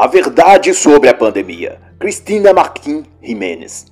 A 0.00 0.06
Verdade 0.06 0.72
sobre 0.72 1.10
a 1.10 1.14
Pandemia, 1.14 1.78
Cristina 1.98 2.54
Marquim 2.54 3.04
Jiménez. 3.22 3.84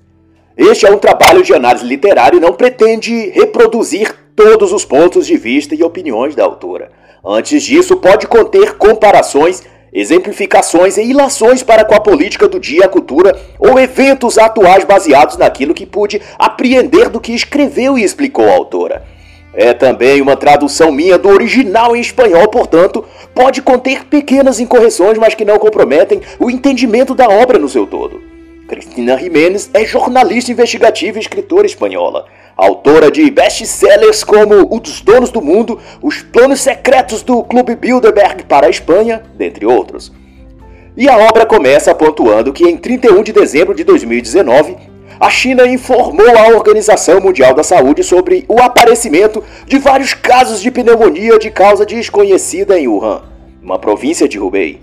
Este 0.57 0.87
é 0.87 0.91
um 0.91 0.97
trabalho 0.97 1.43
de 1.43 1.53
análise 1.53 1.85
literária 1.85 2.39
e 2.39 2.41
não 2.41 2.55
pretende 2.55 3.29
reproduzir 3.29 4.17
todos 4.35 4.73
os 4.73 4.87
pontos 4.87 5.27
de 5.27 5.37
vista 5.37 5.75
e 5.75 5.83
opiniões 5.83 6.35
da 6.35 6.45
autora. 6.45 6.91
Antes 7.23 7.63
disso, 7.63 7.95
pode 7.99 8.27
conter 8.27 8.79
comparações, 8.79 9.63
exemplificações 9.93 10.97
e 10.97 11.03
ilações 11.03 11.63
para 11.63 11.85
com 11.85 11.95
a 11.95 12.01
política 12.01 12.49
do 12.49 12.59
dia, 12.59 12.87
a 12.87 12.89
cultura 12.89 13.39
ou 13.59 13.79
eventos 13.79 14.39
atuais 14.39 14.85
baseados 14.85 15.37
naquilo 15.37 15.75
que 15.75 15.85
pude 15.85 16.23
apreender 16.39 17.11
do 17.11 17.21
que 17.21 17.35
escreveu 17.35 17.99
e 17.99 18.03
explicou 18.03 18.49
a 18.49 18.55
autora. 18.55 19.05
É 19.53 19.75
também 19.75 20.21
uma 20.21 20.37
tradução 20.37 20.93
minha 20.93 21.19
do 21.19 21.29
original 21.29 21.97
em 21.97 22.01
espanhol, 22.01 22.49
portanto, 22.49 23.05
pode 23.35 23.63
conter 23.63 24.05
pequenas 24.05 24.61
incorreções, 24.61 25.19
mas 25.19 25.35
que 25.35 25.45
não 25.45 25.59
comprometem 25.59 26.21
o 26.39 26.51
entendimento 26.51 27.15
da 27.15 27.29
obra 27.29 27.59
no 27.59 27.69
seu 27.69 27.87
todo. 27.87 28.21
Cristina 28.69 29.17
Jiménez 29.17 29.71
é 29.73 29.85
jornalista 29.85 30.53
investigativa 30.53 31.17
e 31.17 31.21
escritora 31.21 31.67
espanhola, 31.67 32.27
autora 32.55 33.11
de 33.11 33.31
best-sellers 33.31 34.23
como 34.23 34.69
Os 34.71 35.01
Donos 35.01 35.31
do 35.31 35.41
Mundo, 35.41 35.81
Os 36.03 36.23
Planos 36.23 36.61
Secretos 36.61 37.23
do 37.23 37.43
Clube 37.43 37.75
Bilderberg 37.75 38.45
para 38.45 38.67
a 38.67 38.71
Espanha, 38.71 39.23
dentre 39.37 39.65
outros. 39.65 40.13
E 40.97 41.09
a 41.09 41.17
obra 41.17 41.47
começa 41.47 41.95
pontuando 41.95 42.53
que 42.53 42.65
em 42.65 42.77
31 42.77 43.23
de 43.23 43.33
dezembro 43.33 43.75
de 43.75 43.85
2019, 43.85 44.77
a 45.21 45.29
China 45.31 45.67
informou 45.67 46.37
a 46.39 46.49
Organização 46.49 47.21
Mundial 47.21 47.55
da 47.55 47.63
Saúde 47.63 48.05
sobre 48.05 48.45
o 48.49 48.61
aparecimento 48.61 49.43
de 49.67 49.79
vários 49.79 50.15
casos 50.15 50.61
de 50.61 50.71
pneumonia 50.71 51.39
de 51.39 51.51
causa 51.51 51.85
desconhecida 51.85 52.79
em 52.79 52.87
Wuhan, 52.87 53.23
uma 53.63 53.79
província 53.79 54.29
de 54.29 54.39
Hubei. 54.39 54.81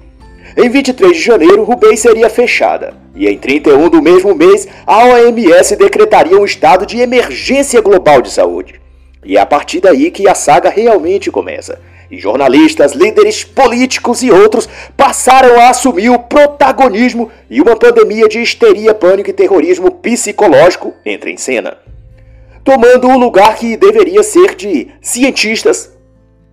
Em 0.57 0.69
23 0.69 1.15
de 1.15 1.21
janeiro, 1.21 1.69
Hubei 1.69 1.95
seria 1.95 2.29
fechada, 2.29 2.93
e 3.15 3.27
em 3.27 3.37
31 3.37 3.89
do 3.89 4.01
mesmo 4.01 4.35
mês, 4.35 4.67
a 4.85 5.05
OMS 5.05 5.75
decretaria 5.75 6.37
um 6.37 6.45
estado 6.45 6.85
de 6.85 6.99
emergência 6.99 7.81
global 7.81 8.21
de 8.21 8.31
saúde. 8.31 8.81
E 9.23 9.37
é 9.37 9.39
a 9.39 9.45
partir 9.45 9.79
daí 9.79 10.11
que 10.11 10.27
a 10.27 10.35
saga 10.35 10.69
realmente 10.69 11.31
começa. 11.31 11.79
E 12.09 12.17
jornalistas, 12.17 12.93
líderes 12.93 13.43
políticos 13.43 14.21
e 14.21 14.31
outros 14.31 14.69
passaram 14.95 15.59
a 15.59 15.69
assumir 15.69 16.09
o 16.09 16.19
protagonismo 16.19 17.31
e 17.49 17.61
uma 17.61 17.75
pandemia 17.75 18.27
de 18.27 18.41
histeria, 18.41 18.93
pânico 18.93 19.29
e 19.29 19.33
terrorismo 19.33 19.91
psicológico 19.91 20.93
entra 21.05 21.29
em 21.29 21.37
cena. 21.37 21.77
Tomando 22.63 23.07
o 23.07 23.17
lugar 23.17 23.55
que 23.55 23.77
deveria 23.77 24.23
ser 24.23 24.55
de 24.55 24.87
cientistas 25.01 25.91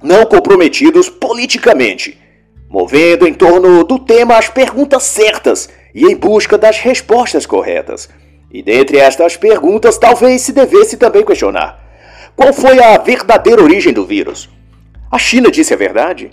não 0.03 0.27
comprometidos 0.27 1.09
politicamente 1.09 2.23
movendo 2.73 3.29
em 3.29 3.35
torno 3.35 3.85
do 3.85 3.99
tema 3.99 4.39
as 4.39 4.49
perguntas 4.49 5.03
certas 5.03 5.69
e 5.95 6.07
em 6.07 6.17
busca 6.17 6.57
das 6.57 6.79
respostas 6.79 7.45
corretas. 7.45 8.09
E 8.51 8.63
dentre 8.63 8.97
estas 8.97 9.37
perguntas, 9.37 9.99
talvez 9.99 10.41
se 10.41 10.53
devesse 10.53 10.97
também 10.97 11.23
questionar: 11.23 11.79
qual 12.35 12.53
foi 12.53 12.83
a 12.83 12.97
verdadeira 12.97 13.63
origem 13.63 13.93
do 13.93 14.07
vírus? 14.07 14.49
A 15.13 15.19
China 15.19 15.51
disse 15.51 15.75
a 15.75 15.77
verdade? 15.77 16.31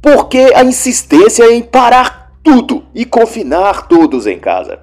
Por 0.00 0.28
que 0.28 0.54
a 0.54 0.62
insistência 0.62 1.52
em 1.52 1.60
parar 1.60 2.30
tudo 2.40 2.84
e 2.94 3.04
confinar 3.04 3.88
todos 3.88 4.28
em 4.28 4.38
casa? 4.38 4.78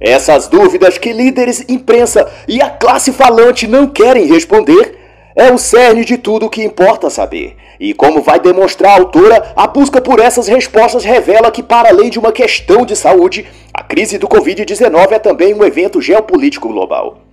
Essas 0.00 0.48
dúvidas 0.48 0.98
que 0.98 1.12
líderes, 1.12 1.64
imprensa 1.68 2.28
e 2.48 2.60
a 2.60 2.68
classe 2.68 3.12
falante 3.12 3.68
não 3.68 3.86
querem 3.86 4.26
responder 4.26 4.98
é 5.36 5.52
o 5.52 5.58
cerne 5.58 6.04
de 6.04 6.18
tudo 6.18 6.46
o 6.46 6.50
que 6.50 6.64
importa 6.64 7.08
saber. 7.08 7.56
E 7.78 7.94
como 7.94 8.22
vai 8.22 8.40
demonstrar 8.40 8.90
a 8.90 9.00
autora, 9.00 9.52
a 9.54 9.68
busca 9.68 10.00
por 10.00 10.18
essas 10.18 10.48
respostas 10.48 11.04
revela 11.04 11.52
que, 11.52 11.62
para 11.62 11.90
além 11.90 12.10
de 12.10 12.18
uma 12.18 12.32
questão 12.32 12.84
de 12.84 12.96
saúde, 12.96 13.46
a 13.72 13.84
crise 13.84 14.18
do 14.18 14.26
Covid-19 14.26 15.12
é 15.12 15.18
também 15.20 15.54
um 15.54 15.62
evento 15.62 16.02
geopolítico 16.02 16.66
global. 16.66 17.29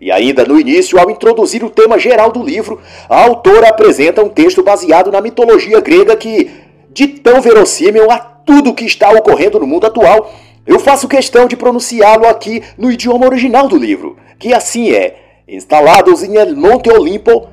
E 0.00 0.10
ainda 0.10 0.44
no 0.44 0.60
início, 0.60 0.98
ao 0.98 1.10
introduzir 1.10 1.64
o 1.64 1.70
tema 1.70 1.98
geral 1.98 2.30
do 2.30 2.42
livro, 2.42 2.80
a 3.08 3.24
autora 3.24 3.68
apresenta 3.68 4.22
um 4.22 4.28
texto 4.28 4.62
baseado 4.62 5.10
na 5.10 5.20
mitologia 5.20 5.80
grega 5.80 6.16
que, 6.16 6.50
de 6.90 7.08
tão 7.08 7.40
verossímil 7.40 8.10
a 8.10 8.18
tudo 8.18 8.74
que 8.74 8.84
está 8.84 9.10
ocorrendo 9.10 9.58
no 9.58 9.66
mundo 9.66 9.86
atual, 9.86 10.32
eu 10.66 10.78
faço 10.78 11.08
questão 11.08 11.46
de 11.46 11.56
pronunciá-lo 11.56 12.26
aqui 12.26 12.62
no 12.76 12.90
idioma 12.90 13.26
original 13.26 13.68
do 13.68 13.76
livro, 13.76 14.16
que 14.38 14.52
assim 14.52 14.90
é 14.90 15.16
Instalados 15.48 16.24
em 16.24 16.36
el 16.36 16.56
Monte 16.56 16.90
Olimpo, 16.90 17.46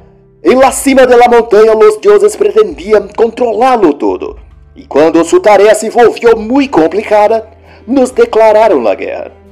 em 0.43 0.55
la 0.55 0.71
cima 0.71 1.05
de 1.05 1.15
la 1.15 1.29
montanha, 1.29 1.77
os 1.77 1.97
deuses 1.97 2.35
pretendiam 2.35 3.07
controlá-lo 3.15 3.93
todo. 3.93 4.39
E 4.75 4.83
quando 4.87 5.23
sua 5.23 5.39
tarefa 5.39 5.75
se 5.75 5.91
volviu 5.91 6.35
muito 6.35 6.71
complicada, 6.71 7.47
nos 7.85 8.09
declararam 8.09 8.85
a 8.87 8.95
guerra. 8.95 9.42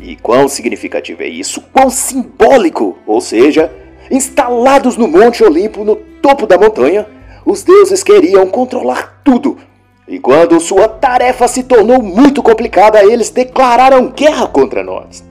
E 0.00 0.16
quão 0.16 0.48
significativo 0.48 1.22
é 1.22 1.28
isso? 1.28 1.60
Quão 1.72 1.90
simbólico! 1.90 2.98
Ou 3.06 3.20
seja, 3.20 3.70
instalados 4.10 4.96
no 4.96 5.06
Monte 5.06 5.44
Olimpo, 5.44 5.84
no 5.84 5.94
topo 5.94 6.46
da 6.46 6.58
montanha, 6.58 7.06
os 7.44 7.62
deuses 7.62 8.02
queriam 8.02 8.46
controlar 8.46 9.20
tudo. 9.22 9.58
E 10.08 10.18
quando 10.18 10.58
sua 10.58 10.88
tarefa 10.88 11.46
se 11.46 11.62
tornou 11.62 12.02
muito 12.02 12.42
complicada, 12.42 13.04
eles 13.04 13.30
declararam 13.30 14.08
guerra 14.08 14.46
contra 14.48 14.82
nós. 14.82 15.22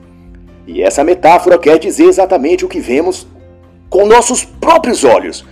E 0.66 0.82
essa 0.82 1.04
metáfora 1.04 1.58
quer 1.58 1.78
dizer 1.78 2.04
exatamente 2.04 2.64
o 2.64 2.68
que 2.68 2.80
vemos 2.80 3.26
com 3.90 4.06
nossos 4.06 4.44
próprios 4.44 5.04
olhos. 5.04 5.44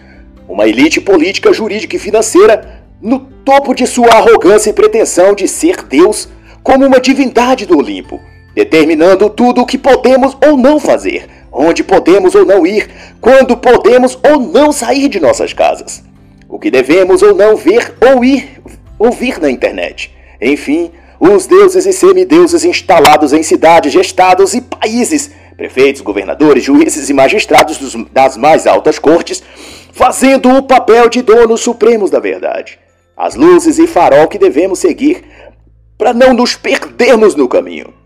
Uma 0.49 0.67
elite 0.67 1.01
política, 1.01 1.53
jurídica 1.53 1.97
e 1.97 1.99
financeira 1.99 2.85
no 3.03 3.19
topo 3.45 3.75
de 3.75 3.87
sua 3.87 4.15
arrogância 4.15 4.71
e 4.71 4.73
pretensão 4.73 5.35
de 5.35 5.47
ser 5.47 5.83
Deus 5.83 6.29
como 6.63 6.87
uma 6.87 7.01
divindade 7.01 7.67
do 7.67 7.79
Olimpo, 7.79 8.21
determinando 8.59 9.31
tudo 9.31 9.61
o 9.61 9.67
que 9.67 9.79
podemos 9.79 10.37
ou 10.45 10.57
não 10.57 10.81
fazer, 10.81 11.29
onde 11.53 11.85
podemos 11.85 12.35
ou 12.35 12.45
não 12.45 12.67
ir, 12.67 12.91
quando 13.21 13.57
podemos 13.57 14.19
ou 14.21 14.41
não 14.41 14.73
sair 14.73 15.09
de 15.09 15.21
nossas 15.21 15.53
casas, 15.53 16.03
o 16.49 16.59
que 16.59 16.69
devemos 16.69 17.23
ou 17.23 17.37
não 17.37 17.55
ver 17.55 17.95
ou 18.01 18.25
ir 18.25 18.61
ouvir 18.99 19.41
na 19.41 19.49
internet. 19.49 20.13
Enfim, 20.41 20.91
os 21.21 21.47
deuses 21.47 21.87
e 21.87 21.93
semideuses 21.93 22.65
instalados 22.65 23.33
em 23.33 23.45
cidades, 23.45 23.95
estados 23.95 24.55
e 24.55 24.61
países, 24.61 25.31
prefeitos, 25.57 26.03
governadores, 26.03 26.65
juízes 26.65 27.09
e 27.09 27.13
magistrados 27.13 27.79
dos, 27.79 27.95
das 28.11 28.37
mais 28.37 28.67
altas 28.67 28.99
cortes, 28.99 29.41
fazendo 29.93 30.51
o 30.51 30.65
papel 30.65 31.09
de 31.09 31.23
donos 31.23 31.61
supremos 31.61 32.11
da 32.11 32.19
verdade. 32.19 32.77
As 33.17 33.37
luzes 33.37 33.79
e 33.79 33.87
farol 33.87 34.27
que 34.27 34.37
devemos 34.37 34.81
seguir 34.81 35.23
para 35.97 36.13
não 36.13 36.35
nos 36.35 36.57
perdermos 36.57 37.37
no 37.37 37.47
caminho. 37.47 37.97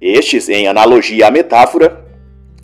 Estes, 0.00 0.48
em 0.48 0.68
analogia 0.68 1.28
à 1.28 1.30
metáfora 1.30 2.04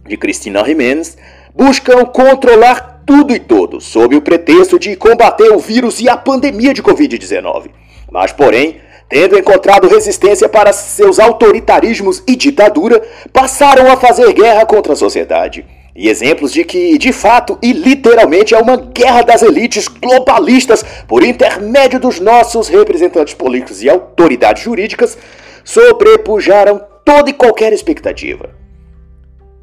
de 0.06 0.16
Cristina 0.16 0.62
Jiménez, 0.65 1.16
buscam 1.54 2.04
controlar 2.04 3.03
tudo 3.06 3.34
e 3.34 3.38
todos, 3.38 3.84
sob 3.87 4.15
o 4.15 4.20
pretexto 4.20 4.78
de 4.78 4.94
combater 4.97 5.50
o 5.53 5.59
vírus 5.59 6.00
e 6.00 6.09
a 6.09 6.16
pandemia 6.16 6.75
de 6.75 6.82
Covid-19. 6.82 7.70
Mas, 8.10 8.32
porém, 8.32 8.81
tendo 9.09 9.38
encontrado 9.38 9.88
resistência 9.88 10.48
para 10.48 10.72
seus 10.72 11.19
autoritarismos 11.19 12.22
e 12.26 12.37
ditadura, 12.37 13.03
passaram 13.32 13.91
a 13.91 13.97
fazer 13.97 14.32
guerra 14.34 14.66
contra 14.66 14.93
a 14.93 14.97
sociedade. 14.97 15.64
E 15.94 16.09
exemplos 16.09 16.53
de 16.53 16.64
que, 16.64 16.97
de 16.97 17.12
fato 17.12 17.59
e 17.62 17.72
literalmente, 17.72 18.54
é 18.54 18.59
uma 18.59 18.76
guerra 18.76 19.22
das 19.22 19.43
elites 19.43 19.88
globalistas 19.88 20.82
por 21.06 21.22
intermédio 21.22 21.99
dos 21.99 22.20
nossos 22.20 22.69
representantes 22.69 23.34
políticos 23.34 23.82
e 23.82 23.91
autoridades 23.91 24.62
jurídicas 24.62 25.19
sobrepujaram 25.64 26.91
toda 27.04 27.30
e 27.30 27.32
qualquer 27.32 27.72
expectativa. 27.72 28.50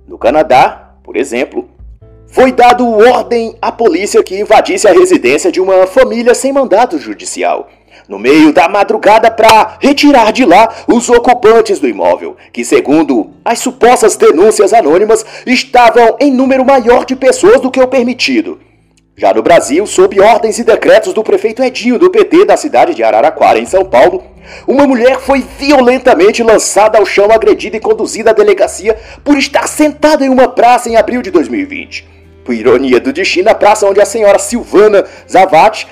No 0.08 0.18
Canadá, 0.18 0.96
por 1.04 1.16
exemplo, 1.16 1.70
foi 2.28 2.52
dado 2.52 2.88
ordem 2.88 3.56
à 3.62 3.72
polícia 3.72 4.24
que 4.24 4.40
invadisse 4.40 4.88
a 4.88 4.94
residência 4.94 5.52
de 5.52 5.60
uma 5.60 5.88
família 5.88 6.34
sem 6.34 6.54
mandato 6.54 6.98
judicial 6.98 7.70
no 8.08 8.18
meio 8.18 8.52
da 8.52 8.68
madrugada 8.68 9.30
para 9.30 9.78
retirar 9.80 10.32
de 10.32 10.44
lá 10.44 10.68
os 10.88 11.10
ocupantes 11.10 11.80
do 11.80 11.88
imóvel, 11.88 12.36
que, 12.52 12.66
segundo 12.66 13.30
as 13.46 13.60
supostas 13.60 14.16
denúncias 14.16 14.74
anônimas, 14.74 15.24
estavam 15.46 16.18
em 16.20 16.32
número 16.32 16.66
maior 16.66 17.06
de 17.06 17.16
pessoas 17.16 17.62
do 17.62 17.70
que 17.70 17.80
o 17.80 17.88
permitido. 17.88 18.60
Já 19.20 19.34
no 19.34 19.44
Brasil, 19.44 19.86
sob 19.86 20.18
ordens 20.22 20.60
e 20.60 20.64
decretos 20.64 21.12
do 21.12 21.26
prefeito 21.26 21.62
Edinho 21.62 22.00
do 22.00 22.10
PT 22.10 22.46
da 22.46 22.56
cidade 22.56 22.96
de 22.96 23.04
Araraquara, 23.04 23.60
em 23.60 23.66
São 23.66 23.84
Paulo, 23.84 24.24
uma 24.66 24.88
mulher 24.88 25.20
foi 25.20 25.46
violentamente 25.60 26.42
lançada 26.42 26.98
ao 26.98 27.06
chão, 27.06 27.30
agredida 27.30 27.76
e 27.76 27.82
conduzida 27.82 28.30
à 28.30 28.34
delegacia 28.34 28.98
por 29.22 29.38
estar 29.38 29.68
sentada 29.68 30.24
em 30.24 30.30
uma 30.30 30.48
praça 30.48 30.88
em 30.88 30.96
abril 30.96 31.22
de 31.22 31.32
2020. 31.32 32.08
Por 32.46 32.56
ironia 32.56 32.98
do 32.98 33.12
destino, 33.12 33.50
a 33.50 33.54
praça 33.54 33.86
onde 33.86 34.00
a 34.00 34.06
senhora 34.06 34.40
Silvana 34.40 35.04
Zavati 35.30 35.86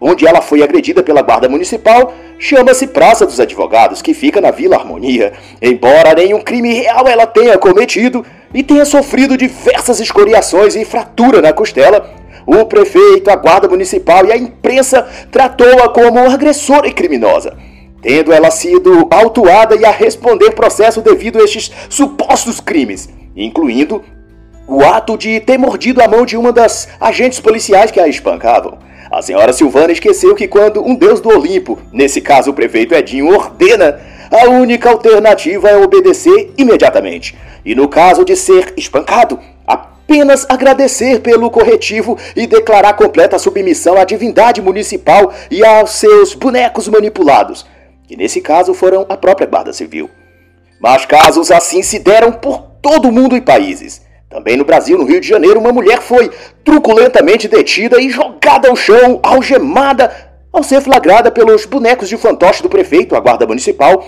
onde 0.00 0.26
ela 0.26 0.40
foi 0.40 0.62
agredida 0.62 1.02
pela 1.02 1.22
guarda 1.22 1.48
municipal, 1.48 2.14
chama-se 2.38 2.86
Praça 2.86 3.26
dos 3.26 3.40
Advogados, 3.40 4.00
que 4.00 4.14
fica 4.14 4.40
na 4.40 4.50
Vila 4.50 4.76
Harmonia. 4.76 5.32
Embora 5.60 6.14
nenhum 6.14 6.40
crime 6.40 6.72
real 6.72 7.06
ela 7.08 7.26
tenha 7.26 7.58
cometido 7.58 8.24
e 8.54 8.62
tenha 8.62 8.84
sofrido 8.84 9.36
diversas 9.36 9.98
escoriações 10.00 10.76
e 10.76 10.84
fratura 10.84 11.42
na 11.42 11.52
costela, 11.52 12.17
o 12.48 12.64
prefeito, 12.64 13.30
a 13.30 13.36
guarda 13.36 13.68
municipal 13.68 14.24
e 14.24 14.32
a 14.32 14.36
imprensa 14.36 15.06
tratou-a 15.30 15.90
como 15.90 16.18
agressora 16.18 16.88
e 16.88 16.92
criminosa. 16.92 17.54
tendo 18.00 18.32
ela 18.32 18.50
sido 18.50 19.08
autuada 19.10 19.74
e 19.74 19.84
a 19.84 19.90
responder 19.90 20.52
processo 20.52 21.02
devido 21.02 21.38
a 21.38 21.44
estes 21.44 21.70
supostos 21.90 22.60
crimes, 22.60 23.08
incluindo 23.36 24.02
o 24.66 24.82
ato 24.82 25.18
de 25.18 25.40
ter 25.40 25.58
mordido 25.58 26.00
a 26.00 26.08
mão 26.08 26.24
de 26.24 26.36
uma 26.36 26.52
das 26.52 26.88
agentes 27.00 27.40
policiais 27.40 27.90
que 27.90 28.00
a 28.00 28.08
espancavam. 28.08 28.78
A 29.10 29.20
senhora 29.20 29.52
Silvana 29.52 29.92
esqueceu 29.92 30.34
que 30.34 30.46
quando 30.46 30.82
um 30.82 30.94
deus 30.94 31.20
do 31.20 31.28
Olimpo, 31.28 31.78
nesse 31.92 32.20
caso 32.20 32.52
o 32.52 32.54
prefeito 32.54 32.94
Edinho, 32.94 33.34
ordena, 33.34 34.00
a 34.30 34.48
única 34.48 34.88
alternativa 34.90 35.68
é 35.68 35.76
obedecer 35.76 36.52
imediatamente. 36.56 37.36
E 37.64 37.74
no 37.74 37.88
caso 37.88 38.24
de 38.24 38.36
ser 38.36 38.72
espancado, 38.76 39.38
apenas 40.08 40.46
agradecer 40.48 41.20
pelo 41.20 41.50
corretivo 41.50 42.16
e 42.34 42.46
declarar 42.46 42.94
completa 42.94 43.38
submissão 43.38 43.98
à 43.98 44.04
divindade 44.04 44.62
municipal 44.62 45.30
e 45.50 45.62
aos 45.62 45.90
seus 45.90 46.32
bonecos 46.32 46.88
manipulados, 46.88 47.66
que 48.06 48.16
nesse 48.16 48.40
caso 48.40 48.72
foram 48.72 49.04
a 49.06 49.18
própria 49.18 49.46
Guarda 49.46 49.70
Civil. 49.70 50.08
Mas 50.80 51.04
casos 51.04 51.50
assim 51.50 51.82
se 51.82 51.98
deram 51.98 52.32
por 52.32 52.62
todo 52.80 53.08
o 53.08 53.12
mundo 53.12 53.36
e 53.36 53.40
países. 53.42 54.00
Também 54.30 54.56
no 54.56 54.64
Brasil, 54.64 54.96
no 54.96 55.04
Rio 55.04 55.20
de 55.20 55.28
Janeiro, 55.28 55.60
uma 55.60 55.72
mulher 55.72 56.00
foi 56.00 56.30
truculentamente 56.64 57.46
detida 57.46 58.00
e 58.00 58.08
jogada 58.08 58.70
ao 58.70 58.76
chão, 58.76 59.20
algemada, 59.22 60.10
ao 60.50 60.62
ser 60.62 60.80
flagrada 60.80 61.30
pelos 61.30 61.66
bonecos 61.66 62.08
de 62.08 62.16
fantoche 62.16 62.62
do 62.62 62.68
prefeito, 62.70 63.14
a 63.14 63.20
guarda 63.20 63.46
municipal, 63.46 64.06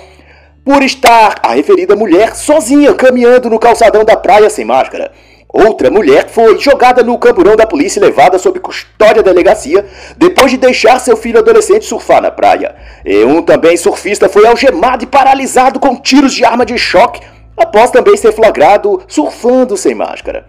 por 0.64 0.82
estar 0.82 1.40
a 1.42 1.52
referida 1.52 1.94
mulher 1.94 2.34
sozinha 2.34 2.94
caminhando 2.94 3.50
no 3.50 3.58
calçadão 3.58 4.02
da 4.02 4.16
praia 4.16 4.48
sem 4.48 4.64
máscara. 4.64 5.12
Outra 5.52 5.90
mulher 5.90 6.28
foi 6.28 6.58
jogada 6.58 7.02
no 7.02 7.18
camburão 7.18 7.56
da 7.56 7.66
polícia 7.66 7.98
e 7.98 8.02
levada 8.02 8.38
sob 8.38 8.60
custódia 8.60 9.22
da 9.22 9.32
delegacia 9.32 9.84
depois 10.16 10.50
de 10.50 10.56
deixar 10.56 11.00
seu 11.00 11.16
filho 11.16 11.40
adolescente 11.40 11.84
surfar 11.84 12.22
na 12.22 12.30
praia. 12.30 12.76
E 13.04 13.24
um 13.24 13.42
também 13.42 13.76
surfista 13.76 14.28
foi 14.28 14.46
algemado 14.46 15.02
e 15.02 15.08
paralisado 15.08 15.80
com 15.80 15.96
tiros 15.96 16.32
de 16.32 16.44
arma 16.44 16.64
de 16.64 16.78
choque 16.78 17.20
após 17.56 17.90
também 17.90 18.16
ser 18.16 18.32
flagrado 18.32 19.02
surfando 19.08 19.76
sem 19.76 19.94
máscara. 19.94 20.46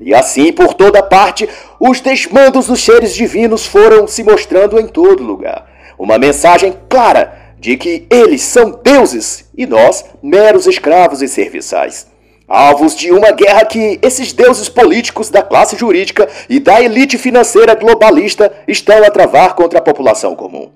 E 0.00 0.14
assim, 0.14 0.52
por 0.52 0.74
toda 0.74 1.02
parte, 1.02 1.48
os 1.80 2.00
desmandos 2.00 2.66
dos 2.66 2.82
seres 2.82 3.14
divinos 3.14 3.66
foram 3.66 4.06
se 4.06 4.22
mostrando 4.22 4.78
em 4.78 4.86
todo 4.86 5.22
lugar. 5.22 5.66
Uma 5.98 6.18
mensagem 6.18 6.74
clara 6.88 7.54
de 7.58 7.76
que 7.76 8.06
eles 8.10 8.42
são 8.42 8.78
deuses 8.82 9.48
e 9.56 9.66
nós 9.66 10.04
meros 10.22 10.66
escravos 10.66 11.22
e 11.22 11.28
serviçais. 11.28 12.13
Alvos 12.46 12.94
de 12.94 13.10
uma 13.10 13.30
guerra 13.30 13.64
que 13.64 13.98
esses 14.02 14.32
deuses 14.32 14.68
políticos 14.68 15.30
da 15.30 15.42
classe 15.42 15.78
jurídica 15.78 16.28
e 16.48 16.60
da 16.60 16.82
elite 16.82 17.16
financeira 17.16 17.74
globalista 17.74 18.52
estão 18.68 19.02
a 19.02 19.10
travar 19.10 19.54
contra 19.54 19.78
a 19.78 19.82
população 19.82 20.36
comum. 20.36 20.68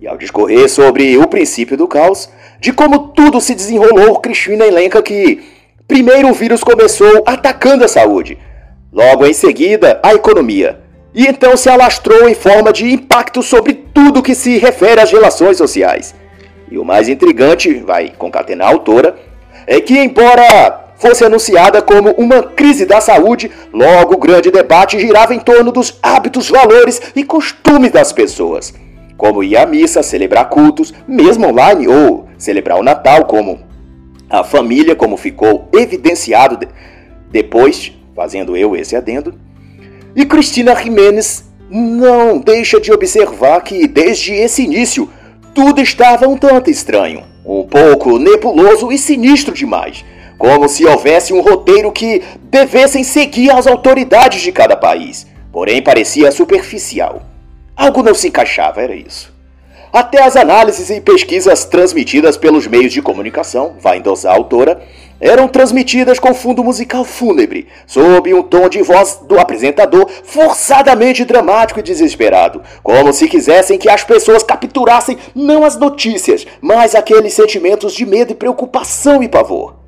E 0.00 0.06
ao 0.06 0.16
discorrer 0.16 0.68
sobre 0.68 1.16
o 1.18 1.26
princípio 1.26 1.76
do 1.76 1.88
caos, 1.88 2.28
de 2.60 2.72
como 2.72 3.08
tudo 3.08 3.40
se 3.40 3.56
desenrolou, 3.56 4.20
Cristina 4.20 4.64
elenca 4.64 5.02
que 5.02 5.42
primeiro 5.88 6.28
o 6.28 6.34
vírus 6.34 6.62
começou 6.62 7.24
atacando 7.26 7.84
a 7.84 7.88
saúde, 7.88 8.38
logo 8.92 9.26
em 9.26 9.32
seguida 9.32 9.98
a 10.00 10.14
economia, 10.14 10.80
e 11.12 11.26
então 11.26 11.56
se 11.56 11.68
alastrou 11.68 12.28
em 12.28 12.34
forma 12.34 12.72
de 12.72 12.92
impacto 12.92 13.42
sobre 13.42 13.74
tudo 13.74 14.22
que 14.22 14.34
se 14.34 14.58
refere 14.58 15.00
às 15.00 15.10
relações 15.10 15.56
sociais. 15.56 16.14
E 16.70 16.78
o 16.78 16.84
mais 16.84 17.08
intrigante, 17.08 17.72
vai 17.80 18.12
concatenar 18.16 18.68
a 18.68 18.70
autora, 18.70 19.16
é 19.66 19.80
que 19.80 19.98
embora 19.98 20.83
fosse 20.96 21.24
anunciada 21.24 21.82
como 21.82 22.10
uma 22.12 22.42
crise 22.42 22.86
da 22.86 23.00
saúde, 23.00 23.50
logo 23.72 24.14
o 24.14 24.18
grande 24.18 24.50
debate 24.50 24.98
girava 24.98 25.34
em 25.34 25.40
torno 25.40 25.72
dos 25.72 25.98
hábitos, 26.02 26.48
valores 26.48 27.00
e 27.14 27.24
costumes 27.24 27.90
das 27.90 28.12
pessoas 28.12 28.72
como 29.16 29.42
ir 29.42 29.56
à 29.56 29.66
missa, 29.66 30.02
celebrar 30.02 30.48
cultos, 30.48 30.92
mesmo 31.06 31.46
online, 31.46 31.88
ou 31.88 32.28
celebrar 32.36 32.78
o 32.78 32.82
Natal, 32.82 33.24
como 33.24 33.60
a 34.28 34.42
família, 34.42 34.96
como 34.96 35.16
ficou 35.16 35.68
evidenciado 35.72 36.56
de... 36.56 36.68
depois, 37.30 37.92
fazendo 38.14 38.56
eu 38.56 38.74
esse 38.76 38.96
adendo. 38.96 39.34
E 40.14 40.24
Cristina 40.24 40.74
Jimenez 40.74 41.44
não 41.70 42.38
deixa 42.38 42.80
de 42.80 42.92
observar 42.92 43.60
que, 43.62 43.86
desde 43.86 44.32
esse 44.32 44.62
início, 44.62 45.08
tudo 45.54 45.80
estava 45.80 46.28
um 46.28 46.36
tanto 46.36 46.70
estranho, 46.70 47.22
um 47.44 47.64
pouco 47.64 48.18
nebuloso 48.18 48.90
e 48.90 48.98
sinistro 48.98 49.54
demais, 49.54 50.04
como 50.38 50.68
se 50.68 50.84
houvesse 50.84 51.32
um 51.32 51.40
roteiro 51.40 51.92
que 51.92 52.22
devessem 52.42 53.02
seguir 53.04 53.50
as 53.50 53.66
autoridades 53.66 54.42
de 54.42 54.52
cada 54.52 54.76
país, 54.76 55.26
porém 55.52 55.82
parecia 55.82 56.32
superficial. 56.32 57.22
Algo 57.76 58.02
não 58.02 58.14
se 58.14 58.28
encaixava, 58.28 58.82
era 58.82 58.94
isso. 58.94 59.34
Até 59.92 60.20
as 60.24 60.34
análises 60.34 60.90
e 60.90 61.00
pesquisas 61.00 61.64
transmitidas 61.64 62.36
pelos 62.36 62.66
meios 62.66 62.92
de 62.92 63.00
comunicação, 63.00 63.76
vai 63.78 63.98
endosar 63.98 64.32
a 64.32 64.36
autora, 64.36 64.82
eram 65.20 65.46
transmitidas 65.46 66.18
com 66.18 66.34
fundo 66.34 66.64
musical 66.64 67.04
fúnebre, 67.04 67.68
sob 67.86 68.34
um 68.34 68.42
tom 68.42 68.68
de 68.68 68.82
voz 68.82 69.20
do 69.22 69.38
apresentador 69.38 70.08
forçadamente 70.24 71.24
dramático 71.24 71.78
e 71.78 71.82
desesperado, 71.84 72.60
como 72.82 73.12
se 73.12 73.28
quisessem 73.28 73.78
que 73.78 73.88
as 73.88 74.02
pessoas 74.02 74.42
capturassem 74.42 75.16
não 75.32 75.64
as 75.64 75.76
notícias, 75.76 76.44
mas 76.60 76.96
aqueles 76.96 77.32
sentimentos 77.32 77.94
de 77.94 78.04
medo 78.04 78.32
e 78.32 78.34
preocupação 78.34 79.22
e 79.22 79.28
pavor. 79.28 79.83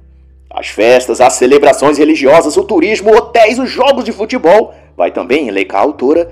As 0.50 0.68
festas, 0.68 1.20
as 1.20 1.34
celebrações 1.34 1.98
religiosas, 1.98 2.56
o 2.56 2.64
turismo, 2.64 3.14
hotéis, 3.14 3.58
os 3.58 3.68
jogos 3.68 4.04
de 4.04 4.12
futebol, 4.12 4.72
vai 4.96 5.10
também 5.10 5.48
elencar 5.48 5.80
a 5.80 5.84
autora, 5.84 6.30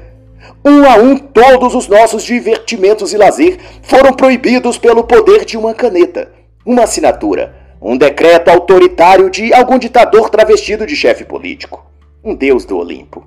um 0.65 0.85
a 0.89 0.97
um, 0.97 1.17
todos 1.17 1.75
os 1.75 1.89
nossos 1.89 2.23
divertimentos 2.23 3.13
e 3.13 3.17
lazer 3.17 3.59
foram 3.83 4.13
proibidos 4.13 4.79
pelo 4.79 5.05
poder 5.05 5.45
de 5.45 5.57
uma 5.57 5.75
caneta, 5.75 6.31
uma 6.65 6.85
assinatura, 6.85 7.55
um 7.81 7.97
decreto 7.97 8.49
autoritário 8.49 9.29
de 9.29 9.53
algum 9.53 9.79
ditador 9.79 10.31
travestido 10.31 10.87
de 10.87 10.97
chefe 10.97 11.25
político, 11.25 11.85
um 12.23 12.35
deus 12.35 12.65
do 12.65 12.79
Olimpo. 12.79 13.27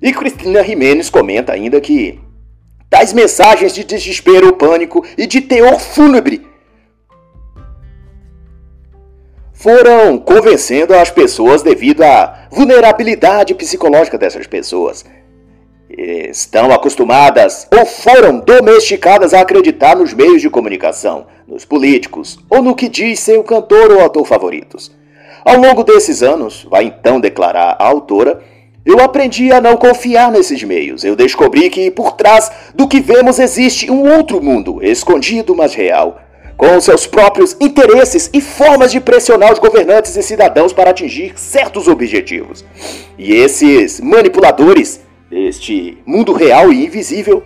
E 0.00 0.12
Cristina 0.12 0.64
Jimenez 0.64 1.10
comenta 1.10 1.52
ainda 1.52 1.80
que 1.80 2.18
tais 2.88 3.12
mensagens 3.12 3.74
de 3.74 3.84
desespero, 3.84 4.52
pânico 4.54 5.04
e 5.16 5.26
de 5.26 5.40
teor 5.40 5.78
fúnebre 5.78 6.51
foram 9.62 10.18
convencendo 10.18 10.92
as 10.92 11.08
pessoas 11.08 11.62
devido 11.62 12.02
à 12.02 12.48
vulnerabilidade 12.50 13.54
psicológica 13.54 14.18
dessas 14.18 14.44
pessoas 14.44 15.04
estão 15.88 16.72
acostumadas 16.72 17.68
ou 17.72 17.86
foram 17.86 18.40
domesticadas 18.40 19.32
a 19.32 19.40
acreditar 19.40 19.94
nos 19.94 20.12
meios 20.12 20.42
de 20.42 20.50
comunicação, 20.50 21.26
nos 21.46 21.64
políticos 21.64 22.40
ou 22.50 22.60
no 22.60 22.74
que 22.74 22.88
diz 22.88 23.20
seu 23.20 23.44
cantor 23.44 23.92
ou 23.92 24.04
ator 24.04 24.26
favoritos. 24.26 24.90
Ao 25.44 25.56
longo 25.56 25.84
desses 25.84 26.24
anos, 26.24 26.66
vai 26.68 26.86
então 26.86 27.20
declarar 27.20 27.76
a 27.78 27.86
autora, 27.86 28.42
eu 28.84 28.98
aprendi 28.98 29.52
a 29.52 29.60
não 29.60 29.76
confiar 29.76 30.32
nesses 30.32 30.64
meios. 30.64 31.04
Eu 31.04 31.14
descobri 31.14 31.70
que 31.70 31.88
por 31.88 32.12
trás 32.12 32.50
do 32.74 32.88
que 32.88 33.00
vemos 33.00 33.38
existe 33.38 33.88
um 33.88 34.12
outro 34.12 34.42
mundo, 34.42 34.82
escondido 34.82 35.54
mas 35.54 35.72
real, 35.72 36.18
com 36.62 36.80
seus 36.80 37.08
próprios 37.08 37.56
interesses 37.60 38.30
e 38.32 38.40
formas 38.40 38.92
de 38.92 39.00
pressionar 39.00 39.52
os 39.52 39.58
governantes 39.58 40.14
e 40.14 40.22
cidadãos 40.22 40.72
para 40.72 40.90
atingir 40.90 41.32
certos 41.34 41.88
objetivos. 41.88 42.64
E 43.18 43.32
esses 43.32 44.00
manipuladores 44.00 45.00
este 45.32 45.96
mundo 46.04 46.32
real 46.32 46.70
e 46.70 46.84
invisível, 46.84 47.42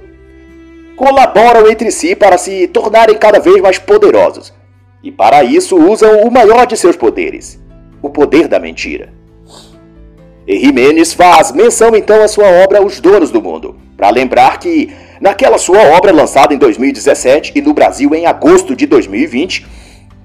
colaboram 0.97 1.71
entre 1.71 1.91
si 1.91 2.17
para 2.17 2.37
se 2.37 2.67
tornarem 2.69 3.17
cada 3.17 3.39
vez 3.39 3.61
mais 3.61 3.79
poderosos. 3.79 4.53
E 5.03 5.13
para 5.13 5.45
isso 5.45 5.77
usam 5.77 6.23
o 6.23 6.31
maior 6.31 6.67
de 6.67 6.77
seus 6.77 6.97
poderes, 6.97 7.61
o 8.03 8.11
poder 8.11 8.49
da 8.49 8.59
mentira. 8.59 9.13
E 10.47 10.59
Jimenez 10.59 11.13
faz 11.13 11.53
menção 11.53 11.95
então 11.95 12.23
à 12.23 12.29
sua 12.29 12.49
obra 12.65 12.85
Os 12.85 13.01
Donos 13.01 13.31
do 13.31 13.43
Mundo, 13.43 13.77
para 13.97 14.11
lembrar 14.11 14.59
que 14.59 14.91
naquela 15.21 15.59
sua 15.59 15.81
obra 15.97 16.13
lançada 16.13 16.55
em 16.55 16.59
2017 16.59 17.53
e 17.55 17.63
no 17.63 17.73
Brasil 17.73 18.15
em 18.15 18.27
agosto 18.27 18.75
de 18.75 18.87
2020, 18.87 19.67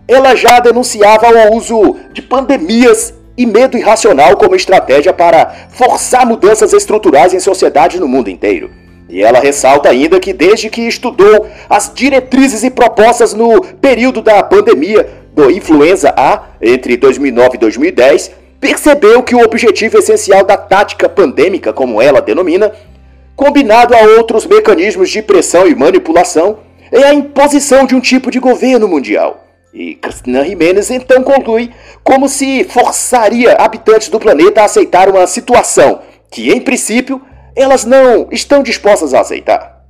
ela 0.07 0.35
já 0.35 0.59
denunciava 0.59 1.27
o 1.27 1.55
uso 1.55 1.95
de 2.13 2.21
pandemias 2.21 3.13
e 3.37 3.45
medo 3.45 3.77
irracional 3.77 4.35
como 4.35 4.55
estratégia 4.55 5.13
para 5.13 5.53
forçar 5.69 6.25
mudanças 6.25 6.73
estruturais 6.73 7.33
em 7.33 7.39
sociedades 7.39 7.99
no 7.99 8.07
mundo 8.07 8.29
inteiro. 8.29 8.69
E 9.09 9.21
ela 9.21 9.39
ressalta 9.39 9.89
ainda 9.89 10.19
que 10.19 10.31
desde 10.31 10.69
que 10.69 10.81
estudou 10.81 11.47
as 11.69 11.91
diretrizes 11.93 12.63
e 12.63 12.69
propostas 12.69 13.33
no 13.33 13.61
período 13.81 14.21
da 14.21 14.41
pandemia 14.41 15.09
do 15.33 15.49
influenza 15.49 16.13
A, 16.15 16.43
entre 16.61 16.95
2009 16.95 17.55
e 17.55 17.59
2010, 17.59 18.31
percebeu 18.59 19.23
que 19.23 19.35
o 19.35 19.43
objetivo 19.43 19.97
essencial 19.97 20.45
da 20.45 20.55
tática 20.55 21.09
pandêmica, 21.09 21.73
como 21.73 22.01
ela 22.01 22.21
denomina, 22.21 22.71
combinado 23.41 23.95
a 23.95 24.01
outros 24.01 24.45
mecanismos 24.45 25.09
de 25.09 25.19
pressão 25.19 25.67
e 25.67 25.73
manipulação, 25.73 26.59
é 26.91 27.05
a 27.05 27.13
imposição 27.13 27.87
de 27.87 27.95
um 27.95 27.99
tipo 27.99 28.29
de 28.29 28.39
governo 28.39 28.87
mundial. 28.87 29.43
E 29.73 29.95
Cristina 29.95 30.45
Jimenez 30.45 30.91
então 30.91 31.23
conclui 31.23 31.71
como 32.03 32.29
se 32.29 32.63
forçaria 32.65 33.53
habitantes 33.53 34.09
do 34.09 34.19
planeta 34.19 34.61
a 34.61 34.65
aceitar 34.65 35.09
uma 35.09 35.25
situação 35.25 36.01
que, 36.29 36.51
em 36.51 36.61
princípio, 36.61 37.19
elas 37.55 37.83
não 37.83 38.27
estão 38.31 38.61
dispostas 38.61 39.11
a 39.11 39.21
aceitar. 39.21 39.87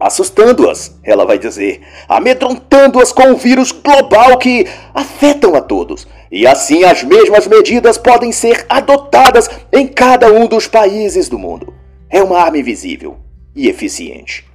assustando-as, 0.00 0.96
ela 1.04 1.24
vai 1.24 1.38
dizer, 1.38 1.80
amedrontando-as 2.08 3.12
com 3.12 3.28
um 3.28 3.36
vírus 3.36 3.70
global 3.70 4.38
que 4.38 4.66
afetam 4.92 5.54
a 5.54 5.60
todos. 5.60 6.06
E 6.32 6.48
assim 6.48 6.82
as 6.82 7.04
mesmas 7.04 7.46
medidas 7.46 7.96
podem 7.96 8.32
ser 8.32 8.66
adotadas 8.68 9.48
em 9.72 9.86
cada 9.86 10.32
um 10.32 10.48
dos 10.48 10.66
países 10.66 11.28
do 11.28 11.38
mundo. 11.38 11.77
É 12.10 12.22
uma 12.22 12.38
arma 12.40 12.58
invisível 12.58 13.18
e 13.54 13.68
eficiente. 13.68 14.46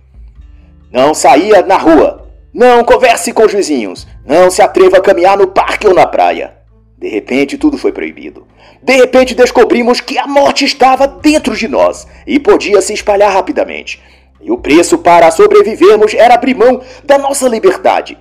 Não 0.92 1.14
saia 1.14 1.62
na 1.62 1.78
rua. 1.78 2.30
Não 2.54 2.84
converse 2.84 3.34
com 3.34 3.44
os 3.44 3.54
vizinhos. 3.54 4.08
Não 4.26 4.50
se 4.50 4.62
atreva 4.62 4.98
a 4.98 5.02
caminhar 5.02 5.38
no 5.38 5.48
parque 5.48 5.88
ou 5.88 5.94
na 5.94 6.06
praia. 6.06 6.56
De 6.98 7.10
repente, 7.10 7.58
tudo 7.58 7.78
foi 7.78 7.92
proibido. 7.92 8.48
De 8.82 8.96
repente, 8.96 9.36
descobrimos 9.36 10.00
que 10.00 10.18
a 10.18 10.26
morte 10.26 10.66
estava 10.66 11.08
dentro 11.08 11.56
de 11.56 11.68
nós 11.68 12.08
e 12.26 12.40
podia 12.40 12.82
se 12.82 12.94
espalhar 12.94 13.34
rapidamente. 13.34 14.02
E 14.42 14.52
o 14.52 14.58
preço 14.58 14.98
para 14.98 15.32
sobrevivermos 15.32 16.14
era 16.14 16.34
abrir 16.34 16.56
mão 16.56 16.82
da 17.04 17.18
nossa 17.18 17.48
liberdade. 17.48 18.18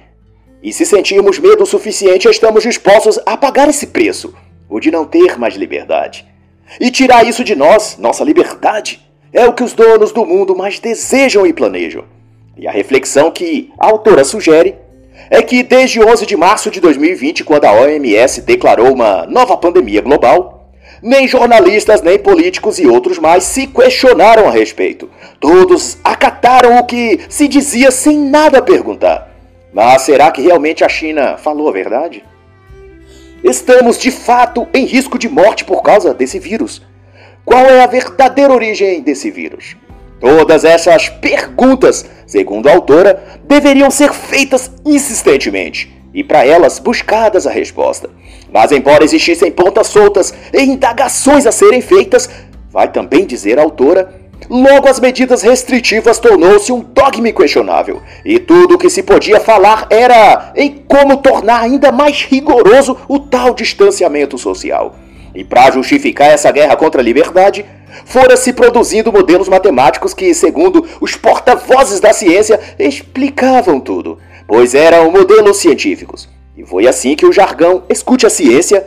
E 0.62 0.72
se 0.72 0.86
sentirmos 0.86 1.38
medo 1.38 1.64
o 1.64 1.66
suficiente, 1.66 2.28
estamos 2.28 2.62
dispostos 2.62 3.18
a 3.26 3.36
pagar 3.36 3.68
esse 3.68 3.88
preço, 3.88 4.34
o 4.68 4.78
de 4.78 4.90
não 4.90 5.04
ter 5.04 5.38
mais 5.38 5.54
liberdade. 5.56 6.26
E 6.80 6.90
tirar 6.90 7.26
isso 7.26 7.42
de 7.42 7.56
nós, 7.56 7.98
nossa 7.98 8.22
liberdade, 8.22 9.00
é 9.32 9.46
o 9.46 9.52
que 9.52 9.64
os 9.64 9.72
donos 9.72 10.12
do 10.12 10.26
mundo 10.26 10.54
mais 10.54 10.78
desejam 10.78 11.46
e 11.46 11.52
planejam. 11.52 12.04
E 12.56 12.68
a 12.68 12.70
reflexão 12.70 13.30
que 13.30 13.72
a 13.78 13.86
autora 13.86 14.24
sugere 14.24 14.74
é 15.30 15.40
que 15.40 15.62
desde 15.62 16.02
11 16.02 16.26
de 16.26 16.36
março 16.36 16.70
de 16.70 16.80
2020, 16.80 17.44
quando 17.44 17.64
a 17.64 17.72
OMS 17.72 18.42
declarou 18.42 18.92
uma 18.92 19.26
nova 19.26 19.56
pandemia 19.56 20.02
global, 20.02 20.70
nem 21.02 21.26
jornalistas, 21.26 22.02
nem 22.02 22.18
políticos 22.18 22.78
e 22.78 22.86
outros 22.86 23.18
mais 23.18 23.44
se 23.44 23.66
questionaram 23.66 24.46
a 24.46 24.50
respeito. 24.50 25.10
Todos 25.40 25.98
acataram 26.04 26.78
o 26.78 26.84
que 26.84 27.20
se 27.28 27.48
dizia 27.48 27.90
sem 27.90 28.18
nada 28.18 28.62
perguntar. 28.62 29.30
Mas 29.72 30.02
será 30.02 30.30
que 30.30 30.42
realmente 30.42 30.84
a 30.84 30.88
China 30.88 31.36
falou 31.38 31.68
a 31.68 31.72
verdade? 31.72 32.22
Estamos 33.42 33.98
de 33.98 34.10
fato 34.10 34.68
em 34.72 34.84
risco 34.84 35.18
de 35.18 35.28
morte 35.28 35.64
por 35.64 35.82
causa 35.82 36.14
desse 36.14 36.38
vírus. 36.38 36.82
Qual 37.44 37.66
é 37.66 37.82
a 37.82 37.86
verdadeira 37.86 38.52
origem 38.52 39.00
desse 39.00 39.30
vírus? 39.30 39.76
Todas 40.20 40.64
essas 40.64 41.08
perguntas, 41.08 42.06
segundo 42.24 42.68
a 42.68 42.72
autora, 42.72 43.40
deveriam 43.44 43.90
ser 43.90 44.12
feitas 44.12 44.70
insistentemente 44.86 45.92
e 46.14 46.22
para 46.22 46.46
elas 46.46 46.78
buscadas 46.78 47.46
a 47.46 47.50
resposta. 47.50 48.08
Mas, 48.52 48.70
embora 48.70 49.02
existissem 49.02 49.50
pontas 49.50 49.88
soltas 49.88 50.32
e 50.52 50.62
indagações 50.62 51.44
a 51.44 51.50
serem 51.50 51.80
feitas, 51.80 52.30
vai 52.70 52.90
também 52.92 53.26
dizer 53.26 53.58
a 53.58 53.62
autora, 53.62 54.14
logo 54.48 54.88
as 54.88 55.00
medidas 55.00 55.42
restritivas 55.42 56.20
tornou-se 56.20 56.70
um 56.70 56.80
dogma 56.80 57.32
questionável, 57.32 58.00
e 58.24 58.38
tudo 58.38 58.74
o 58.74 58.78
que 58.78 58.90
se 58.90 59.02
podia 59.02 59.40
falar 59.40 59.86
era 59.90 60.52
em 60.54 60.84
como 60.86 61.16
tornar 61.16 61.62
ainda 61.62 61.90
mais 61.90 62.22
rigoroso 62.22 62.96
o 63.08 63.18
tal 63.18 63.52
distanciamento 63.54 64.38
social. 64.38 64.94
E 65.34 65.42
para 65.44 65.70
justificar 65.70 66.28
essa 66.28 66.50
guerra 66.50 66.76
contra 66.76 67.00
a 67.00 67.04
liberdade, 67.04 67.64
fora 68.04 68.36
se 68.36 68.52
produzindo 68.52 69.12
modelos 69.12 69.48
matemáticos 69.48 70.12
que, 70.12 70.34
segundo 70.34 70.86
os 71.00 71.16
porta-vozes 71.16 72.00
da 72.00 72.12
ciência, 72.12 72.60
explicavam 72.78 73.80
tudo, 73.80 74.18
pois 74.46 74.74
eram 74.74 75.10
modelos 75.10 75.58
científicos. 75.58 76.28
E 76.56 76.64
foi 76.64 76.86
assim 76.86 77.16
que 77.16 77.26
o 77.26 77.32
jargão 77.32 77.84
escute 77.88 78.26
a 78.26 78.30
ciência, 78.30 78.86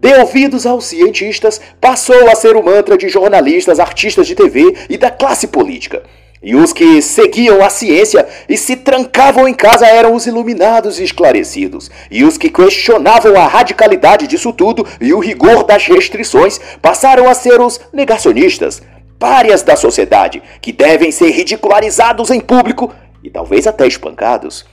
dê 0.00 0.14
ouvidos 0.18 0.66
aos 0.66 0.86
cientistas, 0.86 1.60
passou 1.80 2.28
a 2.28 2.34
ser 2.34 2.56
o 2.56 2.64
mantra 2.64 2.98
de 2.98 3.08
jornalistas, 3.08 3.78
artistas 3.78 4.26
de 4.26 4.34
TV 4.34 4.74
e 4.90 4.98
da 4.98 5.10
classe 5.10 5.46
política. 5.46 6.02
E 6.42 6.54
os 6.54 6.72
que 6.72 7.00
seguiam 7.00 7.64
a 7.64 7.70
ciência 7.70 8.26
e 8.48 8.56
se 8.56 8.76
trancavam 8.76 9.48
em 9.48 9.54
casa 9.54 9.86
eram 9.86 10.14
os 10.14 10.26
iluminados 10.26 11.00
e 11.00 11.04
esclarecidos. 11.04 11.90
E 12.10 12.24
os 12.24 12.36
que 12.36 12.50
questionavam 12.50 13.36
a 13.36 13.46
radicalidade 13.46 14.26
disso 14.26 14.52
tudo 14.52 14.86
e 15.00 15.12
o 15.12 15.18
rigor 15.18 15.64
das 15.64 15.86
restrições 15.86 16.60
passaram 16.80 17.28
a 17.28 17.34
ser 17.34 17.60
os 17.60 17.80
negacionistas, 17.92 18.82
párias 19.18 19.62
da 19.62 19.76
sociedade, 19.76 20.42
que 20.60 20.72
devem 20.72 21.10
ser 21.10 21.30
ridicularizados 21.30 22.30
em 22.30 22.40
público 22.40 22.92
e 23.24 23.30
talvez 23.30 23.66
até 23.66 23.86
espancados 23.86 24.64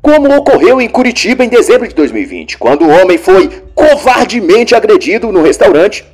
como 0.00 0.34
ocorreu 0.34 0.80
em 0.80 0.88
Curitiba 0.88 1.44
em 1.44 1.48
dezembro 1.48 1.88
de 1.88 1.94
2020, 1.94 2.58
quando 2.58 2.84
o 2.84 2.88
homem 2.88 3.18
foi 3.18 3.50
covardemente 3.74 4.74
agredido 4.74 5.32
no 5.32 5.42
restaurante 5.42 6.04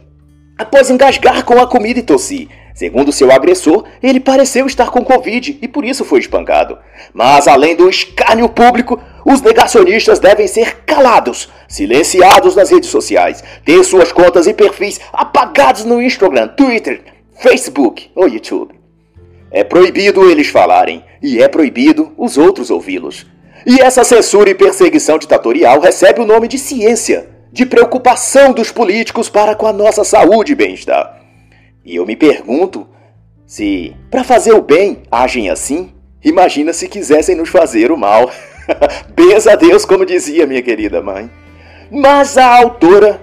após 0.59 0.91
engasgar 0.91 1.45
com 1.45 1.61
a 1.61 1.67
comida 1.67 2.01
e 2.01 2.03
tossir. 2.03 2.49
Segundo 2.75 3.13
seu 3.13 3.31
agressor, 3.31 3.85
ele 4.03 4.19
pareceu 4.19 4.67
estar 4.67 4.91
com 4.91 5.05
Covid 5.05 5.59
e 5.63 5.69
por 5.69 5.85
isso 5.85 6.05
foi 6.05 6.19
espancado. 6.19 6.77
Mas 7.13 7.47
além 7.47 7.77
do 7.77 7.89
escárnio 7.89 8.49
público, 8.49 9.01
os 9.25 9.41
negacionistas 9.41 10.19
devem 10.19 10.49
ser 10.49 10.79
calados, 10.85 11.49
silenciados 11.69 12.57
nas 12.57 12.71
redes 12.71 12.91
sociais, 12.91 13.45
ter 13.65 13.83
suas 13.85 14.11
contas 14.11 14.49
e 14.49 14.53
perfis 14.53 15.01
apagados 15.13 15.85
no 15.85 16.03
Instagram, 16.03 16.49
Twitter, 16.49 17.03
Facebook 17.37 18.11
ou 18.15 18.29
YouTube. 18.29 18.75
É 19.53 19.63
proibido 19.63 20.29
eles 20.29 20.49
falarem 20.49 21.05
e 21.23 21.41
é 21.41 21.47
proibido 21.47 22.13
os 22.19 22.37
outros 22.37 22.71
ouvi-los. 22.71 23.25
E 23.65 23.81
essa 23.81 24.03
censura 24.03 24.51
e 24.51 24.55
perseguição 24.55 25.17
ditatorial 25.17 25.79
recebe 25.79 26.21
o 26.21 26.27
nome 26.27 26.49
de 26.49 26.59
ciência, 26.59 27.29
de 27.55 27.65
preocupação 27.65 28.53
dos 28.53 28.73
políticos 28.73 29.29
para 29.29 29.55
com 29.55 29.65
a 29.65 29.73
nossa 29.73 30.03
saúde 30.03 30.51
e 30.51 30.57
bem-estar. 30.57 31.21
E 31.85 31.95
eu 31.95 32.05
me 32.05 32.17
pergunto 32.17 32.85
se, 33.47 33.95
para 34.11 34.25
fazer 34.25 34.53
o 34.53 34.61
bem, 34.61 35.05
agem 35.09 35.49
assim, 35.49 35.93
imagina 36.25 36.73
se 36.73 36.89
quisessem 36.89 37.37
nos 37.37 37.49
fazer 37.49 37.93
o 37.93 37.97
mal. 37.97 38.29
Benza 39.15 39.53
a 39.53 39.55
Deus, 39.55 39.85
como 39.85 40.05
dizia 40.05 40.49
minha 40.49 40.63
querida 40.63 41.01
mãe. 41.01 41.31
Mas 41.93 42.37
a 42.37 42.57
autora, 42.57 43.23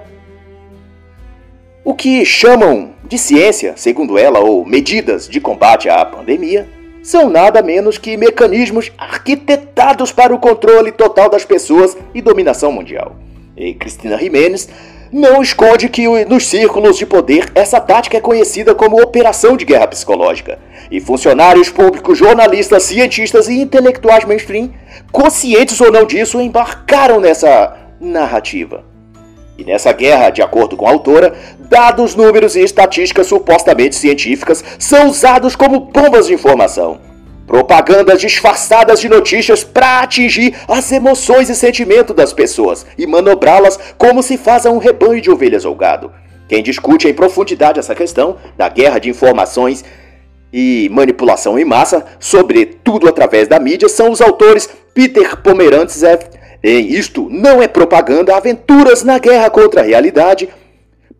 o 1.83 1.93
que 1.93 2.23
chamam 2.23 2.93
de 3.03 3.17
ciência, 3.17 3.73
segundo 3.75 4.17
ela, 4.17 4.39
ou 4.39 4.65
medidas 4.65 5.27
de 5.27 5.41
combate 5.41 5.89
à 5.89 6.05
pandemia, 6.05 6.69
são 7.03 7.29
nada 7.29 7.61
menos 7.61 7.97
que 7.97 8.15
mecanismos 8.15 8.93
arquitetados 8.97 10.13
para 10.13 10.33
o 10.33 10.39
controle 10.39 10.93
total 10.93 11.29
das 11.29 11.43
pessoas 11.43 11.97
e 12.13 12.21
dominação 12.21 12.71
mundial. 12.71 13.17
E 13.61 13.75
Cristina 13.75 14.17
Jimenez 14.17 14.67
não 15.11 15.39
esconde 15.39 15.87
que 15.87 16.07
nos 16.25 16.47
círculos 16.47 16.97
de 16.97 17.05
poder 17.05 17.51
essa 17.53 17.79
tática 17.79 18.17
é 18.17 18.21
conhecida 18.21 18.73
como 18.73 18.99
operação 18.99 19.55
de 19.55 19.65
guerra 19.65 19.87
psicológica. 19.87 20.57
E 20.89 20.99
funcionários 20.99 21.69
públicos, 21.69 22.17
jornalistas, 22.17 22.83
cientistas 22.83 23.47
e 23.47 23.61
intelectuais 23.61 24.25
mainstream, 24.25 24.71
conscientes 25.11 25.79
ou 25.79 25.91
não 25.91 26.05
disso, 26.05 26.41
embarcaram 26.41 27.19
nessa 27.19 27.77
narrativa. 27.99 28.83
E 29.59 29.63
nessa 29.63 29.91
guerra, 29.91 30.31
de 30.31 30.41
acordo 30.41 30.75
com 30.75 30.87
a 30.87 30.91
autora, 30.91 31.35
dados, 31.59 32.15
números 32.15 32.55
e 32.55 32.61
estatísticas 32.61 33.27
supostamente 33.27 33.95
científicas 33.95 34.63
são 34.79 35.07
usados 35.07 35.55
como 35.55 35.81
bombas 35.81 36.25
de 36.25 36.33
informação. 36.33 37.10
Propagandas 37.51 38.21
disfarçadas 38.21 39.01
de 39.01 39.09
notícias 39.09 39.61
para 39.61 39.99
atingir 39.99 40.55
as 40.69 40.89
emoções 40.89 41.49
e 41.49 41.53
sentimentos 41.53 42.15
das 42.15 42.31
pessoas 42.31 42.85
e 42.97 43.05
manobrá-las 43.05 43.77
como 43.97 44.23
se 44.23 44.37
faz 44.37 44.65
a 44.65 44.71
um 44.71 44.77
rebanho 44.77 45.19
de 45.19 45.29
ovelhas 45.29 45.65
ou 45.65 45.75
gado. 45.75 46.13
Quem 46.47 46.63
discute 46.63 47.09
em 47.09 47.13
profundidade 47.13 47.77
essa 47.77 47.93
questão 47.93 48.37
da 48.57 48.69
guerra 48.69 48.99
de 48.99 49.09
informações 49.09 49.83
e 50.53 50.87
manipulação 50.93 51.59
em 51.59 51.65
massa, 51.65 52.05
sobretudo 52.21 53.09
através 53.09 53.49
da 53.49 53.59
mídia, 53.59 53.89
são 53.89 54.11
os 54.11 54.21
autores 54.21 54.69
Peter 54.93 55.35
Pomerantsev 55.41 56.21
em 56.63 56.93
isto 56.93 57.27
não 57.29 57.61
é 57.61 57.67
propaganda, 57.67 58.33
aventuras 58.33 59.03
na 59.03 59.19
guerra 59.19 59.49
contra 59.49 59.81
a 59.81 59.83
realidade, 59.83 60.47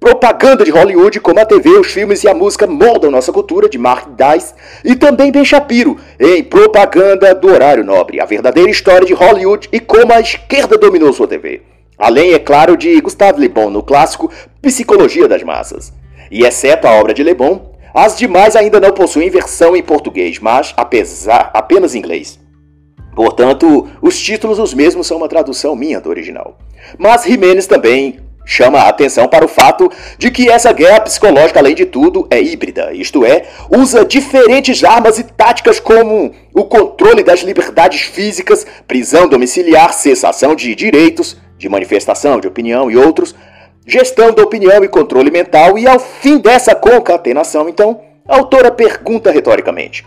Propaganda 0.01 0.65
de 0.65 0.72
Hollywood, 0.72 1.20
como 1.20 1.39
a 1.39 1.46
TV, 1.46 1.77
os 1.77 1.91
filmes 1.91 2.24
e 2.24 2.27
a 2.27 2.34
música 2.34 2.65
moldam 2.65 3.12
nossa 3.12 3.31
cultura, 3.31 3.70
de 3.70 3.77
Mark 3.77 4.08
Dice, 4.15 4.51
e 4.84 4.96
também 4.96 5.31
Ben 5.31 5.46
Shapiro, 5.46 5.96
em 6.20 6.43
Propaganda 6.43 7.36
do 7.36 7.48
Horário 7.48 7.84
Nobre, 7.84 8.20
a 8.20 8.25
verdadeira 8.25 8.72
história 8.72 9.05
de 9.05 9.13
Hollywood 9.13 9.70
e 9.72 9.79
como 9.79 10.12
a 10.12 10.20
esquerda 10.20 10.75
dominou 10.75 11.13
sua 11.13 11.27
TV. 11.27 11.62
Além, 12.00 12.34
é 12.34 12.39
claro, 12.39 12.75
de 12.75 13.00
Gustave 13.00 13.39
Le 13.39 13.48
Bon 13.48 13.70
no 13.70 13.84
clássico 13.84 14.31
Psicologia 14.60 15.27
das 15.27 15.43
Massas. 15.43 15.93
E 16.31 16.43
exceto 16.46 16.88
a 16.88 16.93
obra 16.93 17.13
de 17.13 17.22
Le 17.22 17.36
Bon, 17.36 17.72
as 17.93 18.17
demais 18.17 18.55
ainda 18.55 18.79
não 18.79 18.93
possuem 18.93 19.29
versão 19.29 19.75
em 19.75 19.84
português, 19.84 20.39
mas 20.39 20.74
apesar, 20.75 21.51
apenas 21.53 21.93
em 21.93 22.00
inglês. 22.00 22.39
Portanto, 23.15 23.88
os 24.01 24.20
títulos 24.20 24.58
os 24.58 24.74
mesmos 24.74 25.05
são 25.05 25.17
uma 25.17 25.29
tradução 25.29 25.75
minha 25.75 26.01
do 26.01 26.10
original. 26.10 26.58
Mas 26.98 27.24
Jimenez 27.24 27.67
também 27.67 28.31
chama 28.51 28.79
a 28.79 28.89
atenção 28.89 29.29
para 29.29 29.46
o 29.46 29.48
fato 29.48 29.89
de 30.17 30.29
que 30.29 30.50
essa 30.50 30.74
guerra 30.74 31.00
psicológica, 31.00 31.60
além 31.60 31.74
de 31.74 31.86
tudo, 31.86 32.27
é 32.29 32.41
híbrida, 32.41 32.91
isto 32.93 33.25
é, 33.25 33.46
usa 33.70 34.03
diferentes 34.03 34.84
armas 34.84 35.17
e 35.17 35.24
táticas 35.24 35.79
como 35.79 36.34
o 36.53 36.65
controle 36.65 37.24
das 37.24 37.39
liberdades 37.39 38.01
físicas, 38.01 38.67
prisão 38.86 39.29
domiciliar, 39.29 39.93
cessação 39.93 40.53
de 40.53 40.75
direitos, 40.75 41.38
de 41.58 41.70
manifestação 41.70 42.41
de 42.41 42.48
opinião 42.48 42.91
e 42.91 42.98
outros, 42.98 43.34
gestão 43.88 44.34
da 44.34 44.43
opinião 44.43 44.84
e 44.84 44.89
controle 44.89 45.31
mental, 45.31 45.77
e 45.77 45.88
ao 45.88 46.00
fim 46.00 46.38
dessa 46.38 46.75
concatenação, 46.75 47.70
então, 47.70 48.01
a 48.27 48.36
autora 48.36 48.70
pergunta 48.70 49.31
retoricamente: 49.31 50.05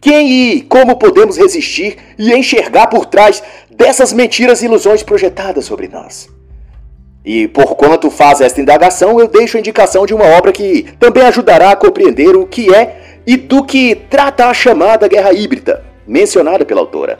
Quem 0.00 0.30
e 0.30 0.60
como 0.60 0.96
podemos 0.96 1.38
resistir 1.38 1.96
e 2.18 2.34
enxergar 2.34 2.88
por 2.88 3.06
trás 3.06 3.42
dessas 3.70 4.12
mentiras 4.12 4.60
e 4.60 4.66
ilusões 4.66 5.02
projetadas 5.02 5.64
sobre 5.64 5.88
nós? 5.88 6.35
E 7.26 7.48
por 7.48 7.74
quanto 7.74 8.08
faz 8.08 8.40
esta 8.40 8.60
indagação, 8.60 9.18
eu 9.18 9.26
deixo 9.26 9.56
a 9.56 9.60
indicação 9.60 10.06
de 10.06 10.14
uma 10.14 10.24
obra 10.24 10.52
que 10.52 10.86
também 11.00 11.24
ajudará 11.24 11.72
a 11.72 11.76
compreender 11.76 12.36
o 12.36 12.46
que 12.46 12.72
é 12.72 13.20
e 13.26 13.36
do 13.36 13.64
que 13.64 13.96
trata 14.08 14.46
a 14.46 14.54
chamada 14.54 15.08
guerra 15.08 15.32
híbrida, 15.32 15.82
mencionada 16.06 16.64
pela 16.64 16.80
autora. 16.80 17.18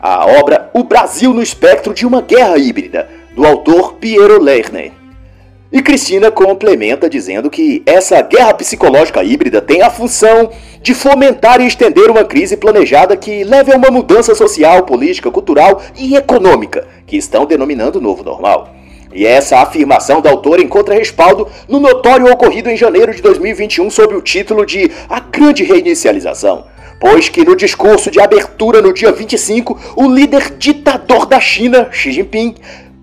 A 0.00 0.26
obra 0.26 0.70
O 0.72 0.84
Brasil 0.84 1.34
no 1.34 1.42
Espectro 1.42 1.92
de 1.92 2.06
uma 2.06 2.20
Guerra 2.22 2.56
Híbrida, 2.56 3.08
do 3.34 3.44
autor 3.44 3.94
Piero 3.94 4.40
Lerner. 4.40 4.92
E 5.72 5.82
Cristina 5.82 6.30
complementa 6.30 7.10
dizendo 7.10 7.50
que 7.50 7.82
essa 7.84 8.20
guerra 8.20 8.54
psicológica 8.54 9.24
híbrida 9.24 9.60
tem 9.60 9.82
a 9.82 9.90
função 9.90 10.50
de 10.80 10.94
fomentar 10.94 11.60
e 11.60 11.66
estender 11.66 12.10
uma 12.10 12.24
crise 12.24 12.56
planejada 12.56 13.16
que 13.16 13.42
leve 13.42 13.72
a 13.72 13.76
uma 13.76 13.90
mudança 13.90 14.36
social, 14.36 14.84
política, 14.84 15.32
cultural 15.32 15.80
e 15.96 16.14
econômica, 16.14 16.86
que 17.06 17.16
estão 17.16 17.44
denominando 17.44 18.00
novo 18.00 18.22
normal. 18.22 18.81
E 19.12 19.26
essa 19.26 19.58
afirmação 19.58 20.20
da 20.20 20.30
autora 20.30 20.62
encontra 20.62 20.94
respaldo 20.94 21.48
no 21.68 21.78
notório 21.78 22.30
ocorrido 22.30 22.70
em 22.70 22.76
janeiro 22.76 23.14
de 23.14 23.20
2021 23.20 23.90
sob 23.90 24.14
o 24.14 24.22
título 24.22 24.64
de 24.64 24.90
A 25.08 25.20
Grande 25.20 25.64
Reinicialização, 25.64 26.64
pois 27.00 27.28
que 27.28 27.44
no 27.44 27.54
discurso 27.54 28.10
de 28.10 28.20
abertura 28.20 28.80
no 28.80 28.92
dia 28.92 29.12
25, 29.12 29.78
o 29.96 30.08
líder 30.08 30.54
ditador 30.56 31.26
da 31.26 31.40
China, 31.40 31.88
Xi 31.92 32.12
Jinping, 32.12 32.54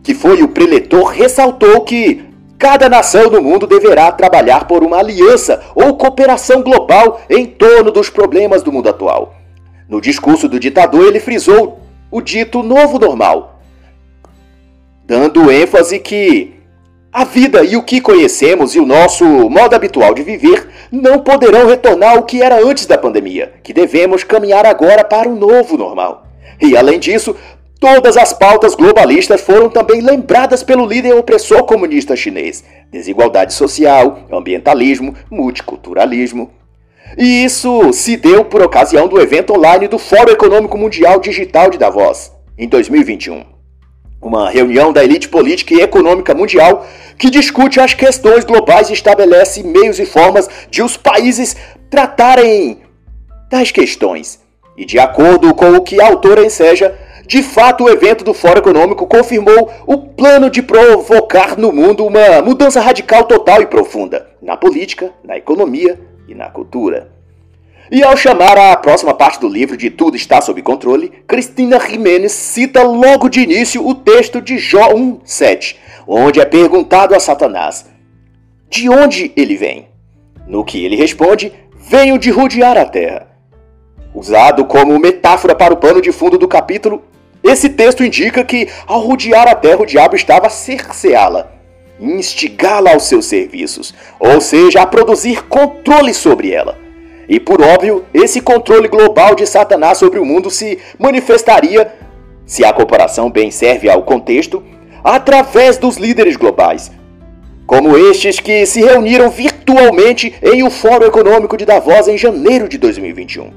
que 0.03 0.13
foi 0.13 0.41
o 0.41 0.47
preletor, 0.47 1.05
ressaltou 1.05 1.81
que 1.81 2.29
Cada 2.59 2.89
nação 2.89 3.29
do 3.29 3.41
mundo 3.41 3.65
deverá 3.65 4.11
trabalhar 4.11 4.67
por 4.67 4.83
uma 4.83 4.97
aliança 4.97 5.63
ou 5.73 5.95
cooperação 5.95 6.61
global 6.61 7.21
em 7.29 7.45
torno 7.45 7.89
dos 7.89 8.09
problemas 8.09 8.61
do 8.61 8.69
mundo 8.69 8.89
atual. 8.89 9.33
No 9.87 10.01
discurso 10.01 10.49
do 10.49 10.59
ditador, 10.59 11.07
ele 11.07 11.21
frisou 11.21 11.79
o 12.11 12.19
dito 12.19 12.61
novo 12.61 12.99
normal, 12.99 13.58
dando 15.09 15.51
ênfase 15.51 15.97
que 15.97 16.53
a 17.11 17.25
vida 17.25 17.63
e 17.63 17.75
o 17.75 17.81
que 17.81 17.99
conhecemos 17.99 18.75
e 18.75 18.79
o 18.79 18.85
nosso 18.85 19.25
modo 19.49 19.75
habitual 19.75 20.13
de 20.13 20.21
viver 20.21 20.69
não 20.91 21.21
poderão 21.21 21.65
retornar 21.65 22.15
ao 22.15 22.23
que 22.23 22.43
era 22.43 22.63
antes 22.63 22.85
da 22.85 22.95
pandemia, 22.95 23.53
que 23.63 23.73
devemos 23.73 24.23
caminhar 24.23 24.67
agora 24.67 25.03
para 25.03 25.27
o 25.27 25.35
novo 25.35 25.75
normal. 25.75 26.27
E 26.61 26.77
além 26.77 26.99
disso, 26.99 27.35
Todas 27.81 28.17
as 28.17 28.33
pautas 28.33 28.75
globalistas 28.75 29.39
foram 29.39 29.69
também 29.69 30.01
lembradas 30.01 30.61
pelo 30.61 30.85
líder 30.85 31.13
opressor 31.13 31.63
comunista 31.63 32.13
chinês: 32.13 32.61
desigualdade 32.91 33.53
social, 33.53 34.19
ambientalismo, 34.29 35.15
multiculturalismo. 35.31 36.51
E 37.17 37.45
isso 37.45 37.93
se 37.93 38.17
deu 38.17 38.43
por 38.43 38.61
ocasião 38.61 39.07
do 39.07 39.17
evento 39.17 39.53
online 39.53 39.87
do 39.87 39.97
Fórum 39.97 40.33
Econômico 40.33 40.77
Mundial 40.77 41.21
Digital 41.21 41.69
de 41.69 41.77
Davos, 41.77 42.33
em 42.57 42.67
2021. 42.67 43.58
Uma 44.21 44.49
reunião 44.49 44.91
da 44.91 45.03
elite 45.03 45.29
política 45.29 45.73
e 45.73 45.81
econômica 45.81 46.35
mundial 46.35 46.85
que 47.17 47.29
discute 47.29 47.79
as 47.79 47.93
questões 47.93 48.43
globais 48.43 48.89
e 48.89 48.93
estabelece 48.93 49.63
meios 49.63 49.99
e 49.99 50.05
formas 50.05 50.49
de 50.69 50.83
os 50.83 50.97
países 50.97 51.55
tratarem 51.89 52.81
das 53.49 53.71
questões. 53.71 54.39
E 54.77 54.85
de 54.85 54.99
acordo 54.99 55.53
com 55.53 55.73
o 55.73 55.81
que 55.81 56.01
a 56.01 56.07
autora 56.07 56.45
enseja, 56.45 56.97
de 57.29 57.43
fato, 57.43 57.83
o 57.83 57.89
evento 57.89 58.23
do 58.23 58.33
Fórum 58.33 58.59
Econômico 58.59 59.05
confirmou 59.05 59.71
o 59.85 59.97
plano 59.97 60.49
de 60.49 60.63
provocar 60.63 61.57
no 61.57 61.71
mundo 61.71 62.05
uma 62.05 62.41
mudança 62.41 62.81
radical 62.81 63.25
total 63.25 63.61
e 63.61 63.67
profunda 63.67 64.27
na 64.41 64.57
política, 64.57 65.11
na 65.23 65.37
economia 65.37 65.99
e 66.27 66.33
na 66.33 66.49
cultura. 66.49 67.18
E 67.91 68.03
ao 68.03 68.15
chamar 68.15 68.55
a 68.55 68.77
próxima 68.77 69.15
parte 69.15 69.39
do 69.39 69.47
livro 69.47 69.75
de 69.75 69.89
Tudo 69.89 70.15
Está 70.15 70.39
Sob 70.41 70.61
Controle, 70.61 71.11
Cristina 71.27 71.79
Jimenez 71.79 72.31
cita 72.33 72.83
logo 72.83 73.27
de 73.27 73.39
início 73.39 73.83
o 73.85 73.95
texto 73.95 74.39
de 74.39 74.59
Jó 74.59 74.93
1,7, 74.93 75.75
onde 76.07 76.39
é 76.39 76.45
perguntado 76.45 77.15
a 77.15 77.19
Satanás: 77.19 77.87
De 78.69 78.87
onde 78.87 79.31
ele 79.35 79.57
vem? 79.57 79.87
No 80.47 80.63
que 80.63 80.85
ele 80.85 80.95
responde: 80.95 81.51
Venho 81.79 82.19
de 82.19 82.29
rodear 82.29 82.77
a 82.77 82.85
terra. 82.85 83.27
Usado 84.13 84.65
como 84.65 84.99
metáfora 84.99 85.55
para 85.55 85.73
o 85.73 85.77
pano 85.77 85.99
de 85.99 86.11
fundo 86.11 86.37
do 86.37 86.47
capítulo, 86.47 87.01
esse 87.43 87.69
texto 87.69 88.03
indica 88.03 88.43
que, 88.43 88.69
ao 88.85 88.99
rodear 88.99 89.47
a 89.47 89.55
terra, 89.55 89.81
o 89.81 89.85
diabo 89.87 90.15
estava 90.15 90.45
a 90.45 90.51
cerceá-la, 90.51 91.51
instigá-la 91.99 92.91
aos 92.91 93.03
seus 93.03 93.25
serviços, 93.25 93.95
ou 94.19 94.39
seja, 94.39 94.83
a 94.83 94.85
produzir 94.85 95.43
controle 95.47 96.13
sobre 96.13 96.51
ela. 96.51 96.88
E 97.29 97.39
por 97.39 97.61
óbvio, 97.61 98.03
esse 98.11 98.41
controle 98.41 98.87
global 98.87 99.35
de 99.35 99.45
Satanás 99.45 99.99
sobre 99.99 100.17
o 100.17 100.25
mundo 100.25 100.49
se 100.49 100.79
manifestaria, 100.97 101.93
se 102.43 102.65
a 102.65 102.73
comparação 102.73 103.29
bem 103.29 103.51
serve 103.51 103.87
ao 103.87 104.01
contexto, 104.01 104.63
através 105.03 105.77
dos 105.77 105.97
líderes 105.97 106.35
globais, 106.35 106.91
como 107.67 107.95
estes 107.95 108.39
que 108.39 108.65
se 108.65 108.81
reuniram 108.81 109.29
virtualmente 109.29 110.33
em 110.41 110.63
um 110.63 110.71
Fórum 110.71 111.05
Econômico 111.05 111.55
de 111.55 111.65
Davos 111.65 112.07
em 112.07 112.17
janeiro 112.17 112.67
de 112.67 112.79
2021. 112.79 113.53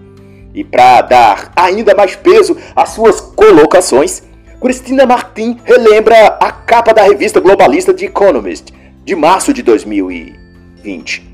E 0.55 0.63
para 0.63 1.01
dar 1.01 1.53
ainda 1.57 1.95
mais 1.95 2.15
peso 2.15 2.59
às 2.77 2.91
suas 2.91 3.23
colocações, 3.23 4.23
Cristina 4.61 5.07
Martin 5.07 5.57
relembra 5.65 6.27
a 6.39 6.53
capa 6.53 6.93
da 6.93 7.03
revista 7.03 7.41
globalista 7.41 7.95
The 7.95 8.05
Economist, 8.05 8.67
de 9.03 9.17
março 9.17 9.55
de 9.55 9.63
2020. 9.63 11.32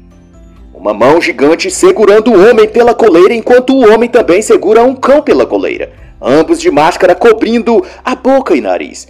Uma 0.79 0.95
mão 0.95 1.21
gigante 1.21 1.73
segurando 1.73 2.33
o 2.33 2.49
homem 2.49 2.69
pela 2.69 2.95
coleira, 2.95 3.35
enquanto 3.35 3.75
o 3.75 3.93
homem 3.93 4.09
também 4.09 4.41
segura 4.41 4.85
um 4.85 4.95
cão 4.95 5.21
pela 5.21 5.45
coleira, 5.45 5.91
ambos 6.23 6.61
de 6.61 6.71
máscara 6.71 7.17
cobrindo 7.17 7.85
a 8.05 8.15
boca 8.15 8.55
e 8.55 8.61
nariz. 8.61 9.09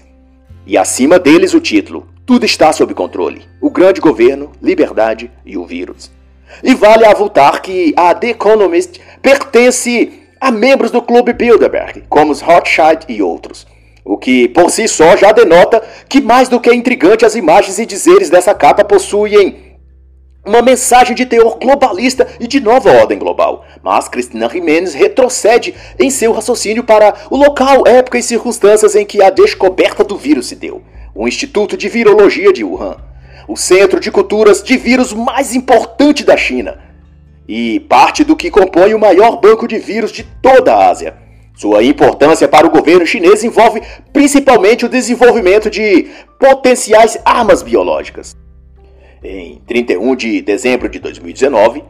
E 0.67 0.79
acima 0.79 1.19
deles 1.19 1.53
o 1.53 1.61
título: 1.61 2.09
Tudo 2.25 2.47
está 2.47 2.73
sob 2.73 2.95
controle. 2.95 3.43
O 3.61 3.69
grande 3.69 4.01
governo, 4.01 4.51
liberdade 4.63 5.31
e 5.45 5.59
o 5.59 5.67
vírus. 5.67 6.11
E 6.65 6.75
vale 6.75 7.05
avultar 7.05 7.61
que 7.61 7.93
a 7.95 8.15
The 8.15 8.31
Economist 8.31 8.99
pertence 9.21 10.11
a 10.41 10.51
membros 10.51 10.91
do 10.91 11.03
Clube 11.03 11.35
Bilderberg, 11.35 12.05
como 12.09 12.33
os 12.33 12.41
Rothschild 12.41 13.05
e 13.11 13.21
outros. 13.21 13.67
O 14.03 14.17
que 14.17 14.49
por 14.49 14.71
si 14.71 14.89
só 14.89 15.19
já 15.19 15.33
denota 15.33 15.83
que 16.09 16.19
mais 16.19 16.49
do 16.49 16.59
que 16.59 16.73
intrigante 16.73 17.27
as 17.27 17.35
imagens 17.35 17.79
e 17.79 17.85
dizeres 17.85 18.31
dessa 18.31 18.55
capa 18.55 18.83
possuem 18.83 19.68
uma 20.47 20.63
mensagem 20.63 21.15
de 21.15 21.27
teor 21.27 21.59
globalista 21.59 22.27
e 22.41 22.47
de 22.47 22.61
nova 22.61 22.91
ordem 22.91 23.19
global. 23.19 23.65
Mas 23.83 24.09
Cristina 24.09 24.49
Jimenez 24.49 24.95
retrocede 24.95 25.75
em 25.99 26.11
seu 26.11 26.33
raciocínio 26.33 26.85
para 26.85 27.15
o 27.31 27.37
local, 27.37 27.83
época 27.87 28.19
e 28.19 28.23
circunstâncias 28.23 28.95
em 28.95 29.05
que 29.05 29.23
a 29.23 29.31
descoberta 29.31 30.03
do 30.03 30.17
vírus 30.17 30.47
se 30.47 30.57
deu. 30.57 30.83
O 31.15 31.29
Instituto 31.29 31.77
de 31.77 31.89
Virologia 31.89 32.53
de 32.53 32.65
Wuhan, 32.65 32.97
o 33.47 33.57
centro 33.57 34.01
de 34.01 34.11
culturas 34.11 34.63
de 34.63 34.77
vírus 34.77 35.13
mais 35.13 35.55
importante 35.55 36.25
da 36.25 36.37
China 36.37 36.79
e 37.49 37.81
parte 37.81 38.25
do 38.25 38.37
que 38.37 38.51
compõe 38.51 38.93
o 38.95 38.99
maior 38.99 39.41
banco 39.41 39.67
de 39.67 39.79
vírus 39.79 40.13
de 40.13 40.23
toda 40.23 40.75
a 40.75 40.89
Ásia. 40.89 41.17
Sua 41.57 41.83
importância 41.83 42.47
para 42.47 42.67
o 42.67 42.71
governo 42.71 43.05
chinês 43.05 43.43
envolve 43.43 43.83
principalmente 44.13 44.85
o 44.85 44.89
desenvolvimento 44.89 45.69
de 45.69 46.07
potenciais 46.39 47.19
armas 47.25 47.63
biológicas. 47.63 48.37
Em 49.23 49.61
31 49.67 50.15
de 50.15 50.41
dezembro 50.41 50.89
de 50.89 51.01
2019, 51.01 51.83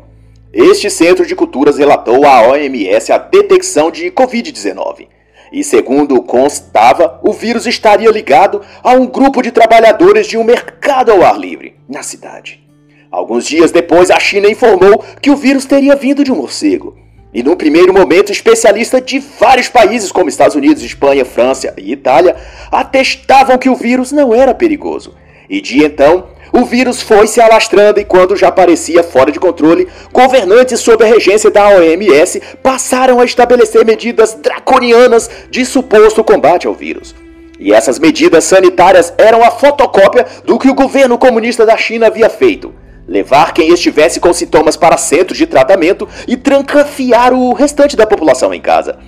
este 0.51 0.88
centro 0.88 1.27
de 1.27 1.37
culturas 1.37 1.77
relatou 1.77 2.25
à 2.25 2.49
OMS 2.49 3.12
a 3.12 3.19
detecção 3.19 3.91
de 3.91 4.11
Covid-19. 4.11 5.09
E 5.53 5.62
segundo 5.62 6.23
constava, 6.23 7.21
o 7.23 7.33
vírus 7.33 7.67
estaria 7.67 8.11
ligado 8.11 8.62
a 8.83 8.93
um 8.93 9.07
grupo 9.07 9.43
de 9.43 9.51
trabalhadores 9.51 10.27
de 10.27 10.38
um 10.38 10.45
mercado 10.45 11.12
ao 11.12 11.23
ar 11.23 11.38
livre 11.38 11.77
na 11.87 12.03
cidade. 12.03 12.67
Alguns 13.11 13.47
dias 13.47 13.71
depois, 13.71 14.11
a 14.11 14.19
China 14.19 14.51
informou 14.51 15.05
que 15.21 15.31
o 15.31 15.37
vírus 15.37 15.67
teria 15.67 15.97
vindo 15.97 16.25
de 16.25 16.33
um 16.33 16.37
morcego. 16.37 16.97
E 17.33 17.43
num 17.43 17.57
primeiro 17.57 17.93
momento, 17.93 18.33
especialistas 18.33 19.03
de 19.05 19.19
vários 19.19 19.69
países, 19.69 20.11
como 20.11 20.31
Estados 20.31 20.57
Unidos, 20.57 20.83
Espanha, 20.83 21.27
França 21.27 21.75
e 21.77 21.93
Itália, 21.93 22.37
atestavam 22.71 23.59
que 23.59 23.69
o 23.69 23.75
vírus 23.75 24.12
não 24.12 24.35
era 24.35 24.55
perigoso. 24.55 25.14
E 25.49 25.61
de 25.61 25.83
então, 25.83 26.29
o 26.59 26.64
vírus 26.64 27.01
foi 27.01 27.27
se 27.27 27.40
alastrando 27.40 28.01
e 28.01 28.05
quando 28.05 28.37
já 28.37 28.51
parecia 28.51 29.03
fora 29.03 29.31
de 29.31 29.38
controle, 29.38 29.87
governantes 30.12 30.81
sob 30.81 31.05
a 31.05 31.07
regência 31.07 31.51
da 31.51 31.68
OMS 31.68 32.40
passaram 32.62 33.21
a 33.21 33.25
estabelecer 33.25 33.85
medidas 33.85 34.35
draconianas 34.35 35.31
de 35.51 35.64
suposto 35.64 36.25
combate 36.25 36.66
ao 36.66 36.75
vírus. 36.75 37.14
E 37.61 37.73
essas 37.73 37.99
medidas 37.99 38.44
sanitárias 38.44 39.12
eram 39.18 39.42
a 39.42 39.51
fotocópia 39.51 40.27
do 40.44 40.59
que 40.59 40.68
o 40.68 40.75
governo 40.75 41.16
comunista 41.16 41.64
da 41.64 41.77
China 41.77 42.07
havia 42.07 42.29
feito 42.29 42.75
levar 43.09 43.55
quem 43.55 43.73
estivesse 43.73 44.21
com 44.21 44.33
sintomas 44.35 44.77
para 44.77 44.99
centros 44.99 45.38
de 45.38 45.47
tratamento 45.47 46.07
e 46.27 46.37
trancafiar 46.37 47.33
o 47.33 47.55
restante 47.55 47.97
da 47.97 48.07
população 48.07 48.53
em 48.53 48.61
casa. 48.61 48.99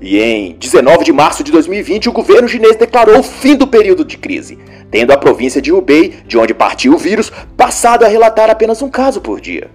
E 0.00 0.18
em 0.18 0.56
19 0.58 1.04
de 1.04 1.12
março 1.12 1.44
de 1.44 1.52
2020, 1.52 2.08
o 2.08 2.12
governo 2.12 2.48
chinês 2.48 2.74
declarou 2.76 3.18
o 3.18 3.22
fim 3.22 3.54
do 3.54 3.66
período 3.66 4.02
de 4.02 4.16
crise, 4.16 4.58
tendo 4.90 5.12
a 5.12 5.18
província 5.18 5.60
de 5.60 5.70
Hubei, 5.70 6.14
de 6.26 6.38
onde 6.38 6.54
partiu 6.54 6.94
o 6.94 6.98
vírus, 6.98 7.30
passado 7.54 8.02
a 8.02 8.08
relatar 8.08 8.48
apenas 8.48 8.80
um 8.80 8.88
caso 8.88 9.20
por 9.20 9.40
dia. 9.40 9.70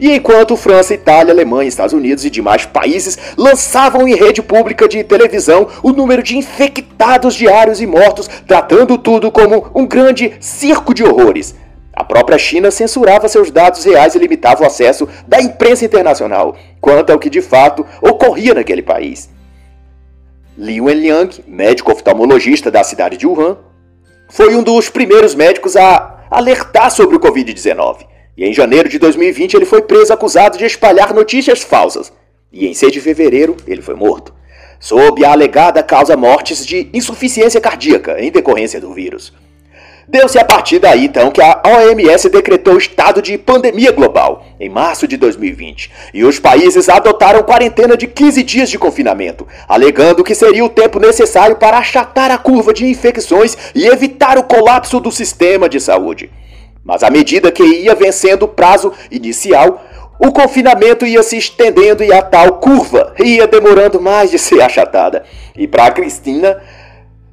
E 0.00 0.10
enquanto 0.12 0.56
França, 0.56 0.94
Itália, 0.94 1.30
Alemanha, 1.30 1.68
Estados 1.68 1.92
Unidos 1.92 2.24
e 2.24 2.30
demais 2.30 2.64
países 2.64 3.18
lançavam 3.36 4.08
em 4.08 4.14
rede 4.14 4.40
pública 4.40 4.88
de 4.88 5.04
televisão 5.04 5.68
o 5.82 5.92
número 5.92 6.22
de 6.22 6.38
infectados 6.38 7.34
diários 7.34 7.82
e 7.82 7.86
mortos, 7.86 8.26
tratando 8.46 8.96
tudo 8.96 9.30
como 9.30 9.70
um 9.74 9.86
grande 9.86 10.32
circo 10.40 10.94
de 10.94 11.04
horrores. 11.04 11.54
A 11.92 12.02
própria 12.02 12.38
China 12.38 12.70
censurava 12.70 13.28
seus 13.28 13.50
dados 13.50 13.84
reais 13.84 14.14
e 14.14 14.18
limitava 14.18 14.62
o 14.62 14.66
acesso 14.66 15.06
da 15.28 15.38
imprensa 15.38 15.84
internacional 15.84 16.56
quanto 16.80 17.10
ao 17.10 17.18
que 17.18 17.28
de 17.28 17.42
fato 17.42 17.84
ocorria 18.00 18.54
naquele 18.54 18.80
país. 18.80 19.28
Li 20.58 20.80
Wenliang, 20.80 21.44
médico 21.46 21.92
oftalmologista 21.92 22.70
da 22.70 22.82
cidade 22.82 23.16
de 23.16 23.26
Wuhan, 23.26 23.56
foi 24.28 24.54
um 24.54 24.62
dos 24.62 24.88
primeiros 24.88 25.34
médicos 25.34 25.76
a 25.76 26.24
alertar 26.30 26.90
sobre 26.90 27.16
o 27.16 27.20
Covid-19. 27.20 28.06
E 28.36 28.44
em 28.44 28.52
janeiro 28.52 28.88
de 28.88 28.98
2020 28.98 29.54
ele 29.54 29.64
foi 29.64 29.82
preso 29.82 30.12
acusado 30.12 30.58
de 30.58 30.64
espalhar 30.64 31.14
notícias 31.14 31.62
falsas. 31.62 32.12
E 32.52 32.66
em 32.66 32.74
6 32.74 32.92
de 32.92 33.00
fevereiro 33.00 33.56
ele 33.66 33.82
foi 33.82 33.94
morto, 33.94 34.34
sob 34.78 35.24
a 35.24 35.32
alegada 35.32 35.82
causa 35.82 36.16
mortes 36.16 36.66
de 36.66 36.88
insuficiência 36.92 37.60
cardíaca 37.60 38.20
em 38.20 38.30
decorrência 38.30 38.80
do 38.80 38.92
vírus. 38.92 39.32
Deu-se 40.10 40.36
a 40.40 40.44
partir 40.44 40.80
daí 40.80 41.04
então 41.04 41.30
que 41.30 41.40
a 41.40 41.62
OMS 41.64 42.28
decretou 42.30 42.76
estado 42.76 43.22
de 43.22 43.38
pandemia 43.38 43.92
global 43.92 44.44
em 44.58 44.68
março 44.68 45.06
de 45.06 45.16
2020 45.16 45.88
e 46.12 46.24
os 46.24 46.40
países 46.40 46.88
adotaram 46.88 47.44
quarentena 47.44 47.96
de 47.96 48.08
15 48.08 48.42
dias 48.42 48.68
de 48.68 48.76
confinamento, 48.76 49.46
alegando 49.68 50.24
que 50.24 50.34
seria 50.34 50.64
o 50.64 50.68
tempo 50.68 50.98
necessário 50.98 51.54
para 51.54 51.78
achatar 51.78 52.32
a 52.32 52.38
curva 52.38 52.74
de 52.74 52.84
infecções 52.88 53.56
e 53.72 53.86
evitar 53.86 54.36
o 54.36 54.42
colapso 54.42 54.98
do 54.98 55.12
sistema 55.12 55.68
de 55.68 55.78
saúde. 55.78 56.28
Mas 56.84 57.04
à 57.04 57.10
medida 57.10 57.52
que 57.52 57.62
ia 57.62 57.94
vencendo 57.94 58.42
o 58.42 58.48
prazo 58.48 58.92
inicial, 59.12 59.80
o 60.18 60.32
confinamento 60.32 61.06
ia 61.06 61.22
se 61.22 61.36
estendendo 61.36 62.02
e 62.02 62.12
a 62.12 62.20
tal 62.20 62.54
curva 62.54 63.14
ia 63.20 63.46
demorando 63.46 64.00
mais 64.00 64.28
de 64.28 64.40
ser 64.40 64.60
achatada. 64.60 65.22
E 65.56 65.68
para 65.68 65.92
Cristina, 65.92 66.60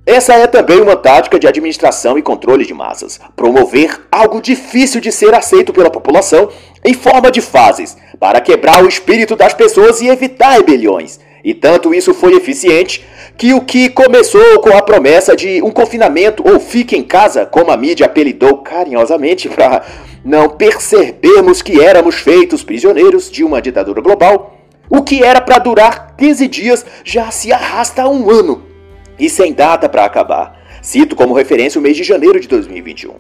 essa 0.07 0.33
é 0.33 0.47
também 0.47 0.79
uma 0.79 0.95
tática 0.95 1.37
de 1.37 1.45
administração 1.45 2.17
e 2.17 2.21
controle 2.21 2.65
de 2.65 2.73
massas. 2.73 3.19
Promover 3.35 4.07
algo 4.09 4.41
difícil 4.41 5.01
de 5.01 5.11
ser 5.11 5.35
aceito 5.35 5.73
pela 5.73 5.89
população 5.89 6.47
em 6.85 6.93
forma 6.93 7.29
de 7.29 7.41
fases, 7.41 7.97
para 8.17 8.39
quebrar 8.39 8.81
o 8.81 8.87
espírito 8.87 9.35
das 9.35 9.53
pessoas 9.53 9.99
e 9.99 10.07
evitar 10.07 10.51
rebeliões. 10.51 11.19
E 11.43 11.53
tanto 11.53 11.93
isso 11.93 12.13
foi 12.13 12.37
eficiente 12.37 13.05
que 13.37 13.53
o 13.53 13.59
que 13.59 13.89
começou 13.89 14.61
com 14.61 14.69
a 14.77 14.81
promessa 14.81 15.35
de 15.35 15.61
um 15.61 15.71
confinamento 15.71 16.41
ou 16.49 16.57
fique 16.57 16.95
em 16.95 17.03
casa, 17.03 17.45
como 17.45 17.69
a 17.69 17.75
mídia 17.75 18.05
apelidou 18.05 18.59
carinhosamente 18.59 19.49
para 19.49 19.83
não 20.23 20.51
percebermos 20.51 21.61
que 21.61 21.83
éramos 21.83 22.15
feitos 22.15 22.63
prisioneiros 22.63 23.29
de 23.29 23.43
uma 23.43 23.61
ditadura 23.61 23.99
global, 23.99 24.57
o 24.89 25.03
que 25.03 25.21
era 25.21 25.41
para 25.41 25.59
durar 25.59 26.15
15 26.17 26.47
dias 26.47 26.85
já 27.03 27.29
se 27.29 27.51
arrasta 27.51 28.07
um 28.07 28.31
ano 28.31 28.76
e 29.19 29.29
sem 29.29 29.53
data 29.53 29.87
para 29.89 30.05
acabar. 30.05 30.59
Cito 30.81 31.15
como 31.15 31.33
referência 31.33 31.79
o 31.79 31.81
mês 31.81 31.97
de 31.97 32.03
janeiro 32.03 32.39
de 32.39 32.47
2021. 32.47 33.13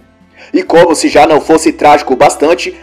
E 0.53 0.63
como 0.63 0.95
se 0.95 1.07
já 1.09 1.27
não 1.27 1.41
fosse 1.41 1.73
trágico 1.73 2.15
bastante, 2.15 2.75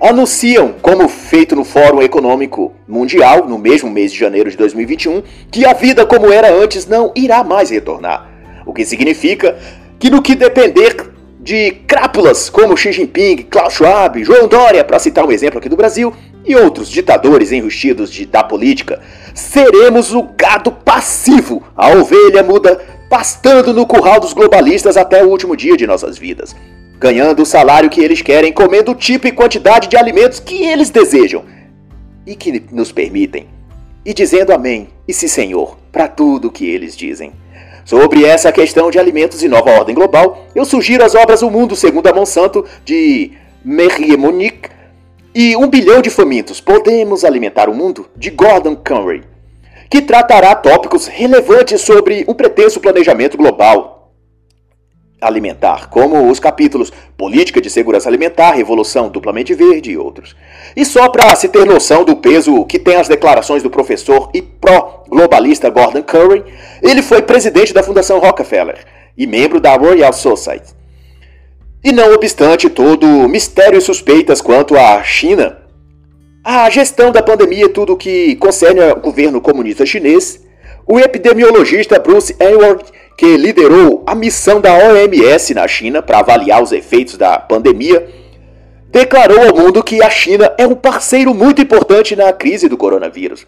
anunciam, 0.00 0.74
como 0.80 1.08
feito 1.08 1.54
no 1.56 1.64
Fórum 1.64 2.02
Econômico 2.02 2.74
Mundial, 2.86 3.46
no 3.46 3.58
mesmo 3.58 3.90
mês 3.90 4.12
de 4.12 4.18
janeiro 4.18 4.50
de 4.50 4.56
2021, 4.56 5.22
que 5.50 5.66
a 5.66 5.72
vida 5.72 6.06
como 6.06 6.32
era 6.32 6.52
antes 6.52 6.86
não 6.86 7.12
irá 7.14 7.42
mais 7.42 7.70
retornar. 7.70 8.28
O 8.64 8.72
que 8.72 8.84
significa 8.84 9.58
que, 9.98 10.10
no 10.10 10.22
que 10.22 10.34
depender 10.34 10.94
de 11.40 11.70
crápulas 11.86 12.50
como 12.50 12.76
Xi 12.76 12.92
Jinping, 12.92 13.46
Klaus 13.48 13.74
Schwab, 13.74 14.22
João 14.22 14.46
Dória, 14.46 14.84
para 14.84 14.98
citar 14.98 15.24
um 15.24 15.32
exemplo 15.32 15.58
aqui 15.58 15.68
do 15.68 15.76
Brasil, 15.76 16.12
e 16.44 16.56
outros 16.56 16.88
ditadores 16.88 17.52
enrustidos 17.52 18.10
de, 18.10 18.26
da 18.26 18.42
política, 18.42 19.00
seremos 19.34 20.14
o 20.14 20.22
gado 20.22 20.72
passivo, 20.72 21.62
a 21.76 21.90
ovelha 21.90 22.42
muda 22.42 22.80
pastando 23.08 23.72
no 23.72 23.86
curral 23.86 24.20
dos 24.20 24.32
globalistas 24.32 24.96
até 24.96 25.22
o 25.22 25.28
último 25.28 25.56
dia 25.56 25.76
de 25.76 25.86
nossas 25.86 26.18
vidas 26.18 26.54
ganhando 26.98 27.42
o 27.42 27.46
salário 27.46 27.88
que 27.88 28.00
eles 28.00 28.20
querem, 28.20 28.52
comendo 28.52 28.90
o 28.90 28.94
tipo 28.94 29.26
e 29.26 29.32
quantidade 29.32 29.88
de 29.88 29.96
alimentos 29.96 30.40
que 30.40 30.64
eles 30.64 30.90
desejam 30.90 31.44
e 32.26 32.34
que 32.34 32.64
nos 32.72 32.92
permitem, 32.92 33.46
e 34.04 34.12
dizendo 34.12 34.52
amém 34.52 34.88
e 35.06 35.14
sim 35.14 35.28
senhor 35.28 35.78
para 35.92 36.08
tudo 36.08 36.48
o 36.48 36.50
que 36.50 36.68
eles 36.68 36.96
dizem. 36.96 37.32
Sobre 37.84 38.24
essa 38.24 38.52
questão 38.52 38.90
de 38.90 38.98
alimentos 38.98 39.42
e 39.42 39.48
nova 39.48 39.70
ordem 39.70 39.94
global, 39.94 40.46
eu 40.54 40.64
sugiro 40.66 41.02
as 41.02 41.14
obras 41.14 41.40
O 41.40 41.50
Mundo 41.50 41.74
segundo 41.74 42.06
a 42.06 42.12
Monsanto 42.12 42.64
de 42.84 43.32
Merrier 43.64 44.18
Monique 44.18 44.68
e 45.34 45.56
Um 45.56 45.68
Bilhão 45.68 46.00
de 46.00 46.10
Famintos, 46.10 46.60
Podemos 46.60 47.24
Alimentar 47.24 47.68
o 47.68 47.74
Mundo, 47.74 48.08
de 48.16 48.30
Gordon 48.30 48.76
Conway, 48.76 49.22
que 49.90 50.02
tratará 50.02 50.54
tópicos 50.54 51.06
relevantes 51.06 51.80
sobre 51.80 52.24
um 52.28 52.34
pretenso 52.34 52.80
planejamento 52.80 53.36
global 53.36 53.98
alimentar, 55.20 55.88
como 55.88 56.30
os 56.30 56.38
capítulos 56.38 56.92
Política 57.16 57.60
de 57.60 57.68
Segurança 57.68 58.08
Alimentar, 58.08 58.52
Revolução 58.52 59.08
Duplamente 59.08 59.52
Verde 59.54 59.90
e 59.90 59.98
outros. 59.98 60.36
E 60.76 60.84
só 60.84 61.08
para 61.08 61.34
se 61.34 61.48
ter 61.48 61.64
noção 61.66 62.04
do 62.04 62.16
peso 62.16 62.64
que 62.64 62.78
tem 62.78 62.96
as 62.96 63.08
declarações 63.08 63.62
do 63.62 63.70
professor 63.70 64.30
e 64.32 64.40
pró-globalista 64.40 65.68
Gordon 65.70 66.02
Curry, 66.02 66.44
ele 66.82 67.02
foi 67.02 67.22
presidente 67.22 67.74
da 67.74 67.82
Fundação 67.82 68.18
Rockefeller 68.18 68.84
e 69.16 69.26
membro 69.26 69.60
da 69.60 69.74
Royal 69.74 70.12
Society. 70.12 70.77
E 71.82 71.92
não 71.92 72.12
obstante 72.12 72.68
todo 72.68 73.06
o 73.06 73.28
mistério 73.28 73.78
e 73.78 73.80
suspeitas 73.80 74.40
quanto 74.40 74.76
à 74.76 75.02
China, 75.04 75.58
a 76.44 76.68
gestão 76.70 77.12
da 77.12 77.22
pandemia 77.22 77.66
e 77.66 77.68
tudo 77.68 77.96
que 77.96 78.34
concerne 78.36 78.80
ao 78.80 78.96
governo 78.96 79.40
comunista 79.40 79.86
chinês, 79.86 80.44
o 80.86 80.98
epidemiologista 80.98 81.98
Bruce 81.98 82.34
Hayward 82.40 82.84
que 83.18 83.36
liderou 83.36 84.04
a 84.06 84.14
missão 84.14 84.60
da 84.60 84.72
OMS 84.72 85.52
na 85.52 85.66
China 85.66 86.00
para 86.00 86.20
avaliar 86.20 86.62
os 86.62 86.70
efeitos 86.70 87.16
da 87.16 87.36
pandemia, 87.36 88.08
declarou 88.88 89.40
ao 89.40 89.56
mundo 89.56 89.82
que 89.82 90.00
a 90.00 90.08
China 90.08 90.54
é 90.56 90.66
um 90.66 90.76
parceiro 90.76 91.34
muito 91.34 91.60
importante 91.60 92.14
na 92.14 92.32
crise 92.32 92.68
do 92.68 92.76
coronavírus. 92.76 93.44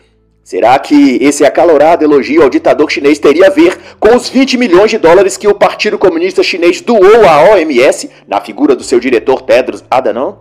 Será 0.50 0.76
que 0.80 1.16
esse 1.22 1.44
acalorado 1.44 2.04
elogio 2.04 2.42
ao 2.42 2.50
ditador 2.50 2.90
chinês 2.90 3.20
teria 3.20 3.46
a 3.46 3.50
ver 3.50 3.78
com 4.00 4.16
os 4.16 4.28
20 4.28 4.58
milhões 4.58 4.90
de 4.90 4.98
dólares 4.98 5.36
que 5.36 5.46
o 5.46 5.54
Partido 5.54 5.96
Comunista 5.96 6.42
Chinês 6.42 6.80
doou 6.80 7.24
à 7.24 7.52
OMS 7.52 8.10
na 8.26 8.40
figura 8.40 8.74
do 8.74 8.82
seu 8.82 8.98
diretor 8.98 9.42
Tedros 9.42 9.84
Adhanom? 9.88 10.38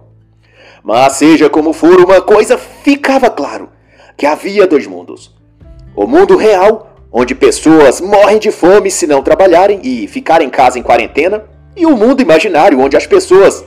Mas 0.83 1.13
seja 1.13 1.47
como 1.47 1.73
for, 1.73 2.03
uma 2.03 2.21
coisa 2.21 2.57
ficava 2.57 3.29
claro: 3.29 3.69
que 4.17 4.25
havia 4.25 4.65
dois 4.65 4.87
mundos. 4.87 5.31
O 5.95 6.07
mundo 6.07 6.35
real 6.35 6.91
onde 7.11 7.35
pessoas 7.35 8.01
morrem 8.01 8.39
de 8.39 8.49
fome 8.49 8.89
se 8.89 9.05
não 9.05 9.21
trabalharem 9.21 9.79
e 9.83 10.07
ficarem 10.07 10.47
em 10.47 10.49
casa 10.49 10.79
em 10.79 10.81
quarentena, 10.81 11.43
e 11.77 11.85
um 11.85 11.95
mundo 11.95 12.19
imaginário 12.19 12.79
onde 12.79 12.97
as 12.97 13.05
pessoas 13.05 13.63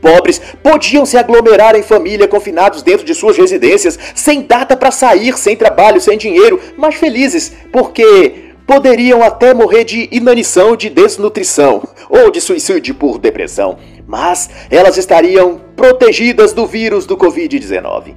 pobres 0.00 0.40
podiam 0.62 1.04
se 1.04 1.16
aglomerar 1.16 1.76
em 1.76 1.82
família 1.82 2.26
confinados 2.26 2.82
dentro 2.82 3.04
de 3.04 3.14
suas 3.14 3.36
residências, 3.36 3.98
sem 4.14 4.42
data 4.42 4.76
para 4.76 4.90
sair, 4.90 5.36
sem 5.38 5.56
trabalho, 5.56 6.00
sem 6.00 6.16
dinheiro, 6.16 6.60
mas 6.76 6.94
felizes, 6.94 7.52
porque 7.72 8.50
poderiam 8.66 9.22
até 9.22 9.52
morrer 9.52 9.84
de 9.84 10.08
inanição, 10.12 10.76
de 10.76 10.88
desnutrição 10.88 11.82
ou 12.08 12.30
de 12.30 12.40
suicídio 12.40 12.94
por 12.94 13.18
depressão, 13.18 13.78
mas 14.06 14.48
elas 14.70 14.96
estariam 14.96 15.60
protegidas 15.74 16.52
do 16.52 16.66
vírus 16.66 17.04
do 17.04 17.16
Covid-19. 17.16 18.14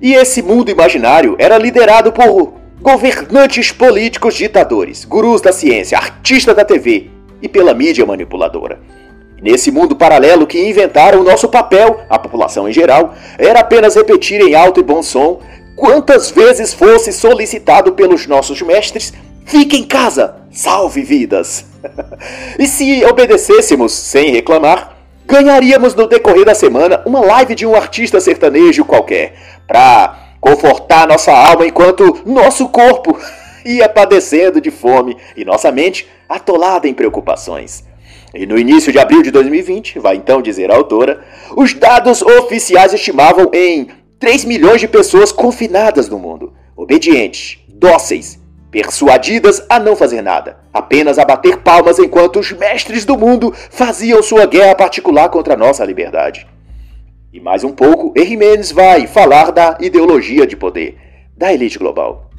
E 0.00 0.14
esse 0.14 0.42
mundo 0.42 0.70
imaginário 0.70 1.34
era 1.38 1.58
liderado 1.58 2.12
por 2.12 2.54
governantes 2.80 3.72
políticos 3.72 4.34
ditadores, 4.34 5.04
gurus 5.04 5.40
da 5.40 5.50
ciência, 5.50 5.98
artistas 5.98 6.54
da 6.54 6.64
TV 6.64 7.10
e 7.42 7.48
pela 7.48 7.74
mídia 7.74 8.06
manipuladora. 8.06 8.80
Nesse 9.40 9.70
mundo 9.70 9.94
paralelo 9.94 10.46
que 10.46 10.68
inventaram, 10.68 11.20
o 11.20 11.24
nosso 11.24 11.48
papel, 11.48 12.00
a 12.10 12.18
população 12.18 12.68
em 12.68 12.72
geral, 12.72 13.14
era 13.38 13.60
apenas 13.60 13.94
repetir 13.94 14.40
em 14.40 14.54
alto 14.54 14.80
e 14.80 14.82
bom 14.82 15.02
som 15.02 15.40
quantas 15.76 16.30
vezes 16.30 16.74
fosse 16.74 17.12
solicitado 17.12 17.92
pelos 17.92 18.26
nossos 18.26 18.60
mestres: 18.62 19.12
fique 19.46 19.76
em 19.76 19.84
casa, 19.84 20.36
salve 20.50 21.02
vidas. 21.02 21.64
e 22.58 22.66
se 22.66 23.04
obedecêssemos 23.04 23.92
sem 23.92 24.32
reclamar, 24.32 24.96
ganharíamos 25.24 25.94
no 25.94 26.08
decorrer 26.08 26.44
da 26.44 26.54
semana 26.54 27.00
uma 27.06 27.20
live 27.20 27.54
de 27.54 27.64
um 27.64 27.76
artista 27.76 28.20
sertanejo 28.20 28.84
qualquer, 28.84 29.34
para 29.68 30.34
confortar 30.40 31.06
nossa 31.06 31.32
alma 31.32 31.66
enquanto 31.66 32.22
nosso 32.26 32.68
corpo 32.68 33.16
ia 33.64 33.88
padecendo 33.88 34.60
de 34.60 34.70
fome 34.72 35.16
e 35.36 35.44
nossa 35.44 35.70
mente 35.70 36.08
atolada 36.28 36.88
em 36.88 36.94
preocupações. 36.94 37.84
E 38.34 38.46
no 38.46 38.58
início 38.58 38.92
de 38.92 38.98
abril 38.98 39.22
de 39.22 39.30
2020, 39.30 39.98
vai 39.98 40.16
então 40.16 40.42
dizer 40.42 40.70
a 40.70 40.76
autora, 40.76 41.24
os 41.56 41.72
dados 41.72 42.20
oficiais 42.20 42.92
estimavam 42.92 43.50
em 43.52 43.88
3 44.18 44.44
milhões 44.44 44.80
de 44.80 44.88
pessoas 44.88 45.32
confinadas 45.32 46.08
no 46.08 46.18
mundo, 46.18 46.52
obedientes, 46.76 47.58
dóceis, 47.68 48.38
persuadidas 48.70 49.64
a 49.68 49.78
não 49.78 49.96
fazer 49.96 50.20
nada, 50.20 50.58
apenas 50.72 51.18
a 51.18 51.24
bater 51.24 51.58
palmas 51.58 51.98
enquanto 51.98 52.38
os 52.38 52.52
mestres 52.52 53.04
do 53.04 53.16
mundo 53.16 53.52
faziam 53.70 54.22
sua 54.22 54.44
guerra 54.44 54.74
particular 54.74 55.30
contra 55.30 55.54
a 55.54 55.56
nossa 55.56 55.84
liberdade. 55.84 56.46
E 57.32 57.40
mais 57.40 57.64
um 57.64 57.72
pouco. 57.72 58.12
Jimenez 58.16 58.72
vai 58.72 59.06
falar 59.06 59.52
da 59.52 59.78
ideologia 59.80 60.46
de 60.46 60.56
poder, 60.56 60.98
da 61.36 61.52
elite 61.52 61.78
global. 61.78 62.30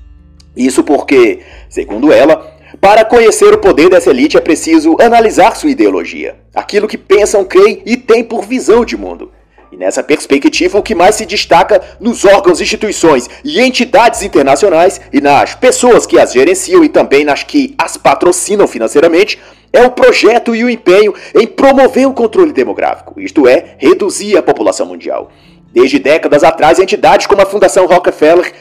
Isso 0.56 0.84
porque, 0.84 1.39
segundo 1.69 2.12
ela, 2.12 2.59
para 2.82 3.04
conhecer 3.04 3.54
o 3.54 3.58
poder 3.58 3.89
dessa 3.89 4.10
elite 4.10 4.38
é 4.38 4.42
preciso 4.42 4.96
analisar 5.02 5.56
sua 5.56 5.70
ideologia, 5.70 6.38
aquilo 6.56 6.88
que 6.88 6.98
pensam, 6.98 7.44
creem 7.44 7.82
e 7.86 7.98
têm 7.98 8.24
por 8.24 8.46
visão 8.46 8.86
de 8.86 8.96
mundo. 8.96 9.32
E 9.72 9.78
nessa 9.78 10.02
perspectiva, 10.02 10.80
o 10.80 10.82
que 10.82 10.96
mais 10.96 11.15
se 11.15 11.26
destaca 11.26 11.80
nos 12.00 12.26
órgãos, 12.26 12.60
instituições 12.60 13.30
e 13.44 13.62
entidades 13.62 14.24
internacionais 14.24 15.00
e 15.13 15.22
nas 15.22 15.54
pessoas 15.54 16.08
que 16.08 16.18
as 16.18 16.34
gerenciam 16.34 16.84
e 16.84 16.89
também 16.89 17.24
nas 17.24 17.44
que 17.44 17.76
as 17.78 17.96
patrocinam 17.96 18.68
financeiramente 18.68 19.38
é 19.72 19.84
o 19.84 19.92
projeto 19.92 20.56
e 20.56 20.63
o 20.63 20.70
empenho 20.70 21.13
em 21.36 21.46
promover 21.46 22.08
o 22.08 22.13
controle 22.13 22.52
demográfico, 22.52 23.22
isto 23.22 23.48
é, 23.48 23.76
reduzir 23.78 24.36
a 24.38 24.42
população 24.42 24.88
mundial. 24.88 25.32
Desde 25.72 26.00
décadas 26.00 26.44
atrás, 26.44 26.80
entidades 26.80 27.28
como 27.28 27.42
a 27.44 27.46
Fundação 27.46 27.86
Rockefeller 27.86 28.52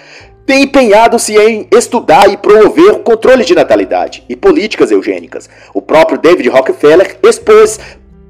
têm 0.48 0.62
empenhado-se 0.62 1.36
em 1.36 1.68
estudar 1.70 2.26
e 2.32 2.38
promover 2.38 2.92
o 2.92 3.00
controle 3.00 3.44
de 3.44 3.54
natalidade 3.54 4.24
e 4.30 4.34
políticas 4.34 4.90
eugênicas. 4.90 5.46
O 5.74 5.82
próprio 5.82 6.16
David 6.16 6.48
Rockefeller 6.48 7.18
expôs 7.22 7.78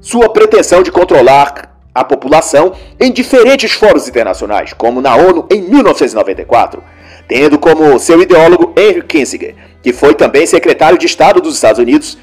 sua 0.00 0.28
pretensão 0.28 0.83
de 0.83 0.90
controlar 0.90 1.78
a 1.94 2.02
população 2.02 2.72
em 2.98 3.12
diferentes 3.12 3.70
fóruns 3.70 4.09
internacionais, 4.09 4.72
como 4.72 5.00
na 5.00 5.14
ONU 5.14 5.46
em 5.48 5.62
1994, 5.62 6.83
tendo 7.28 7.57
como 7.57 7.96
seu 8.00 8.20
ideólogo 8.20 8.74
Henry 8.76 9.02
Kissinger, 9.02 9.54
que 9.81 9.92
foi 9.92 10.12
também 10.12 10.44
secretário 10.44 10.98
de 10.98 11.07
Estado 11.07 11.40
dos 11.40 11.54
Estados 11.54 11.78
Unidos, 11.78 12.18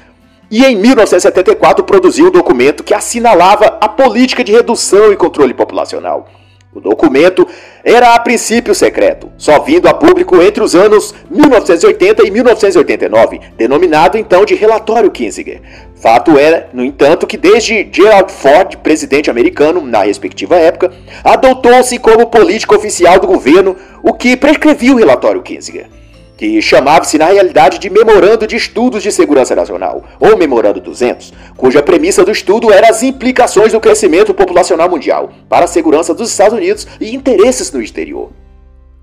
e 0.50 0.62
em 0.62 0.76
1974 0.76 1.82
produziu 1.84 2.26
um 2.26 2.30
documento 2.30 2.84
que 2.84 2.92
assinalava 2.92 3.78
a 3.80 3.88
política 3.88 4.44
de 4.44 4.52
redução 4.52 5.10
e 5.10 5.16
controle 5.16 5.54
populacional. 5.54 6.28
O 6.76 6.80
documento 6.80 7.48
era 7.82 8.14
a 8.14 8.20
princípio 8.20 8.74
secreto, 8.74 9.32
só 9.38 9.60
vindo 9.60 9.88
a 9.88 9.94
público 9.94 10.42
entre 10.42 10.62
os 10.62 10.74
anos 10.74 11.14
1980 11.30 12.26
e 12.26 12.30
1989, 12.30 13.40
denominado 13.56 14.18
então 14.18 14.44
de 14.44 14.54
Relatório 14.54 15.10
Kinzinger. 15.10 15.62
Fato 15.94 16.38
é, 16.38 16.66
no 16.74 16.84
entanto, 16.84 17.26
que 17.26 17.38
desde 17.38 17.88
Gerald 17.90 18.30
Ford, 18.30 18.76
presidente 18.82 19.30
americano 19.30 19.80
na 19.80 20.02
respectiva 20.02 20.56
época, 20.56 20.92
adotou-se 21.24 21.98
como 21.98 22.26
política 22.26 22.76
oficial 22.76 23.18
do 23.18 23.26
governo 23.26 23.74
o 24.02 24.12
que 24.12 24.36
prescrevia 24.36 24.92
o 24.92 24.98
Relatório 24.98 25.40
Kinzinger 25.40 25.95
que 26.36 26.60
chamava-se 26.60 27.16
na 27.16 27.26
realidade 27.26 27.78
de 27.78 27.88
Memorando 27.88 28.46
de 28.46 28.56
Estudos 28.56 29.02
de 29.02 29.10
Segurança 29.10 29.56
Nacional, 29.56 30.04
ou 30.20 30.36
Memorando 30.36 30.80
200, 30.80 31.32
cuja 31.56 31.82
premissa 31.82 32.24
do 32.24 32.30
estudo 32.30 32.70
era 32.72 32.90
as 32.90 33.02
implicações 33.02 33.72
do 33.72 33.80
crescimento 33.80 34.34
populacional 34.34 34.88
mundial 34.88 35.30
para 35.48 35.64
a 35.64 35.68
segurança 35.68 36.14
dos 36.14 36.30
Estados 36.30 36.58
Unidos 36.58 36.86
e 37.00 37.14
interesses 37.14 37.72
no 37.72 37.80
exterior. 37.80 38.30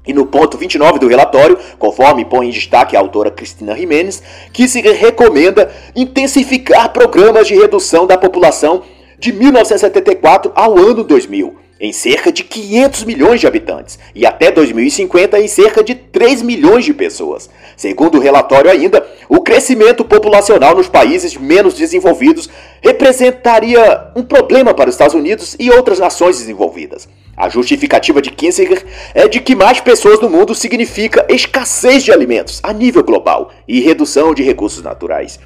E 0.06 0.13
no 0.13 0.26
ponto 0.26 0.58
29 0.58 1.00
do 1.00 1.08
relatório, 1.08 1.58
conforme 1.80 2.26
põe 2.26 2.48
em 2.48 2.52
destaque 2.52 2.96
a 2.96 3.00
autora 3.00 3.32
Cristina 3.32 3.76
Jimenez, 3.76 4.22
que 4.52 4.67
se 4.67 4.82
recomenda 4.82 5.72
intensificar 5.96 6.91
programas 6.91 7.48
de 7.48 7.56
redução 7.56 8.06
da 8.06 8.17
população 8.17 8.84
de 9.17 9.32
1974 9.32 10.52
ao 10.54 10.78
ano 10.78 11.06
2000, 11.06 11.62
em 11.79 11.91
cerca 11.91 12.31
de 12.31 12.43
500 12.43 13.03
milhões 13.03 13.39
de 13.39 13.47
habitantes 13.47 13.99
e 14.15 14.25
até 14.25 14.51
2050 14.51 15.39
em 15.39 15.47
cerca 15.47 15.83
de 15.83 15.95
3 15.95 16.41
milhões 16.41 16.86
de 16.86 16.93
pessoas. 16.93 17.49
Segundo 17.75 18.17
o 18.17 18.21
relatório 18.21 18.71
ainda, 18.71 19.05
o 19.27 19.41
crescimento 19.41 20.05
populacional 20.05 20.75
nos 20.75 20.88
países 20.88 21.36
menos 21.36 21.73
desenvolvidos 21.73 22.49
representaria 22.81 24.12
um 24.15 24.23
problema 24.23 24.73
para 24.73 24.89
os 24.89 24.95
Estados 24.95 25.15
Unidos 25.15 25.55
e 25.59 25.69
outras 25.71 25.99
nações 25.99 26.39
desenvolvidas. 26.39 27.07
A 27.36 27.49
justificativa 27.49 28.21
de 28.21 28.29
Kissinger 28.29 28.86
é 29.13 29.27
de 29.27 29.39
que 29.39 29.55
mais 29.55 29.79
pessoas 29.79 30.19
no 30.19 30.29
mundo 30.29 30.53
significa 30.53 31.25
escassez 31.29 32.03
de 32.03 32.12
alimentos 32.12 32.59
a 32.62 32.71
nível 32.71 33.03
global 33.03 33.49
e 33.67 33.81
redução 33.81 34.33
de 34.33 34.43
recursos 34.43 34.83
naturais. 34.83 35.39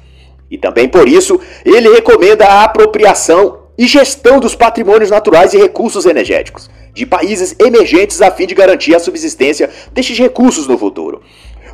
E 0.50 0.56
também 0.56 0.88
por 0.88 1.08
isso, 1.08 1.40
ele 1.64 1.92
recomenda 1.92 2.46
a 2.46 2.64
apropriação 2.64 3.67
e 3.78 3.86
gestão 3.86 4.40
dos 4.40 4.56
patrimônios 4.56 5.10
naturais 5.10 5.54
e 5.54 5.58
recursos 5.58 6.04
energéticos 6.04 6.68
de 6.92 7.06
países 7.06 7.54
emergentes 7.60 8.20
a 8.20 8.28
fim 8.28 8.44
de 8.44 8.54
garantir 8.54 8.94
a 8.94 8.98
subsistência 8.98 9.70
destes 9.92 10.18
recursos 10.18 10.66
no 10.66 10.76
futuro. 10.76 11.22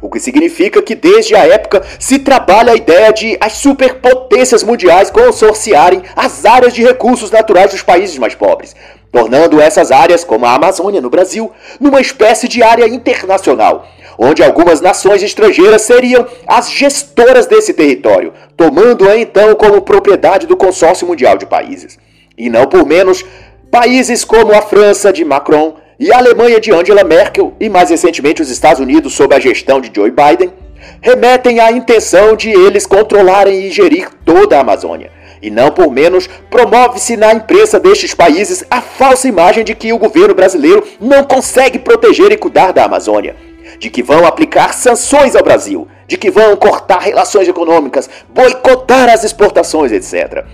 O 0.03 0.11
que 0.11 0.21
significa 0.21 0.83
que 0.83 0.95
desde 0.95 1.35
a 1.35 1.47
época 1.47 1.83
se 1.99 2.19
trabalha 2.19 2.73
a 2.73 2.77
ideia 2.77 3.11
de 3.11 3.39
as 3.41 3.55
superpotências 3.55 4.63
mundiais 4.63 5.11
consorciarem 5.11 6.03
as 6.15 6.45
áreas 6.45 6.75
de 6.75 6.83
recursos 6.83 7.31
naturais 7.31 7.71
dos 7.71 7.83
países 7.83 8.19
mais 8.19 8.35
pobres, 8.35 8.77
tornando 9.11 9.63
essas 9.63 9.91
áreas, 9.91 10.23
como 10.23 10.45
a 10.45 10.55
Amazônia 10.55 11.01
no 11.01 11.09
Brasil, 11.09 11.51
numa 11.81 12.03
espécie 12.03 12.49
de 12.49 12.63
área 12.63 12.87
internacional, 12.87 13.89
onde 14.19 14.43
algumas 14.43 14.81
nações 14.81 15.23
estrangeiras 15.23 15.83
seriam 15.83 16.27
as 16.47 16.71
gestoras 16.71 17.47
desse 17.47 17.75
território, 17.75 18.33
tomando-a 18.57 19.17
então 19.17 19.55
como 19.55 19.83
propriedade 19.83 20.47
do 20.47 20.57
consórcio 20.57 21.07
mundial 21.07 21.37
de 21.37 21.47
países. 21.47 21.99
E 22.37 22.49
não 22.51 22.67
por 22.67 22.87
menos, 22.87 23.25
países 23.71 24.25
como 24.25 24.53
a 24.53 24.63
França 24.63 25.13
de 25.13 25.25
Macron 25.25 25.77
e 25.99 26.13
a 26.13 26.19
Alemanha 26.19 26.61
de 26.61 26.73
Angela 26.73 27.05
Merkel 27.05 27.55
e 27.61 27.69
mais 27.69 27.91
recentemente 27.91 28.43
os 28.43 28.51
Estados 28.51 28.81
Unidos 28.81 29.15
sob 29.15 29.35
a 29.35 29.41
gestão 29.41 29.81
de 29.81 29.91
Joe 29.95 30.11
Biden 30.11 30.53
remetem 31.01 31.61
à 31.61 31.73
intenção 31.73 32.37
de 32.37 32.51
eles 32.51 32.87
controlarem 32.87 33.63
e 33.63 33.71
gerir 33.71 34.09
toda 34.25 34.57
a 34.57 34.61
Amazônia. 34.61 35.11
E 35.41 35.51
não 35.51 35.71
por 35.71 35.91
menos, 35.91 36.29
promove-se 36.51 37.17
na 37.17 37.33
imprensa 37.33 37.79
destes 37.79 38.15
países 38.15 38.65
a 38.71 38.81
falsa 38.81 39.29
imagem 39.29 39.63
de 39.65 39.75
que 39.75 39.93
o 39.93 39.99
governo 39.99 40.35
brasileiro 40.35 40.83
não 41.01 41.23
consegue 41.23 41.79
proteger 41.79 42.33
e 42.33 42.37
cuidar 42.37 42.73
da 42.73 42.85
Amazônia 42.85 43.37
de 43.79 43.91
que 43.91 44.03
vão 44.03 44.27
aplicar 44.27 44.73
sanções 44.73 45.35
ao 45.35 45.43
Brasil, 45.43 45.89
de 46.07 46.17
que 46.17 46.31
vão 46.31 46.57
cortar 46.57 47.01
relações 47.01 47.49
econômicas, 47.49 48.09
boicotar 48.29 49.09
as 49.09 49.25
exportações, 49.25 49.93
etc. 49.93 50.45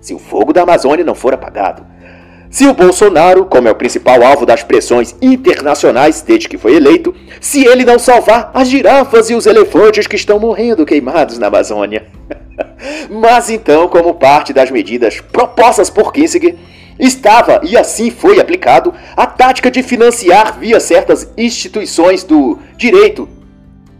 Se 0.00 0.14
o 0.14 0.18
fogo 0.18 0.52
da 0.52 0.62
Amazônia 0.62 1.04
não 1.04 1.14
for 1.14 1.34
apagado. 1.34 1.84
Se 2.50 2.66
o 2.66 2.74
Bolsonaro, 2.74 3.44
como 3.44 3.68
é 3.68 3.70
o 3.70 3.76
principal 3.76 4.24
alvo 4.24 4.44
das 4.44 4.64
pressões 4.64 5.14
internacionais 5.22 6.20
desde 6.20 6.48
que 6.48 6.58
foi 6.58 6.74
eleito, 6.74 7.14
se 7.40 7.64
ele 7.64 7.84
não 7.84 7.96
salvar 7.96 8.50
as 8.52 8.66
girafas 8.66 9.30
e 9.30 9.34
os 9.34 9.46
elefantes 9.46 10.08
que 10.08 10.16
estão 10.16 10.40
morrendo 10.40 10.84
queimados 10.84 11.38
na 11.38 11.46
Amazônia. 11.46 12.06
Mas 13.08 13.50
então, 13.50 13.86
como 13.86 14.14
parte 14.14 14.52
das 14.52 14.68
medidas 14.68 15.20
propostas 15.20 15.88
por 15.88 16.12
Kissinger, 16.12 16.56
estava, 17.00 17.60
e 17.64 17.76
assim 17.76 18.10
foi 18.10 18.38
aplicado, 18.38 18.94
a 19.16 19.26
tática 19.26 19.70
de 19.70 19.82
financiar 19.82 20.58
via 20.58 20.78
certas 20.78 21.32
instituições 21.36 22.22
do 22.22 22.58
direito 22.76 23.28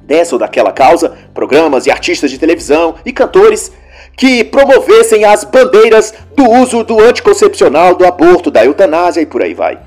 dessa 0.04 0.34
ou 0.34 0.38
daquela 0.38 0.70
causa, 0.70 1.16
programas 1.32 1.86
e 1.86 1.90
artistas 1.90 2.30
de 2.30 2.38
televisão 2.38 2.96
e 3.04 3.12
cantores 3.12 3.72
que 4.16 4.44
promovessem 4.44 5.24
as 5.24 5.44
bandeiras 5.44 6.12
do 6.36 6.48
uso 6.50 6.84
do 6.84 7.00
anticoncepcional, 7.00 7.94
do 7.94 8.04
aborto, 8.04 8.50
da 8.50 8.64
eutanásia 8.64 9.22
e 9.22 9.26
por 9.26 9.42
aí 9.42 9.54
vai. 9.54 9.78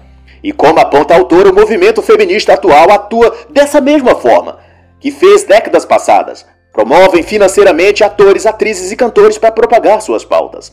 E 0.44 0.52
como 0.52 0.80
aponta 0.80 1.14
a 1.14 1.18
autora, 1.18 1.52
o 1.52 1.56
movimento 1.56 2.02
feminista 2.02 2.54
atual 2.54 2.92
atua 2.92 3.36
dessa 3.50 3.80
mesma 3.80 4.16
forma, 4.16 4.58
que 5.00 5.12
fez 5.12 5.44
décadas 5.44 5.86
passadas. 5.86 6.46
Promovem 6.72 7.22
financeiramente 7.22 8.04
atores, 8.04 8.46
atrizes 8.46 8.92
e 8.92 8.96
cantores 8.96 9.38
para 9.38 9.52
propagar 9.52 10.02
suas 10.02 10.26
pautas 10.26 10.72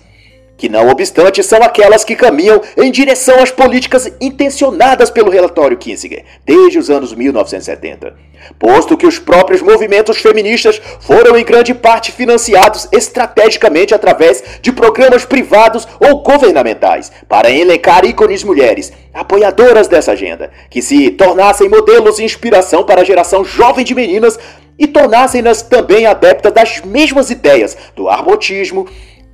que 0.61 0.69
não 0.69 0.91
obstante 0.91 1.43
são 1.43 1.63
aquelas 1.63 2.05
que 2.05 2.15
caminham 2.15 2.61
em 2.77 2.93
direção 2.93 3.43
às 3.43 3.51
políticas 3.51 4.13
intencionadas 4.21 5.09
pelo 5.09 5.31
relatório 5.31 5.79
Kinsinger 5.79 6.23
desde 6.45 6.79
os 6.79 6.91
anos 6.91 7.15
1970. 7.15 8.15
Posto 8.59 8.95
que 8.95 9.07
os 9.07 9.19
próprios 9.19 9.63
movimentos 9.63 10.19
feministas 10.19 10.79
foram 11.01 11.35
em 11.39 11.45
grande 11.47 11.73
parte 11.73 12.13
financiados 12.13 12.87
estrategicamente 12.93 13.95
através 13.95 14.45
de 14.61 14.71
programas 14.71 15.25
privados 15.25 15.89
ou 15.99 16.23
governamentais 16.23 17.11
para 17.27 17.51
elencar 17.51 18.05
ícones 18.05 18.45
mulheres, 18.45 18.93
apoiadoras 19.15 19.89
dessa 19.89 20.13
agenda, 20.13 20.51
que 20.69 20.83
se 20.83 21.11
tornassem 21.11 21.71
modelos 21.71 22.19
e 22.19 22.25
inspiração 22.25 22.85
para 22.85 23.01
a 23.01 23.05
geração 23.05 23.43
jovem 23.43 23.85
de 23.85 23.95
meninas 23.95 24.39
e 24.81 24.87
tornassem-nas 24.87 25.61
também 25.61 26.07
adeptas 26.07 26.53
das 26.53 26.81
mesmas 26.81 27.31
ideias 27.31 27.77
do 27.95 28.09
arbotismo, 28.09 28.87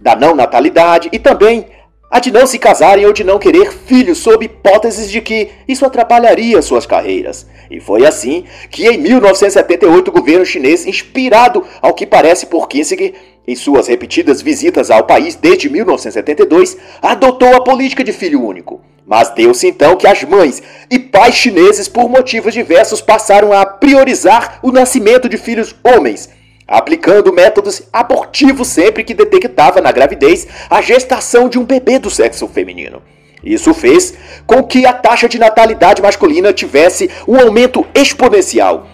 da 0.07 0.15
não 0.15 0.37
natalidade 0.37 1.09
e 1.13 1.19
também 1.19 1.67
a 2.09 2.21
de 2.21 2.31
não 2.31 2.47
se 2.47 2.61
casarem 2.61 3.05
ou 3.05 3.13
de 3.13 3.25
não 3.25 3.41
querer 3.41 3.73
filhos, 3.73 4.19
sob 4.19 4.45
hipóteses 4.45 5.11
de 5.11 5.21
que 5.21 5.49
isso 5.67 5.85
atrapalharia 5.85 6.63
suas 6.63 6.87
carreiras. 6.87 7.45
E 7.69 7.81
foi 7.81 8.07
assim 8.07 8.45
que, 8.71 8.87
em 8.87 8.99
1978, 8.99 10.09
o 10.09 10.13
governo 10.13 10.47
chinês, 10.47 10.87
inspirado 10.87 11.65
ao 11.83 11.93
que 11.93 12.07
parece 12.07 12.47
por 12.47 12.69
Kissinger, 12.69 13.15
em 13.49 13.57
suas 13.57 13.89
repetidas 13.89 14.41
visitas 14.41 14.93
ao 14.93 15.03
país 15.03 15.35
desde 15.35 15.69
1972, 15.69 16.77
adotou 17.03 17.57
a 17.57 17.65
política 17.65 18.05
de 18.05 18.13
filho 18.13 18.41
único. 18.41 18.81
Mas 19.05 19.31
deu-se 19.31 19.67
então 19.67 19.97
que 19.97 20.07
as 20.07 20.23
mães 20.23 20.63
e 20.89 21.01
pais 21.01 21.35
chineses, 21.35 21.89
por 21.89 22.09
motivos 22.09 22.55
diversos, 22.55 23.01
passaram 23.01 23.53
a 23.53 23.67
priorizar 23.67 24.61
o 24.63 24.71
nascimento 24.71 25.29
de 25.29 25.37
filhos 25.37 25.75
homens 25.83 26.29
aplicando 26.67 27.33
métodos 27.33 27.83
abortivos 27.93 28.69
sempre 28.69 29.05
que 29.05 29.15
detectava 29.15 29.81
na 29.81 29.93
gravidez 29.93 30.47
a 30.69 30.81
gestação 30.83 31.49
de 31.49 31.59
um 31.59 31.65
bebê 31.65 31.99
do 31.99 32.11
sexo 32.11 32.49
feminino. 32.49 33.03
Isso 33.45 33.73
fez 33.73 34.15
com 34.47 34.63
que 34.65 34.85
a 34.87 34.93
taxa 34.93 35.29
de 35.29 35.39
natalidade 35.39 36.03
masculina 36.03 36.53
tivesse 36.53 37.09
um 37.29 37.39
aumento 37.39 37.87
exponencial 37.95 38.89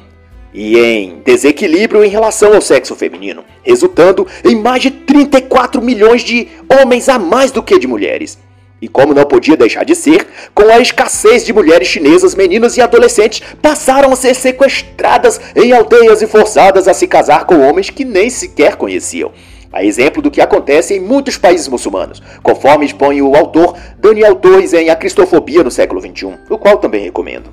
e 0.53 0.79
em 0.79 1.23
desequilíbrio 1.25 2.05
em 2.05 2.09
relação 2.09 2.55
ao 2.55 2.61
sexo 2.61 2.95
feminino, 2.95 3.45
resultando 3.63 4.27
em 4.45 4.55
mais 4.55 4.83
de 4.83 4.91
34 4.91 5.81
milhões 5.81 6.23
de 6.23 6.49
homens 6.69 7.09
a 7.09 7.19
mais 7.19 7.51
do 7.51 7.63
que 7.63 7.79
de 7.79 7.87
mulheres. 7.87 8.39
E 8.83 8.89
como 8.89 9.15
não 9.15 9.25
podia 9.25 9.57
deixar 9.57 9.85
de 9.85 9.95
ser, 9.95 10.27
com 10.53 10.65
a 10.65 10.81
escassez 10.81 11.45
de 11.45 11.53
mulheres 11.53 11.87
chinesas, 11.87 12.35
meninas 12.35 12.77
e 12.77 12.81
adolescentes 12.81 13.41
passaram 13.63 14.11
a 14.11 14.17
ser 14.17 14.35
sequestradas 14.35 15.41
em 15.55 15.73
aldeias 15.73 16.21
e 16.21 16.27
forçadas 16.27 16.89
a 16.89 16.93
se 16.93 17.07
casar 17.07 17.47
com 17.47 17.61
homens 17.61 17.91
que 17.91 18.05
nem 18.05 18.29
sequer 18.29 18.75
conheciam. 18.75 19.31
A 19.73 19.85
exemplo 19.85 20.21
do 20.21 20.33
que 20.33 20.41
acontece 20.41 20.95
em 20.95 21.01
muitos 21.01 21.39
países 21.39 21.69
muçulmanos, 21.69 22.21
conforme 22.43 22.85
expõe 22.85 23.23
o 23.23 23.37
autor 23.37 23.79
Daniel 23.99 24.35
Torres 24.35 24.73
em 24.73 24.91
A 24.91 24.97
Cristofobia 24.97 25.63
no 25.63 25.71
século 25.71 26.01
XXI, 26.01 26.35
o 26.51 26.59
qual 26.59 26.77
também 26.79 27.05
recomendo. 27.05 27.51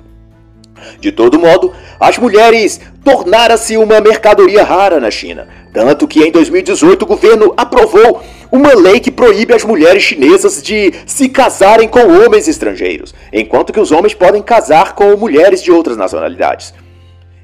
De 0.98 1.12
todo 1.12 1.38
modo, 1.38 1.72
as 2.00 2.18
mulheres 2.18 2.80
tornaram-se 3.04 3.76
uma 3.76 4.00
mercadoria 4.00 4.64
rara 4.64 4.98
na 4.98 5.10
China, 5.10 5.46
tanto 5.72 6.08
que 6.08 6.22
em 6.22 6.32
2018 6.32 7.02
o 7.02 7.06
governo 7.06 7.54
aprovou 7.56 8.20
uma 8.50 8.74
lei 8.74 9.00
que 9.00 9.10
proíbe 9.10 9.54
as 9.54 9.64
mulheres 9.64 10.02
chinesas 10.02 10.62
de 10.62 10.92
se 11.06 11.28
casarem 11.28 11.88
com 11.88 12.00
homens 12.00 12.48
estrangeiros, 12.48 13.14
enquanto 13.32 13.72
que 13.72 13.80
os 13.80 13.92
homens 13.92 14.14
podem 14.14 14.42
casar 14.42 14.94
com 14.94 15.16
mulheres 15.16 15.62
de 15.62 15.70
outras 15.70 15.96
nacionalidades. 15.96 16.74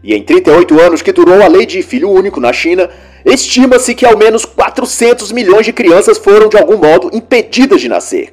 E 0.02 0.14
em 0.14 0.22
38 0.22 0.80
anos 0.80 1.02
que 1.02 1.12
durou 1.12 1.42
a 1.42 1.48
lei 1.48 1.66
de 1.66 1.82
filho 1.82 2.10
único 2.10 2.40
na 2.40 2.52
China, 2.52 2.88
estima-se 3.24 3.94
que 3.94 4.06
ao 4.06 4.16
menos 4.16 4.44
400 4.44 5.32
milhões 5.32 5.66
de 5.66 5.72
crianças 5.72 6.18
foram 6.18 6.48
de 6.48 6.56
algum 6.56 6.76
modo 6.76 7.10
impedidas 7.12 7.80
de 7.80 7.88
nascer. 7.88 8.32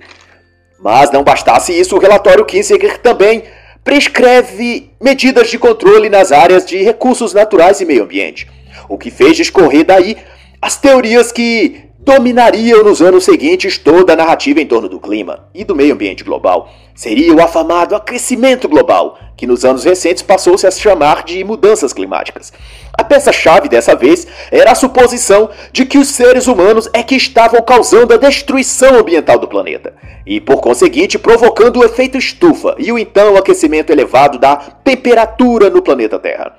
Mas 0.80 1.12
não 1.12 1.24
bastasse 1.24 1.78
isso, 1.78 1.96
o 1.96 2.00
relatório 2.00 2.46
Kissinger 2.46 3.00
também 3.00 3.44
prescreve 3.84 4.92
medidas 5.02 5.50
de 5.50 5.58
controle 5.58 6.10
nas 6.10 6.32
áreas 6.32 6.66
de 6.66 6.78
recursos 6.84 7.34
naturais 7.34 7.82
e 7.82 7.86
meio 7.86 8.04
ambiente, 8.04 8.48
o 8.88 8.98
que 8.98 9.12
fez 9.12 9.36
discorrer 9.36 9.86
daí 9.86 10.18
as 10.62 10.78
teorias 10.78 11.32
que 11.32 11.82
dominariam 12.06 12.84
nos 12.84 13.02
anos 13.02 13.24
seguintes 13.24 13.78
toda 13.78 14.14
a 14.14 14.16
narrativa 14.16 14.60
em 14.60 14.68
torno 14.68 14.90
do 14.90 15.00
clima 15.00 15.48
e 15.54 15.64
do 15.64 15.76
meio 15.76 15.94
ambiente 15.94 16.24
global. 16.24 16.70
Seria 16.94 17.34
o 17.34 17.42
afamado 17.42 17.96
aquecimento 17.96 18.68
global, 18.68 19.18
que 19.38 19.48
nos 19.48 19.64
anos 19.64 19.84
recentes 19.84 20.22
passou-se 20.22 20.68
a 20.68 20.72
se 20.72 20.82
chamar 20.82 21.24
de 21.24 21.44
mudanças 21.44 21.94
climáticas. 21.94 22.52
A 22.94 23.04
peça-chave 23.04 23.70
dessa 23.70 23.96
vez 23.96 24.28
era 24.52 24.72
a 24.72 24.76
suposição 24.76 25.50
de 25.72 25.86
que 25.86 25.98
os 25.98 26.10
seres 26.10 26.46
humanos 26.46 26.90
é 26.94 27.02
que 27.02 27.16
estavam 27.16 27.62
causando 27.62 28.14
a 28.14 28.18
destruição 28.18 29.00
ambiental 29.00 29.40
do 29.40 29.48
planeta, 29.48 29.96
e 30.26 30.42
por 30.42 30.58
conseguinte 30.58 31.18
provocando 31.18 31.80
o 31.80 31.86
efeito 31.86 32.18
estufa 32.18 32.76
e 32.78 32.92
o 32.92 33.00
então 33.00 33.38
aquecimento 33.38 33.92
elevado 33.92 34.38
da 34.38 34.58
temperatura 34.58 35.70
no 35.70 35.82
planeta 35.82 36.20
Terra. 36.20 36.56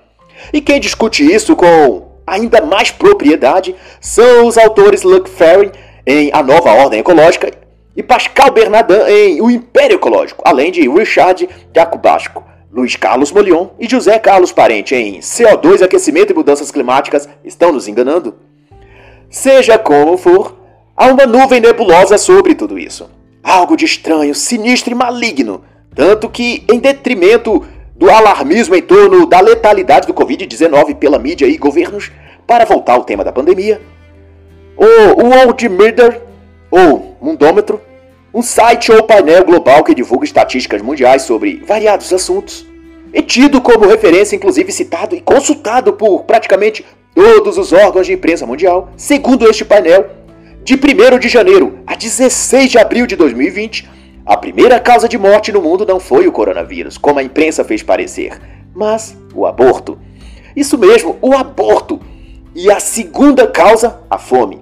E 0.53 0.61
quem 0.61 0.81
discute 0.81 1.25
isso 1.25 1.55
com 1.55 2.13
ainda 2.27 2.61
mais 2.61 2.91
propriedade 2.91 3.75
são 4.01 4.47
os 4.47 4.57
autores 4.57 5.03
Luc 5.03 5.29
Ferry 5.29 5.71
em 6.07 6.31
A 6.33 6.43
Nova 6.43 6.73
Ordem 6.73 7.01
Ecológica 7.01 7.51
e 7.97 8.03
Pascal 8.03 8.51
Bernardin 8.51 8.95
em 9.09 9.41
O 9.41 9.51
Império 9.51 9.97
Ecológico, 9.97 10.43
além 10.47 10.71
de 10.73 10.89
Richard 10.89 11.49
Jacobasco, 11.75 12.45
Luiz 12.73 12.97
Carlos 12.97 13.31
Molion 13.31 13.69
e 13.79 13.89
José 13.89 14.19
Carlos 14.19 14.51
Parente 14.51 14.95
em 14.95 15.21
CO2, 15.21 15.83
Aquecimento 15.83 16.33
e 16.33 16.35
Mudanças 16.35 16.71
Climáticas 16.71 17.29
estão 17.45 17.73
nos 17.73 17.87
enganando? 17.87 18.35
Seja 19.31 19.79
como 19.79 20.17
for, 20.17 20.57
há 20.97 21.07
uma 21.07 21.25
nuvem 21.25 21.61
nebulosa 21.61 22.19
sobre 22.19 22.55
tudo 22.55 22.79
isso. 22.79 23.09
Algo 23.43 23.77
de 23.77 23.85
estranho, 23.85 24.35
sinistro 24.35 24.93
e 24.93 24.95
maligno, 24.95 25.63
tanto 25.95 26.29
que, 26.29 26.65
em 26.69 26.79
detrimento 26.79 27.65
do 27.95 28.11
alarmismo 28.11 28.75
em 28.75 28.83
torno 28.83 29.27
da 29.27 29.41
letalidade 29.41 30.07
do 30.07 30.15
Covid-19 30.15 30.97
pela 30.97 31.19
mídia 31.19 31.47
e 31.47 31.57
governos, 31.57 32.11
para 32.47 32.65
voltar 32.65 32.95
ao 32.95 33.05
tema 33.05 33.25
da 33.25 33.33
pandemia, 33.33 33.81
o 34.77 35.23
World 35.23 35.69
Mirror, 35.69 36.21
ou 36.71 37.17
Mundômetro, 37.21 37.81
um 38.35 38.43
site 38.43 38.91
ou 38.91 39.05
painel 39.05 39.45
global 39.45 39.85
que 39.85 39.95
divulga 39.95 40.25
estatísticas 40.25 40.83
mundiais 40.83 41.23
sobre 41.23 41.63
variados 41.65 42.13
assuntos, 42.13 42.67
é 43.13 43.23
tido 43.23 43.61
como 43.61 43.87
referência, 43.87 44.35
inclusive 44.35 44.73
citado 44.73 45.15
e 45.15 45.21
consultado 45.21 45.93
por 45.93 46.25
praticamente 46.25 46.85
todos 47.15 47.57
os 47.57 47.73
órgãos 47.73 48.07
de 48.07 48.13
imprensa 48.13 48.45
mundial, 48.45 48.91
segundo 48.97 49.49
este 49.49 49.65
painel, 49.65 50.11
de 50.65 50.75
1 50.75 51.19
de 51.21 51.29
janeiro 51.29 51.79
a 51.87 51.95
16 51.95 52.73
de 52.73 52.79
abril 52.79 53.07
de 53.07 53.15
2020, 53.15 53.89
a 54.27 54.37
primeira 54.39 54.81
causa 54.81 55.07
de 55.07 55.19
morte 55.19 55.53
no 55.53 55.61
mundo 55.61 55.85
não 55.85 56.01
foi 56.01 56.27
o 56.27 56.33
coronavírus, 56.33 56.97
como 56.97 57.19
a 57.19 57.23
imprensa 57.23 57.63
fez 57.63 57.83
parecer, 57.83 58.41
mas 58.75 59.17
o 59.35 59.45
aborto. 59.45 59.99
Isso 60.57 60.79
mesmo, 60.79 61.19
o 61.21 61.35
aborto. 61.35 62.01
E 62.55 62.71
a 62.71 62.81
segunda 62.81 63.47
causa, 63.47 64.01
a 64.09 64.17
fome. 64.17 64.61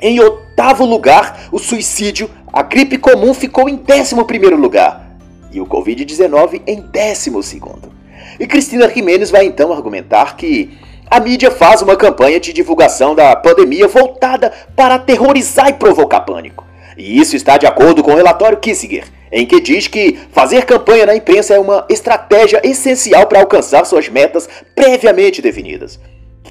Em 0.00 0.20
oitavo 0.20 0.84
lugar, 0.84 1.48
o 1.50 1.58
suicídio, 1.58 2.30
a 2.52 2.62
gripe 2.62 2.96
comum 2.98 3.34
ficou 3.34 3.68
em 3.68 3.76
décimo 3.76 4.24
primeiro 4.24 4.56
lugar 4.56 5.16
e 5.50 5.60
o 5.60 5.66
Covid-19 5.66 6.62
em 6.66 6.80
décimo 6.82 7.42
segundo. 7.42 7.90
E 8.38 8.46
Cristina 8.46 8.88
Jimenez 8.88 9.30
vai 9.30 9.46
então 9.46 9.72
argumentar 9.72 10.36
que 10.36 10.78
a 11.10 11.18
mídia 11.18 11.50
faz 11.50 11.82
uma 11.82 11.96
campanha 11.96 12.38
de 12.38 12.52
divulgação 12.52 13.14
da 13.14 13.34
pandemia 13.34 13.88
voltada 13.88 14.52
para 14.76 14.96
aterrorizar 14.96 15.70
e 15.70 15.74
provocar 15.74 16.20
pânico. 16.20 16.65
E 16.96 17.18
isso 17.20 17.36
está 17.36 17.58
de 17.58 17.66
acordo 17.66 18.02
com 18.02 18.12
o 18.12 18.16
relatório 18.16 18.58
Kissinger, 18.58 19.04
em 19.30 19.44
que 19.44 19.60
diz 19.60 19.86
que 19.86 20.18
fazer 20.32 20.64
campanha 20.64 21.06
na 21.06 21.14
imprensa 21.14 21.54
é 21.54 21.58
uma 21.58 21.84
estratégia 21.88 22.60
essencial 22.64 23.26
para 23.26 23.40
alcançar 23.40 23.84
suas 23.84 24.08
metas 24.08 24.48
previamente 24.74 25.42
definidas. 25.42 26.00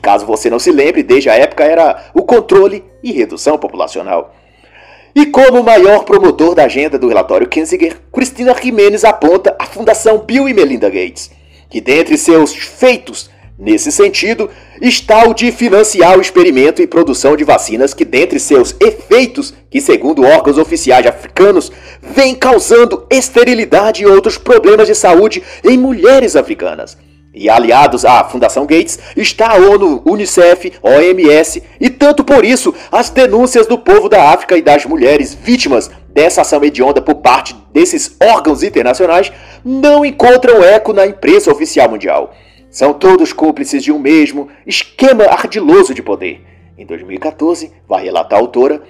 Caso 0.01 0.25
você 0.25 0.49
não 0.49 0.59
se 0.59 0.71
lembre, 0.71 1.01
desde 1.01 1.29
a 1.29 1.35
época 1.35 1.63
era 1.63 2.11
o 2.13 2.21
controle 2.21 2.83
e 3.01 3.11
redução 3.11 3.57
populacional. 3.57 4.35
E 5.15 5.25
como 5.27 5.63
maior 5.63 6.03
promotor 6.03 6.53
da 6.53 6.65
agenda 6.65 6.99
do 6.99 7.07
relatório 7.07 7.47
Kissinger, 7.47 7.97
Cristina 8.11 8.53
Jimenez 8.53 9.03
aponta 9.03 9.55
a 9.57 9.65
Fundação 9.65 10.19
Bill 10.19 10.47
e 10.47 10.53
Melinda 10.53 10.89
Gates, 10.89 11.31
que 11.69 11.81
dentre 11.81 12.17
seus 12.17 12.53
feitos 12.53 13.29
Nesse 13.57 13.89
sentido, 13.89 14.49
está 14.81 15.23
o 15.29 15.33
de 15.33 15.49
financiar 15.49 16.17
o 16.17 16.21
experimento 16.21 16.81
e 16.81 16.87
produção 16.87 17.37
de 17.37 17.45
vacinas 17.45 17.93
que, 17.93 18.03
dentre 18.03 18.37
seus 18.37 18.75
efeitos, 18.81 19.53
que 19.69 19.79
segundo 19.79 20.23
órgãos 20.23 20.57
oficiais 20.57 21.05
africanos, 21.05 21.71
vem 22.01 22.35
causando 22.35 23.07
esterilidade 23.09 24.03
e 24.03 24.05
outros 24.05 24.37
problemas 24.37 24.87
de 24.87 24.95
saúde 24.95 25.41
em 25.63 25.77
mulheres 25.77 26.35
africanas. 26.35 26.97
E 27.33 27.49
aliados 27.49 28.03
à 28.03 28.25
Fundação 28.25 28.65
Gates 28.65 28.99
está 29.15 29.51
a 29.51 29.55
ONU, 29.55 30.01
Unicef, 30.05 30.73
OMS 30.81 31.63
e 31.79 31.89
tanto 31.89 32.23
por 32.23 32.43
isso 32.43 32.73
as 32.91 33.09
denúncias 33.09 33.67
do 33.67 33.77
povo 33.77 34.07
da 34.09 34.31
África 34.31 34.57
e 34.57 34.61
das 34.61 34.85
mulheres 34.85 35.33
vítimas 35.33 35.91
dessa 36.13 36.41
ação 36.41 36.63
hedionda 36.63 37.01
por 37.01 37.15
parte 37.15 37.53
desses 37.73 38.15
órgãos 38.21 38.63
internacionais 38.63 39.33
não 39.65 40.05
encontram 40.05 40.63
eco 40.63 40.93
na 40.93 41.05
imprensa 41.05 41.51
oficial 41.51 41.89
mundial. 41.89 42.33
São 42.75 42.91
todos 42.91 43.31
cúmplices 43.31 43.81
de 43.81 43.89
um 43.89 43.97
mesmo 43.97 44.49
esquema 44.67 45.23
ardiloso 45.23 45.93
de 45.93 46.03
poder. 46.03 46.41
Em 46.77 46.85
2014, 46.85 47.71
vai 47.87 48.03
relatar 48.03 48.37
a 48.37 48.41
autora, 48.41 48.81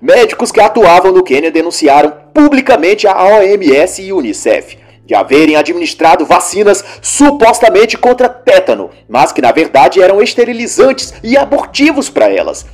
médicos 0.00 0.52
que 0.52 0.60
atuavam 0.60 1.10
no 1.10 1.24
Quênia 1.24 1.50
denunciaram 1.50 2.14
publicamente 2.32 3.04
a 3.08 3.20
OMS 3.20 4.00
e 4.00 4.12
Unicef 4.12 4.78
de 5.04 5.16
haverem 5.16 5.56
administrado 5.56 6.24
vacinas 6.24 6.84
supostamente 7.02 7.98
contra 7.98 8.28
tétano, 8.28 8.90
mas 9.08 9.32
que 9.32 9.42
na 9.42 9.50
verdade 9.50 10.00
eram 10.00 10.22
esterilizantes 10.22 11.12
e 11.24 11.36
abortivos 11.36 12.08
para 12.08 12.32
elas. 12.32 12.64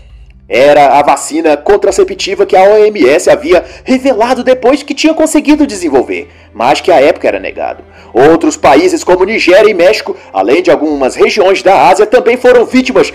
Era 0.49 0.99
a 0.99 1.03
vacina 1.03 1.59
contraceptiva 1.59 2.47
que 2.47 2.57
a 2.57 2.63
OMS 2.63 3.29
havia 3.29 3.63
revelado 3.85 4.43
depois 4.43 4.83
que 4.83 4.95
tinha 4.95 5.13
conseguido 5.13 5.67
desenvolver, 5.67 6.31
mas 6.55 6.81
que 6.81 6.91
à 6.91 6.99
época 7.03 7.29
era 7.29 7.39
negado. 7.39 7.85
Outros 8.15 8.57
países 8.57 9.05
como 9.05 9.27
Nigéria 9.27 9.71
e 9.71 9.75
México, 9.75 10.17
além 10.33 10.63
de 10.63 10.71
algumas 10.71 11.15
regiões 11.15 11.63
da 11.63 11.89
Ásia, 11.89 12.07
também 12.07 12.39
foram 12.39 12.65
vítimas 12.65 13.13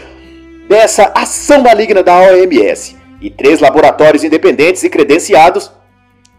dessa 0.69 1.11
ação 1.15 1.63
maligna 1.63 2.03
da 2.03 2.15
OMS. 2.15 2.95
E 3.19 3.31
três 3.31 3.59
laboratórios 3.59 4.23
independentes 4.23 4.83
e 4.83 4.89
credenciados 4.89 5.71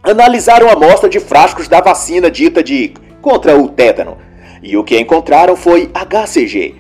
analisaram 0.00 0.68
a 0.68 0.74
amostra 0.74 1.08
de 1.08 1.18
frascos 1.18 1.66
da 1.66 1.80
vacina 1.80 2.30
dita 2.30 2.62
de 2.62 2.94
contra 3.20 3.58
o 3.58 3.68
tétano. 3.68 4.16
E 4.62 4.76
o 4.76 4.84
que 4.84 5.00
encontraram 5.00 5.56
foi 5.56 5.90
HCG, 5.92 6.76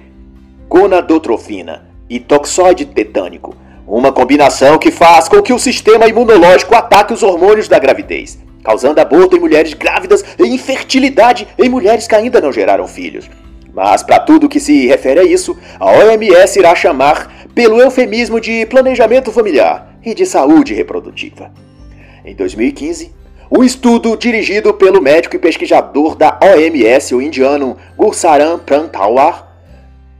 gonadotrofina 0.68 1.88
e 2.08 2.20
toxoide 2.20 2.84
tetânico 2.84 3.63
uma 3.86 4.12
combinação 4.12 4.78
que 4.78 4.90
faz 4.90 5.28
com 5.28 5.42
que 5.42 5.52
o 5.52 5.58
sistema 5.58 6.06
imunológico 6.06 6.74
ataque 6.74 7.12
os 7.12 7.22
hormônios 7.22 7.68
da 7.68 7.78
gravidez, 7.78 8.38
causando 8.62 9.00
aborto 9.00 9.36
em 9.36 9.40
mulheres 9.40 9.74
grávidas 9.74 10.24
e 10.38 10.46
infertilidade 10.46 11.46
em 11.58 11.68
mulheres 11.68 12.06
que 12.06 12.14
ainda 12.14 12.40
não 12.40 12.52
geraram 12.52 12.86
filhos. 12.86 13.28
Mas 13.74 14.02
para 14.02 14.20
tudo 14.20 14.48
que 14.48 14.60
se 14.60 14.86
refere 14.86 15.20
a 15.20 15.24
isso, 15.24 15.56
a 15.78 15.90
OMS 15.90 16.58
irá 16.58 16.74
chamar 16.74 17.48
pelo 17.54 17.80
eufemismo 17.80 18.40
de 18.40 18.64
planejamento 18.66 19.30
familiar 19.32 19.96
e 20.04 20.14
de 20.14 20.24
saúde 20.24 20.74
reprodutiva. 20.74 21.50
Em 22.24 22.34
2015, 22.34 23.12
Um 23.56 23.62
estudo 23.62 24.16
dirigido 24.16 24.72
pelo 24.74 25.02
médico 25.02 25.36
e 25.36 25.38
pesquisador 25.38 26.16
da 26.16 26.38
OMS, 26.42 27.14
o 27.14 27.22
indiano 27.22 27.76
Gursaran 27.96 28.58
Prantawar, 28.58 29.46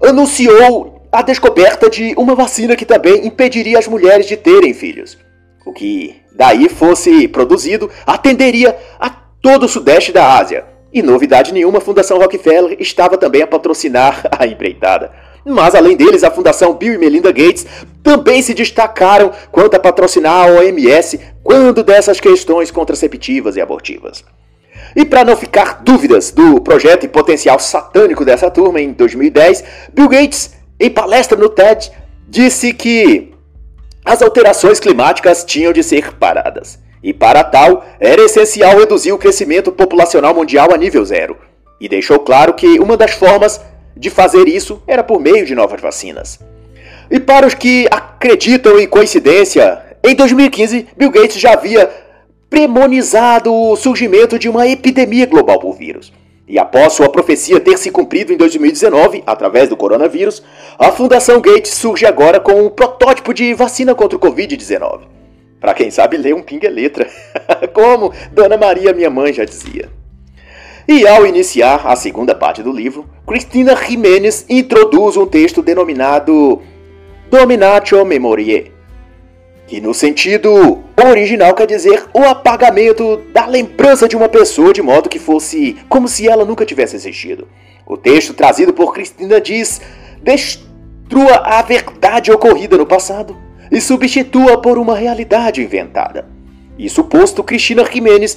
anunciou 0.00 0.93
a 1.14 1.22
descoberta 1.22 1.88
de 1.88 2.12
uma 2.18 2.34
vacina 2.34 2.74
que 2.74 2.84
também 2.84 3.24
impediria 3.24 3.78
as 3.78 3.86
mulheres 3.86 4.26
de 4.26 4.36
terem 4.36 4.74
filhos. 4.74 5.16
O 5.64 5.72
que 5.72 6.16
daí 6.34 6.68
fosse 6.68 7.28
produzido 7.28 7.88
atenderia 8.04 8.76
a 8.98 9.08
todo 9.40 9.62
o 9.66 9.68
sudeste 9.68 10.10
da 10.10 10.36
Ásia. 10.36 10.64
E 10.92 11.02
novidade 11.02 11.54
nenhuma, 11.54 11.78
a 11.78 11.80
Fundação 11.80 12.18
Rockefeller 12.18 12.76
estava 12.80 13.16
também 13.16 13.42
a 13.42 13.46
patrocinar 13.46 14.24
a 14.36 14.44
empreitada. 14.44 15.12
Mas 15.46 15.76
além 15.76 15.96
deles, 15.96 16.24
a 16.24 16.32
Fundação 16.32 16.74
Bill 16.74 16.94
e 16.94 16.98
Melinda 16.98 17.30
Gates 17.30 17.64
também 18.02 18.42
se 18.42 18.52
destacaram 18.52 19.30
quanto 19.52 19.76
a 19.76 19.78
patrocinar 19.78 20.48
a 20.48 20.50
OMS 20.50 21.20
quando 21.44 21.84
dessas 21.84 22.18
questões 22.18 22.72
contraceptivas 22.72 23.54
e 23.54 23.60
abortivas. 23.60 24.24
E 24.96 25.04
para 25.04 25.24
não 25.24 25.36
ficar 25.36 25.80
dúvidas 25.84 26.32
do 26.32 26.60
projeto 26.60 27.04
e 27.04 27.08
potencial 27.08 27.60
satânico 27.60 28.24
dessa 28.24 28.50
turma, 28.50 28.80
em 28.80 28.92
2010, 28.92 29.64
Bill 29.92 30.08
Gates, 30.08 30.63
em 30.78 30.90
palestra 30.90 31.38
no 31.38 31.48
TED, 31.48 31.90
disse 32.28 32.72
que 32.72 33.32
as 34.04 34.22
alterações 34.22 34.80
climáticas 34.80 35.44
tinham 35.44 35.72
de 35.72 35.82
ser 35.82 36.14
paradas. 36.14 36.78
E 37.02 37.12
para 37.12 37.44
tal, 37.44 37.84
era 38.00 38.22
essencial 38.22 38.78
reduzir 38.78 39.12
o 39.12 39.18
crescimento 39.18 39.70
populacional 39.70 40.34
mundial 40.34 40.72
a 40.72 40.76
nível 40.76 41.04
zero. 41.04 41.36
E 41.80 41.88
deixou 41.88 42.18
claro 42.18 42.54
que 42.54 42.78
uma 42.78 42.96
das 42.96 43.12
formas 43.12 43.60
de 43.96 44.10
fazer 44.10 44.48
isso 44.48 44.82
era 44.86 45.04
por 45.04 45.20
meio 45.20 45.44
de 45.44 45.54
novas 45.54 45.80
vacinas. 45.80 46.38
E 47.10 47.20
para 47.20 47.46
os 47.46 47.54
que 47.54 47.86
acreditam 47.90 48.78
em 48.80 48.86
coincidência, 48.86 49.82
em 50.02 50.14
2015 50.14 50.88
Bill 50.96 51.10
Gates 51.10 51.38
já 51.38 51.52
havia 51.52 51.90
premonizado 52.48 53.52
o 53.52 53.76
surgimento 53.76 54.38
de 54.38 54.48
uma 54.48 54.66
epidemia 54.66 55.26
global 55.26 55.58
por 55.58 55.76
vírus. 55.76 56.12
E 56.46 56.58
após 56.58 56.92
sua 56.92 57.08
profecia 57.08 57.58
ter 57.58 57.78
se 57.78 57.90
cumprido 57.90 58.32
em 58.32 58.36
2019, 58.36 59.22
através 59.26 59.68
do 59.68 59.76
coronavírus, 59.76 60.42
a 60.78 60.92
Fundação 60.92 61.40
Gates 61.40 61.72
surge 61.72 62.04
agora 62.04 62.38
com 62.38 62.66
um 62.66 62.68
protótipo 62.68 63.32
de 63.32 63.54
vacina 63.54 63.94
contra 63.94 64.18
o 64.18 64.20
Covid-19. 64.20 65.00
Para 65.58 65.72
quem 65.72 65.90
sabe 65.90 66.18
ler 66.18 66.34
um 66.34 66.42
pinga 66.42 66.68
letra, 66.68 67.08
como 67.72 68.12
Dona 68.32 68.58
Maria, 68.58 68.92
minha 68.92 69.08
mãe, 69.08 69.32
já 69.32 69.46
dizia. 69.46 69.88
E 70.86 71.08
ao 71.08 71.26
iniciar 71.26 71.86
a 71.86 71.96
segunda 71.96 72.34
parte 72.34 72.62
do 72.62 72.70
livro, 72.70 73.08
Cristina 73.26 73.74
Jiménez 73.74 74.44
introduz 74.50 75.16
um 75.16 75.24
texto 75.24 75.62
denominado 75.62 76.60
Dominatio 77.30 78.04
Memoriae, 78.04 78.70
que 79.66 79.80
no 79.80 79.94
sentido 79.94 80.82
original 81.02 81.54
quer 81.54 81.66
dizer 81.66 82.04
o 82.12 82.22
apagamento 82.22 83.22
da 83.32 83.46
lembrança 83.46 84.06
de 84.06 84.16
uma 84.16 84.28
pessoa 84.28 84.72
de 84.72 84.82
modo 84.82 85.08
que 85.08 85.18
fosse 85.18 85.76
como 85.88 86.06
se 86.06 86.28
ela 86.28 86.44
nunca 86.44 86.66
tivesse 86.66 86.96
existido. 86.96 87.48
O 87.86 87.96
texto 87.96 88.34
trazido 88.34 88.72
por 88.72 88.92
Cristina 88.92 89.40
diz: 89.40 89.80
destrua 90.22 91.36
a 91.44 91.62
verdade 91.62 92.30
ocorrida 92.30 92.76
no 92.76 92.86
passado 92.86 93.36
e 93.70 93.80
substitua 93.80 94.60
por 94.60 94.78
uma 94.78 94.96
realidade 94.96 95.62
inventada. 95.62 96.26
Isso 96.78 97.04
posto, 97.04 97.42
Cristina 97.42 97.84
Jiménez 97.84 98.36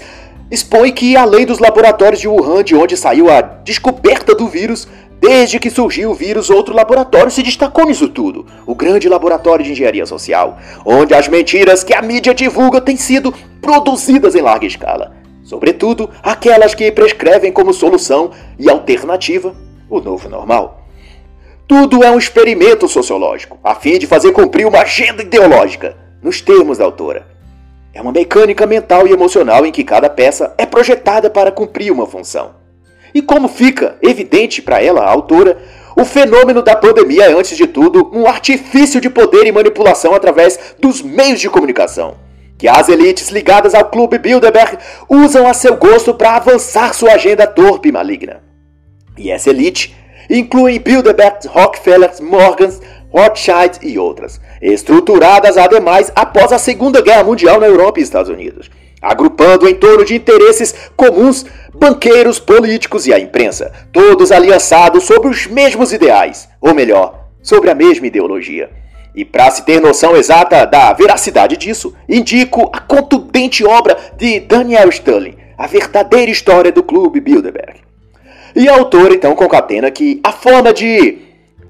expõe 0.50 0.92
que, 0.92 1.16
além 1.18 1.46
dos 1.46 1.60
laboratórios 1.60 2.22
de 2.22 2.28
Wuhan, 2.28 2.64
de 2.64 2.76
onde 2.76 2.96
saiu 2.96 3.30
a 3.30 3.42
descoberta 3.42 4.34
do 4.34 4.48
vírus, 4.48 4.88
desde 5.20 5.60
que 5.60 5.70
surgiu 5.70 6.12
o 6.12 6.14
vírus, 6.14 6.50
outro 6.50 6.76
laboratório 6.76 7.32
se 7.32 7.44
destacou 7.44 7.86
nisso 7.86 8.08
tudo: 8.08 8.46
o 8.66 8.76
grande 8.76 9.10
laboratório 9.10 9.66
de 9.66 9.72
engenharia 9.72 10.06
social, 10.06 10.58
onde 10.86 11.14
as 11.14 11.28
mentiras 11.28 11.84
que 11.84 11.94
a 11.94 12.02
mídia 12.02 12.34
divulga 12.34 12.80
têm 12.80 12.96
sido 12.96 13.34
produzidas 13.62 14.36
em 14.36 14.42
larga 14.42 14.66
escala, 14.66 15.16
sobretudo 15.44 16.10
aquelas 16.22 16.74
que 16.74 16.92
prescrevem 16.92 17.52
como 17.52 17.74
solução 17.74 18.32
e 18.60 18.70
alternativa 18.70 19.56
o 19.90 20.00
novo 20.00 20.30
normal. 20.30 20.88
Tudo 21.68 22.04
é 22.04 22.10
um 22.10 22.18
experimento 22.18 22.88
sociológico, 22.88 23.60
a 23.64 23.76
fim 23.76 24.00
de 24.00 24.08
fazer 24.08 24.32
cumprir 24.32 24.66
uma 24.66 24.80
agenda 24.80 25.22
ideológica, 25.22 25.98
nos 26.22 26.40
termos 26.40 26.78
da 26.78 26.86
autora. 26.86 27.28
É 27.94 28.02
uma 28.02 28.12
mecânica 28.12 28.66
mental 28.66 29.08
e 29.08 29.12
emocional 29.12 29.66
em 29.66 29.72
que 29.72 29.84
cada 29.84 30.10
peça 30.10 30.54
é 30.58 30.66
projetada 30.66 31.30
para 31.30 31.52
cumprir 31.52 31.92
uma 31.92 32.06
função. 32.06 32.67
E 33.14 33.22
como 33.22 33.48
fica 33.48 33.98
evidente 34.02 34.62
para 34.62 34.82
ela, 34.82 35.02
a 35.02 35.10
autora, 35.10 35.58
o 35.96 36.06
fenômeno 36.06 36.62
da 36.62 36.76
pandemia 36.76 37.26
é, 37.26 37.34
antes 37.34 37.58
de 37.58 37.66
tudo, 37.66 38.12
um 38.14 38.28
artifício 38.28 39.02
de 39.02 39.10
poder 39.10 39.48
e 39.48 39.52
manipulação 39.52 40.14
através 40.14 40.76
dos 40.80 41.02
meios 41.02 41.40
de 41.40 41.50
comunicação, 41.50 42.16
que 42.58 42.68
as 42.68 42.88
elites 42.88 43.30
ligadas 43.30 43.74
ao 43.74 43.86
Clube 43.86 44.20
Bilderberg 44.20 44.78
usam 45.10 45.48
a 45.48 45.54
seu 45.54 45.76
gosto 45.76 46.14
para 46.14 46.36
avançar 46.36 46.94
sua 46.94 47.14
agenda 47.14 47.48
torpe 47.48 47.90
e 47.90 47.92
maligna. 47.92 48.44
E 49.18 49.32
essa 49.32 49.50
elite 49.50 49.96
inclui 50.30 50.78
Bilderberg, 50.78 51.48
Rockefeller, 51.48 52.12
Morgans, 52.22 52.80
Rothschild 53.10 53.80
e 53.82 53.98
outras, 53.98 54.40
estruturadas 54.62 55.58
ademais 55.58 56.12
após 56.16 56.52
a 56.52 56.60
Segunda 56.60 57.02
Guerra 57.02 57.24
Mundial 57.24 57.60
na 57.60 57.66
Europa 57.66 58.00
e 58.00 58.04
Estados 58.04 58.30
Unidos, 58.30 58.70
agrupando 59.02 59.68
em 59.68 59.76
torno 59.76 60.04
de 60.04 60.16
interesses 60.16 60.74
comuns 60.96 61.46
banqueiros, 61.74 62.40
políticos 62.40 63.06
e 63.06 63.14
a 63.14 63.20
imprensa, 63.20 63.72
todos 63.92 64.32
aliançados 64.32 65.04
sobre 65.04 65.30
os 65.30 65.46
mesmos 65.46 65.94
ideais, 65.94 66.50
ou 66.60 66.74
melhor, 66.74 67.28
sobre 67.42 67.70
a 67.70 67.76
mesma 67.76 68.08
ideologia. 68.08 68.70
E 69.16 69.26
para 69.26 69.50
se 69.50 69.66
ter 69.66 69.80
noção 69.80 70.16
exata 70.16 70.66
da 70.66 70.94
veracidade 70.94 71.58
disso, 71.58 71.94
indico 72.08 72.70
a 72.74 72.80
contundente 72.80 73.66
obra 73.66 73.98
de 74.16 74.40
Daniel 74.40 74.90
Sterling, 74.90 75.36
A 75.58 75.66
Verdadeira 75.66 76.30
História 76.30 76.72
do 76.72 76.84
Clube 76.84 77.20
Bilderberg. 77.20 77.80
E 78.56 78.68
a 78.68 78.74
autora 78.74 79.14
então 79.14 79.36
concatena 79.36 79.90
que 79.92 80.20
a 80.24 80.32
forma 80.32 80.74
de 80.74 81.27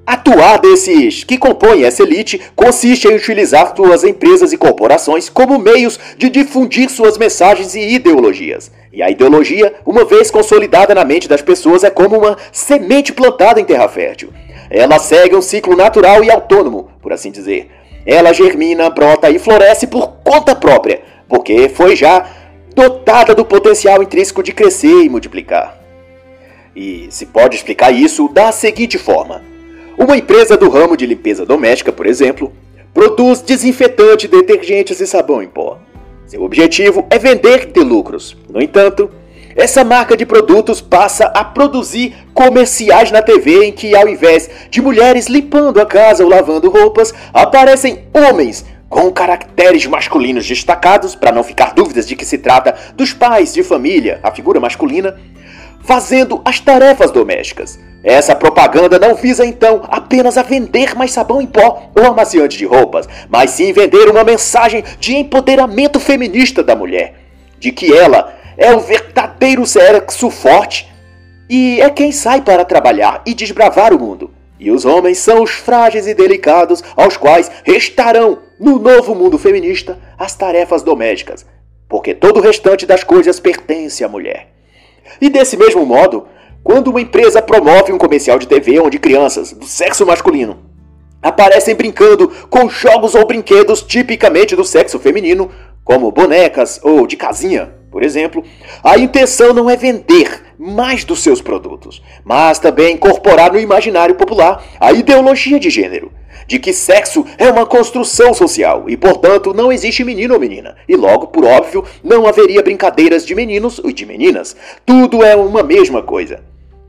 Atuar 0.07 0.59
desses 0.59 1.25
que 1.25 1.37
compõem 1.37 1.83
essa 1.83 2.01
elite 2.01 2.39
consiste 2.55 3.09
em 3.09 3.15
utilizar 3.17 3.75
suas 3.75 4.05
empresas 4.05 4.53
e 4.53 4.57
corporações 4.57 5.27
como 5.27 5.59
meios 5.59 5.99
de 6.17 6.29
difundir 6.29 6.89
suas 6.89 7.17
mensagens 7.17 7.75
e 7.75 7.81
ideologias. 7.81 8.71
E 8.93 9.03
a 9.03 9.09
ideologia, 9.09 9.73
uma 9.85 10.05
vez 10.05 10.31
consolidada 10.31 10.95
na 10.95 11.03
mente 11.03 11.27
das 11.27 11.41
pessoas, 11.41 11.83
é 11.83 11.89
como 11.89 12.19
uma 12.19 12.37
semente 12.53 13.11
plantada 13.11 13.59
em 13.59 13.65
terra 13.65 13.89
fértil. 13.89 14.29
Ela 14.69 14.97
segue 14.97 15.35
um 15.35 15.41
ciclo 15.41 15.75
natural 15.75 16.23
e 16.23 16.31
autônomo, 16.31 16.89
por 17.01 17.11
assim 17.11 17.29
dizer. 17.29 17.69
Ela 18.05 18.31
germina, 18.31 18.89
brota 18.89 19.29
e 19.29 19.37
floresce 19.37 19.87
por 19.87 20.07
conta 20.23 20.55
própria, 20.55 21.01
porque 21.27 21.67
foi 21.67 21.97
já 21.97 22.25
dotada 22.73 23.35
do 23.35 23.43
potencial 23.43 24.01
intrínseco 24.01 24.41
de 24.41 24.53
crescer 24.53 25.03
e 25.03 25.09
multiplicar. 25.09 25.77
E 26.73 27.07
se 27.09 27.25
pode 27.25 27.57
explicar 27.57 27.91
isso 27.91 28.29
da 28.29 28.53
seguinte 28.53 28.97
forma. 28.97 29.56
Uma 29.97 30.15
empresa 30.15 30.55
do 30.55 30.69
ramo 30.69 30.95
de 30.95 31.07
limpeza 31.07 31.43
doméstica, 31.43 31.91
por 31.91 32.05
exemplo, 32.05 32.53
produz 32.93 33.41
desinfetante, 33.41 34.27
detergentes 34.27 34.99
e 34.99 35.07
sabão 35.07 35.41
em 35.41 35.47
pó. 35.47 35.79
Seu 36.27 36.43
objetivo 36.43 37.03
é 37.09 37.17
vender 37.17 37.63
e 37.63 37.65
ter 37.65 37.83
lucros. 37.83 38.37
No 38.47 38.61
entanto, 38.61 39.09
essa 39.55 39.83
marca 39.83 40.15
de 40.15 40.23
produtos 40.23 40.81
passa 40.81 41.25
a 41.25 41.43
produzir 41.43 42.15
comerciais 42.31 43.09
na 43.09 43.23
TV 43.23 43.65
em 43.65 43.71
que, 43.71 43.95
ao 43.95 44.07
invés 44.07 44.47
de 44.69 44.83
mulheres 44.83 45.25
limpando 45.25 45.81
a 45.81 45.85
casa 45.85 46.23
ou 46.23 46.29
lavando 46.29 46.69
roupas, 46.69 47.11
aparecem 47.33 48.03
homens 48.13 48.63
com 48.87 49.11
caracteres 49.11 49.87
masculinos 49.87 50.45
destacados, 50.45 51.15
para 51.15 51.31
não 51.31 51.43
ficar 51.43 51.73
dúvidas 51.73 52.07
de 52.07 52.15
que 52.15 52.23
se 52.23 52.37
trata 52.37 52.75
dos 52.95 53.13
pais 53.13 53.51
de 53.51 53.63
família, 53.63 54.19
a 54.21 54.31
figura 54.31 54.59
masculina, 54.59 55.19
fazendo 55.87 56.41
as 56.43 56.59
tarefas 56.59 57.11
domésticas. 57.11 57.79
Essa 58.03 58.35
propaganda 58.35 58.99
não 58.99 59.15
visa 59.15 59.45
então 59.45 59.81
apenas 59.87 60.37
a 60.37 60.43
vender 60.43 60.93
mais 60.95 61.11
sabão 61.11 61.41
em 61.41 61.47
pó 61.47 61.89
ou 61.95 62.05
amaciante 62.05 62.57
de 62.57 62.65
roupas, 62.65 63.07
mas 63.29 63.51
sim 63.51 63.71
vender 63.71 64.09
uma 64.09 64.23
mensagem 64.23 64.83
de 64.99 65.15
empoderamento 65.15 65.99
feminista 65.99 66.61
da 66.61 66.75
mulher, 66.75 67.15
de 67.57 67.71
que 67.71 67.91
ela 67.91 68.35
é 68.57 68.75
o 68.75 68.81
verdadeiro 68.81 69.65
sexo 69.65 70.29
forte 70.29 70.91
e 71.49 71.79
é 71.81 71.89
quem 71.89 72.11
sai 72.11 72.41
para 72.41 72.65
trabalhar 72.65 73.21
e 73.25 73.33
desbravar 73.33 73.93
o 73.93 73.99
mundo. 73.99 74.31
E 74.59 74.69
os 74.71 74.83
homens 74.83 75.19
são 75.19 75.41
os 75.41 75.51
frágeis 75.51 76.05
e 76.05 76.13
delicados 76.13 76.83
aos 76.97 77.15
quais 77.15 77.49
restarão, 77.63 78.39
no 78.59 78.77
novo 78.77 79.15
mundo 79.15 79.37
feminista, 79.37 79.99
as 80.17 80.33
tarefas 80.33 80.81
domésticas, 80.81 81.45
porque 81.87 82.13
todo 82.13 82.37
o 82.37 82.43
restante 82.43 82.85
das 82.85 83.03
coisas 83.03 83.39
pertence 83.39 84.03
à 84.03 84.09
mulher. 84.09 84.56
E 85.19 85.29
desse 85.29 85.57
mesmo 85.57 85.85
modo, 85.85 86.27
quando 86.63 86.89
uma 86.89 87.01
empresa 87.01 87.41
promove 87.41 87.91
um 87.91 87.97
comercial 87.97 88.37
de 88.37 88.47
TV 88.47 88.79
onde 88.79 88.99
crianças 88.99 89.53
do 89.53 89.65
sexo 89.65 90.05
masculino 90.05 90.67
aparecem 91.21 91.75
brincando 91.75 92.29
com 92.49 92.69
jogos 92.69 93.15
ou 93.15 93.25
brinquedos 93.25 93.81
tipicamente 93.81 94.55
do 94.55 94.63
sexo 94.63 94.99
feminino, 94.99 95.49
como 95.83 96.11
bonecas 96.11 96.79
ou 96.83 97.07
de 97.07 97.15
casinha, 97.15 97.73
por 97.91 98.03
exemplo, 98.03 98.43
a 98.83 98.97
intenção 98.97 99.53
não 99.53 99.69
é 99.69 99.75
vender 99.75 100.43
mais 100.57 101.03
dos 101.03 101.19
seus 101.19 101.41
produtos, 101.41 102.01
mas 102.23 102.59
também 102.59 102.95
incorporar 102.95 103.51
no 103.51 103.59
imaginário 103.59 104.15
popular 104.15 104.63
a 104.79 104.91
ideologia 104.91 105.59
de 105.59 105.69
gênero. 105.69 106.11
de 106.47 106.57
que 106.57 106.71
sexo 106.71 107.25
é 107.37 107.49
uma 107.49 107.65
construção 107.65 108.33
social 108.33 108.85
e, 108.87 108.95
portanto, 108.95 109.53
não 109.53 109.71
existe 109.71 110.03
menino 110.03 110.33
ou 110.33 110.39
menina, 110.39 110.75
e 110.87 110.95
logo, 110.95 111.27
por 111.27 111.43
óbvio, 111.43 111.83
não 112.01 112.25
haveria 112.25 112.63
brincadeiras 112.63 113.25
de 113.25 113.35
meninos 113.35 113.81
e 113.83 113.91
de 113.91 114.05
meninas. 114.05 114.55
Tudo 114.85 115.23
é 115.23 115.35
uma 115.35 115.61
mesma 115.61 116.01
coisa. 116.01 116.41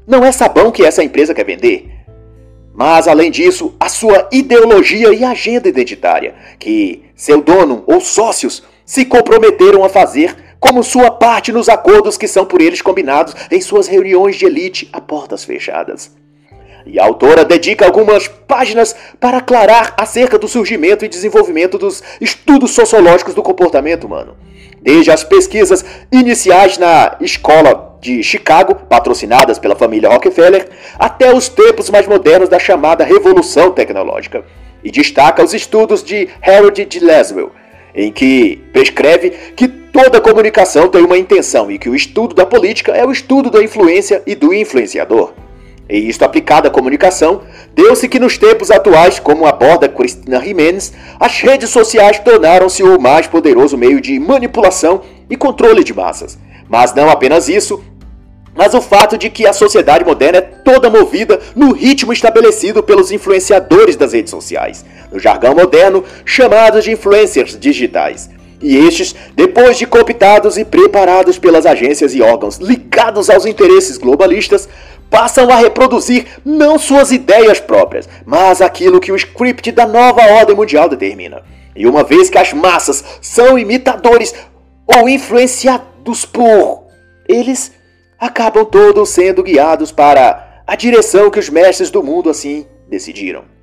Não 0.07 0.25
é 0.25 0.31
sabão 0.31 0.71
que 0.71 0.85
essa 0.85 1.03
empresa 1.03 1.35
quer 1.35 1.45
vender. 1.45 1.91
Mas, 2.73 3.09
além 3.09 3.31
disso, 3.31 3.75
a 3.81 3.89
sua 3.89 4.29
ideologia 4.31 5.13
e 5.13 5.25
agenda 5.25 5.69
identitária, 5.69 6.37
que 6.59 7.03
seu 7.17 7.43
dono 7.43 7.83
ou 7.87 8.01
sócios 8.01 8.63
se 8.87 9.05
comprometeram 9.05 9.85
a 9.85 9.89
fazer 9.89 10.37
como 10.61 10.83
sua 10.83 11.11
parte 11.11 11.53
nos 11.53 11.69
acordos 11.69 12.17
que 12.17 12.29
são 12.29 12.45
por 12.45 12.61
eles 12.61 12.83
combinados 12.83 13.35
em 13.51 13.61
suas 13.61 13.87
reuniões 13.87 14.37
de 14.37 14.47
elite 14.47 14.89
a 14.93 15.01
portas 15.01 15.45
fechadas. 15.45 16.17
E 16.87 16.99
a 16.99 17.05
autora 17.05 17.45
dedica 17.45 17.85
algumas 17.85 18.29
páginas 18.29 18.97
para 19.21 19.39
aclarar 19.39 19.95
acerca 19.97 20.39
do 20.39 20.49
surgimento 20.49 21.05
e 21.05 21.09
desenvolvimento 21.09 21.77
dos 21.77 22.03
estudos 22.21 22.71
sociológicos 22.71 23.35
do 23.35 23.43
comportamento 23.43 24.05
humano. 24.05 24.37
Desde 24.81 25.11
as 25.11 25.23
pesquisas 25.23 25.85
iniciais 26.11 26.79
na 26.79 27.17
escola 27.21 27.99
de 28.01 28.23
Chicago, 28.23 28.75
patrocinadas 28.75 29.59
pela 29.59 29.77
família 29.77 30.09
Rockefeller, 30.09 30.69
até 30.99 31.35
os 31.35 31.49
tempos 31.49 31.91
mais 31.91 32.07
modernos 32.07 32.49
da 32.49 32.59
chamada 32.59 33.05
Revolução 33.05 33.73
Tecnológica, 33.73 34.45
e 34.83 34.91
destaca 34.91 35.43
os 35.43 35.53
estudos 35.53 36.03
de 36.03 36.29
Harold 36.41 36.85
de 36.85 37.01
Laswell, 37.01 37.53
em 37.95 38.13
que 38.13 38.63
prescreve 38.73 39.31
que 39.57 39.67
toda 40.05 40.21
comunicação 40.21 40.89
tem 40.89 41.05
uma 41.05 41.19
intenção 41.19 41.69
e 41.69 41.77
que 41.77 41.89
o 41.89 41.95
estudo 41.95 42.33
da 42.33 42.47
política 42.47 42.93
é 42.93 43.05
o 43.05 43.11
estudo 43.11 43.51
da 43.51 43.61
influência 43.61 44.23
e 44.25 44.37
do 44.37 44.55
influenciador. 44.55 45.33
E 45.91 46.09
isto 46.09 46.23
aplicado 46.23 46.69
à 46.69 46.71
comunicação, 46.71 47.43
deu-se 47.75 48.09
que 48.09 48.21
nos 48.21 48.39
tempos 48.39 48.71
atuais, 48.71 49.19
como 49.19 49.45
aborda 49.45 49.89
Cristina 49.89 50.41
Jimenez, 50.41 50.93
as 51.19 51.41
redes 51.41 51.71
sociais 51.71 52.21
tornaram-se 52.21 52.85
o 52.85 53.01
mais 53.01 53.27
poderoso 53.27 53.77
meio 53.77 54.01
de 54.01 54.21
manipulação 54.21 55.01
e 55.29 55.37
controle 55.37 55.83
de 55.83 55.93
massas. 55.93 56.39
Mas 56.69 56.95
não 56.95 57.11
apenas 57.11 57.49
isso, 57.49 57.83
mas 58.55 58.75
o 58.75 58.81
fato 58.81 59.19
de 59.19 59.29
que 59.29 59.49
a 59.49 59.53
sociedade 59.53 60.05
moderna 60.05 60.39
é 60.39 60.43
toda 60.43 60.89
movida 60.89 61.41
no 61.57 61.73
ritmo 61.73 62.13
estabelecido 62.13 62.85
pelos 62.85 63.11
influenciadores 63.11 63.97
das 63.97 64.13
redes 64.13 64.31
sociais, 64.31 64.85
no 65.11 65.19
jargão 65.19 65.57
moderno 65.57 66.05
chamados 66.25 66.85
de 66.85 66.93
influencers 66.93 67.59
digitais. 67.59 68.38
E 68.61 68.77
estes, 68.77 69.15
depois 69.35 69.79
de 69.79 69.87
cooptados 69.87 70.59
e 70.59 70.65
preparados 70.65 71.39
pelas 71.39 71.65
agências 71.65 72.15
e 72.15 72.21
órgãos 72.21 72.59
ligados 72.59 73.31
aos 73.31 73.47
interesses 73.47 73.97
globalistas, 73.97 74.69
passam 75.09 75.51
a 75.51 75.57
reproduzir 75.57 76.27
não 76.45 76.79
suas 76.79 77.13
ideias 77.13 77.61
próprias, 77.61 78.09
mas 78.27 78.61
aquilo 78.61 79.01
que 79.01 79.13
o 79.13 79.17
script 79.17 79.71
da 79.73 79.87
nova 79.87 80.23
ordem 80.33 80.57
mundial 80.57 80.89
determina. 80.89 81.43
E 81.75 81.87
uma 81.87 82.03
vez 82.03 82.29
que 82.29 82.39
as 82.39 82.53
massas 82.53 83.05
são 83.21 83.59
imitadores 83.59 84.35
ou 84.87 85.09
influenciados 85.09 86.25
por 86.25 86.85
eles, 87.29 87.73
acabam 88.19 88.65
todos 88.65 89.11
sendo 89.11 89.43
guiados 89.43 89.93
para 89.93 90.63
a 90.67 90.75
direção 90.75 91.31
que 91.31 91.39
os 91.39 91.49
mestres 91.49 91.91
do 91.91 92.03
mundo 92.03 92.29
assim 92.29 92.67
decidiram. 92.89 93.58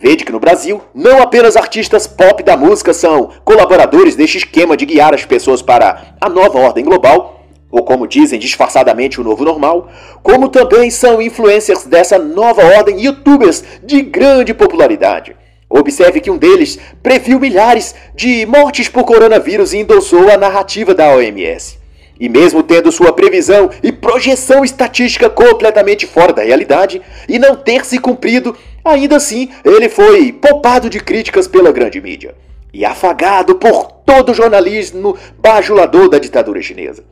Vede 0.00 0.24
que 0.24 0.30
no 0.30 0.38
Brasil, 0.38 0.80
não 0.94 1.20
apenas 1.20 1.56
artistas 1.56 2.06
pop 2.06 2.40
da 2.44 2.56
música 2.56 2.94
são 2.94 3.30
colaboradores 3.44 4.14
deste 4.14 4.38
esquema 4.38 4.76
de 4.76 4.86
guiar 4.86 5.12
as 5.12 5.24
pessoas 5.24 5.60
para 5.60 6.14
a 6.20 6.28
nova 6.28 6.56
ordem 6.60 6.84
global, 6.84 7.42
ou 7.68 7.82
como 7.82 8.06
dizem 8.06 8.38
disfarçadamente 8.38 9.20
o 9.20 9.24
novo 9.24 9.44
normal, 9.44 9.88
como 10.22 10.48
também 10.48 10.88
são 10.88 11.20
influencers 11.20 11.84
dessa 11.84 12.16
nova 12.16 12.64
ordem 12.76 13.00
youtubers 13.00 13.64
de 13.82 14.00
grande 14.00 14.54
popularidade. 14.54 15.34
Observe 15.68 16.20
que 16.20 16.30
um 16.30 16.38
deles 16.38 16.78
previu 17.02 17.40
milhares 17.40 17.92
de 18.14 18.46
mortes 18.46 18.88
por 18.88 19.02
coronavírus 19.02 19.72
e 19.72 19.78
endossou 19.78 20.30
a 20.30 20.36
narrativa 20.36 20.94
da 20.94 21.12
OMS. 21.12 21.76
E 22.20 22.28
mesmo 22.28 22.62
tendo 22.62 22.90
sua 22.90 23.12
previsão 23.12 23.70
e 23.82 23.92
projeção 23.92 24.64
estatística 24.64 25.30
completamente 25.30 26.06
fora 26.06 26.32
da 26.32 26.42
realidade 26.42 27.00
e 27.28 27.38
não 27.38 27.54
ter 27.54 27.84
se 27.84 27.98
cumprido, 27.98 28.56
ainda 28.84 29.16
assim 29.16 29.48
ele 29.64 29.88
foi 29.88 30.32
poupado 30.32 30.90
de 30.90 30.98
críticas 30.98 31.46
pela 31.46 31.70
grande 31.70 32.00
mídia 32.00 32.34
e 32.72 32.84
afagado 32.84 33.54
por 33.54 33.90
todo 34.04 34.30
o 34.30 34.34
jornalismo 34.34 35.16
bajulador 35.38 36.08
da 36.08 36.18
ditadura 36.18 36.60
chinesa. 36.60 37.04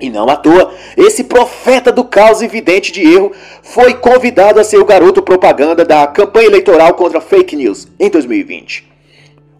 E 0.00 0.10
não 0.10 0.28
à 0.28 0.36
toa, 0.36 0.72
esse 0.96 1.24
profeta 1.24 1.92
do 1.92 2.04
caos 2.04 2.42
evidente 2.42 2.90
de 2.90 3.02
erro 3.02 3.32
foi 3.62 3.94
convidado 3.94 4.58
a 4.58 4.64
ser 4.64 4.78
o 4.78 4.84
garoto 4.84 5.22
propaganda 5.22 5.84
da 5.84 6.06
campanha 6.06 6.46
eleitoral 6.46 6.94
contra 6.94 7.20
fake 7.20 7.54
news 7.54 7.86
em 7.98 8.10
2020. 8.10 8.93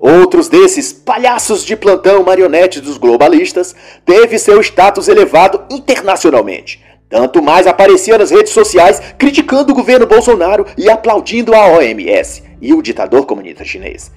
Outros 0.07 0.49
desses 0.49 0.93
palhaços 0.93 1.65
de 1.65 1.75
plantão 1.75 2.23
marionetes 2.23 2.83
dos 2.83 2.99
globalistas 2.99 3.75
teve 4.05 4.39
seu 4.39 4.61
status 4.61 5.09
elevado 5.09 5.63
internacionalmente. 5.71 6.85
Tanto 7.09 7.43
mais 7.43 7.67
aparecia 7.67 8.19
nas 8.19 8.31
redes 8.31 8.53
sociais 8.53 9.01
criticando 9.17 9.73
o 9.73 9.75
governo 9.75 10.07
Bolsonaro 10.07 10.67
e 10.77 10.91
aplaudindo 10.91 11.55
a 11.55 11.69
OMS 11.69 12.43
e 12.61 12.75
o 12.75 12.83
ditador 12.83 13.25
comunista 13.25 13.65
chinês. 13.65 14.13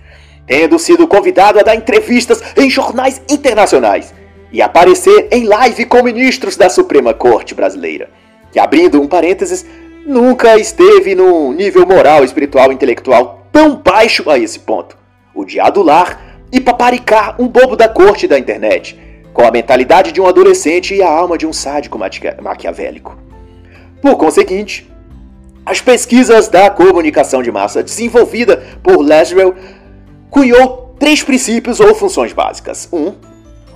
Tendo 0.45 0.77
sido 0.77 1.07
convidado 1.07 1.57
a 1.57 1.63
dar 1.63 1.75
entrevistas 1.75 2.43
em 2.57 2.69
jornais 2.69 3.21
internacionais 3.29 4.13
e 4.51 4.61
aparecer 4.61 5.29
em 5.31 5.45
live 5.45 5.85
com 5.85 6.03
ministros 6.03 6.57
da 6.57 6.69
Suprema 6.69 7.13
Corte 7.13 7.55
Brasileira, 7.55 8.09
que, 8.51 8.59
abrindo 8.59 9.01
um 9.01 9.07
parênteses, 9.07 9.65
nunca 10.05 10.57
esteve 10.57 11.15
num 11.15 11.53
nível 11.53 11.87
moral, 11.87 12.25
espiritual 12.25 12.73
intelectual 12.73 13.47
tão 13.53 13.77
baixo 13.77 14.29
a 14.29 14.37
esse 14.37 14.59
ponto. 14.59 15.06
O 15.37 15.45
de 15.45 15.59
adular 15.59 16.19
e 16.51 16.59
paparicar 16.59 17.39
um 17.39 17.47
bobo 17.47 17.75
da 17.75 17.87
corte 17.87 18.27
da 18.27 18.39
internet, 18.39 18.99
com 19.31 19.45
a 19.45 19.51
mentalidade 19.51 20.11
de 20.11 20.19
um 20.19 20.25
adolescente 20.25 20.95
e 20.95 21.01
a 21.03 21.09
alma 21.09 21.37
de 21.37 21.45
um 21.45 21.53
sádico 21.53 21.99
maquiavélico. 22.41 23.15
Por 24.01 24.17
conseguinte, 24.17 24.91
as 25.63 25.79
pesquisas 25.79 26.47
da 26.47 26.71
comunicação 26.71 27.43
de 27.43 27.51
massa 27.51 27.83
desenvolvida 27.83 28.63
por 28.81 29.05
Laswell 29.05 29.53
cunhou 30.31 30.95
três 30.97 31.21
princípios 31.21 31.79
ou 31.79 31.93
funções 31.93 32.33
básicas. 32.33 32.89
Um, 32.91 33.13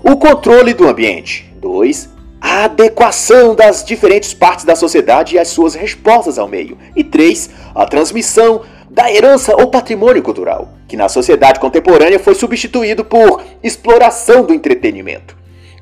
o 0.04 0.18
controle 0.18 0.74
do 0.74 0.88
ambiente. 0.88 1.54
2. 1.60 2.10
A 2.42 2.64
adequação 2.64 3.54
das 3.54 3.86
diferentes 3.86 4.34
partes 4.34 4.66
da 4.66 4.76
sociedade 4.76 5.36
e 5.36 5.40
as 5.40 5.50
suas 5.50 5.76
respostas 5.76 6.40
ao 6.40 6.48
meio. 6.48 6.76
E 6.96 7.04
3. 7.04 7.52
A 7.76 7.86
transmissão 7.86 8.62
da 8.90 9.12
herança 9.12 9.56
ou 9.56 9.68
patrimônio 9.68 10.24
cultural, 10.24 10.70
que 10.92 10.98
na 10.98 11.08
sociedade 11.08 11.58
contemporânea 11.58 12.20
foi 12.20 12.36
substituído 12.36 13.06
por 13.06 13.42
exploração 13.64 14.44
do 14.44 14.54
entretenimento. 14.54 15.38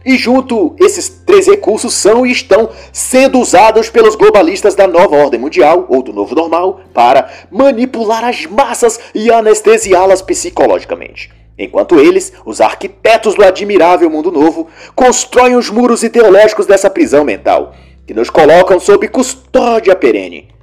E 0.06 0.16
junto, 0.16 0.76
esses 0.80 1.10
três 1.10 1.48
recursos 1.48 1.96
são 1.96 2.28
e 2.28 2.32
estão 2.32 2.70
sendo 2.94 3.40
usados 3.40 3.90
pelos 3.90 4.16
globalistas 4.16 4.76
da 4.76 4.88
nova 4.88 5.16
ordem 5.16 5.40
mundial, 5.40 5.88
ou 5.90 6.04
do 6.04 6.14
novo 6.14 6.36
normal, 6.36 6.82
para 6.94 7.28
manipular 7.50 8.24
as 8.24 8.46
massas 8.46 9.00
e 9.16 9.32
anestesiá-las 9.32 10.22
psicologicamente. 10.22 11.32
Enquanto 11.58 12.00
eles, 12.00 12.32
os 12.46 12.62
arquitetos 12.62 13.34
do 13.34 13.44
admirável 13.44 14.12
mundo 14.12 14.32
novo, 14.32 14.68
constroem 14.96 15.56
os 15.56 15.72
muros 15.72 16.04
ideológicos 16.04 16.68
dessa 16.68 16.88
prisão 16.88 17.24
mental, 17.24 17.74
que 18.06 18.14
nos 18.14 18.30
colocam 18.30 18.80
sob 18.80 19.08
custódia 19.08 19.96
perene. 19.96 20.59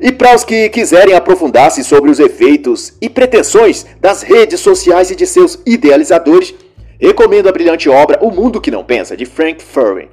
E 0.00 0.10
para 0.10 0.34
os 0.34 0.44
que 0.44 0.70
quiserem 0.70 1.14
aprofundar-se 1.14 1.84
sobre 1.84 2.10
os 2.10 2.18
efeitos 2.18 2.94
e 3.02 3.08
pretensões 3.08 3.84
das 4.00 4.22
redes 4.22 4.60
sociais 4.60 5.10
e 5.10 5.16
de 5.16 5.26
seus 5.26 5.58
idealizadores, 5.66 6.54
recomendo 6.98 7.48
a 7.48 7.52
brilhante 7.52 7.88
obra 7.88 8.18
O 8.22 8.30
Mundo 8.30 8.60
que 8.60 8.70
Não 8.70 8.82
Pensa, 8.82 9.14
de 9.14 9.26
Frank 9.26 9.62
Furry. 9.62 10.08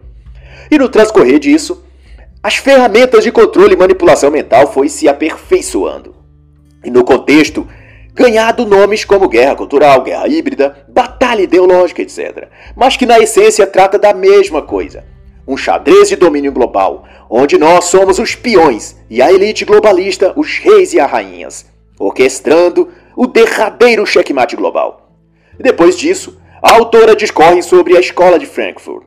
E 0.69 0.77
no 0.77 0.89
transcorrer 0.89 1.39
disso, 1.39 1.83
as 2.43 2.57
ferramentas 2.57 3.23
de 3.23 3.31
controle 3.31 3.75
e 3.75 3.77
manipulação 3.77 4.29
mental 4.29 4.71
foi 4.73 4.89
se 4.89 5.07
aperfeiçoando. 5.07 6.15
E 6.83 6.91
no 6.91 7.05
contexto 7.05 7.65
ganhado 8.13 8.65
nomes 8.65 9.05
como 9.05 9.29
guerra 9.29 9.55
cultural, 9.55 10.01
guerra 10.01 10.27
híbrida, 10.27 10.85
batalha 10.87 11.43
ideológica, 11.43 12.01
etc. 12.01 12.47
Mas 12.75 12.97
que 12.97 13.05
na 13.05 13.19
essência 13.19 13.65
trata 13.65 13.97
da 13.97 14.13
mesma 14.13 14.61
coisa. 14.61 15.05
Um 15.47 15.55
xadrez 15.55 16.09
de 16.09 16.15
domínio 16.15 16.51
global, 16.51 17.05
onde 17.29 17.57
nós 17.57 17.85
somos 17.85 18.19
os 18.19 18.35
peões 18.35 18.97
e 19.09 19.21
a 19.21 19.31
elite 19.31 19.63
globalista 19.63 20.33
os 20.35 20.57
reis 20.57 20.93
e 20.93 20.99
as 20.99 21.09
rainhas, 21.09 21.65
orquestrando 21.97 22.89
o 23.15 23.25
derradeiro 23.25 24.05
checkmate 24.05 24.55
global. 24.55 25.11
Depois 25.57 25.97
disso, 25.97 26.37
a 26.61 26.73
autora 26.73 27.15
discorre 27.15 27.61
sobre 27.61 27.95
a 27.95 27.99
escola 27.99 28.37
de 28.37 28.45
Frankfurt, 28.45 29.05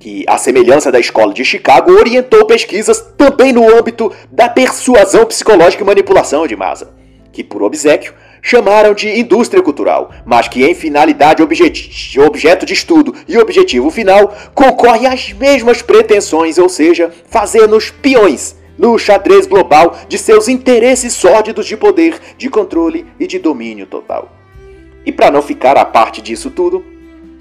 que, 0.00 0.24
à 0.26 0.36
semelhança 0.36 0.90
da 0.90 0.98
escola 0.98 1.32
de 1.32 1.44
Chicago, 1.44 1.92
orientou 1.92 2.44
pesquisas 2.44 3.00
também 3.16 3.52
no 3.52 3.64
âmbito 3.72 4.12
da 4.30 4.48
persuasão 4.48 5.24
psicológica 5.24 5.82
e 5.82 5.86
manipulação 5.86 6.46
de 6.46 6.56
massa 6.56 7.02
que 7.32 7.42
por 7.42 7.62
obsequio 7.62 8.12
chamaram 8.42 8.92
de 8.92 9.08
indústria 9.08 9.62
cultural, 9.62 10.10
mas 10.26 10.48
que 10.48 10.64
em 10.64 10.74
finalidade, 10.74 11.42
objeto 11.42 12.66
de 12.66 12.72
estudo 12.74 13.14
e 13.28 13.38
objetivo 13.38 13.88
final 13.88 14.34
concorre 14.52 15.06
às 15.06 15.32
mesmas 15.32 15.80
pretensões, 15.80 16.58
ou 16.58 16.68
seja, 16.68 17.12
fazer-nos 17.30 17.90
peões 17.90 18.60
no 18.76 18.98
xadrez 18.98 19.46
global 19.46 19.96
de 20.08 20.18
seus 20.18 20.48
interesses 20.48 21.12
sórdidos 21.12 21.66
de 21.66 21.76
poder, 21.76 22.18
de 22.36 22.50
controle 22.50 23.06
e 23.20 23.26
de 23.28 23.38
domínio 23.38 23.86
total. 23.86 24.32
E 25.06 25.12
para 25.12 25.30
não 25.30 25.40
ficar 25.40 25.76
à 25.76 25.84
parte 25.84 26.20
disso 26.20 26.50
tudo, 26.50 26.84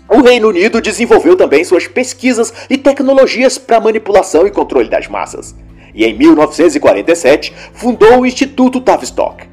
o 0.08 0.22
Reino 0.22 0.50
Unido 0.50 0.82
desenvolveu 0.82 1.36
também 1.36 1.64
suas 1.64 1.88
pesquisas 1.88 2.54
e 2.70 2.78
tecnologias 2.78 3.58
para 3.58 3.80
manipulação 3.80 4.46
e 4.46 4.52
controle 4.52 4.90
das 4.90 5.08
massas. 5.08 5.56
E 5.96 6.06
em 6.06 6.18
1947 6.18 7.54
fundou 7.74 8.20
o 8.20 8.26
Instituto 8.26 8.82
Tavistock. 8.82 9.46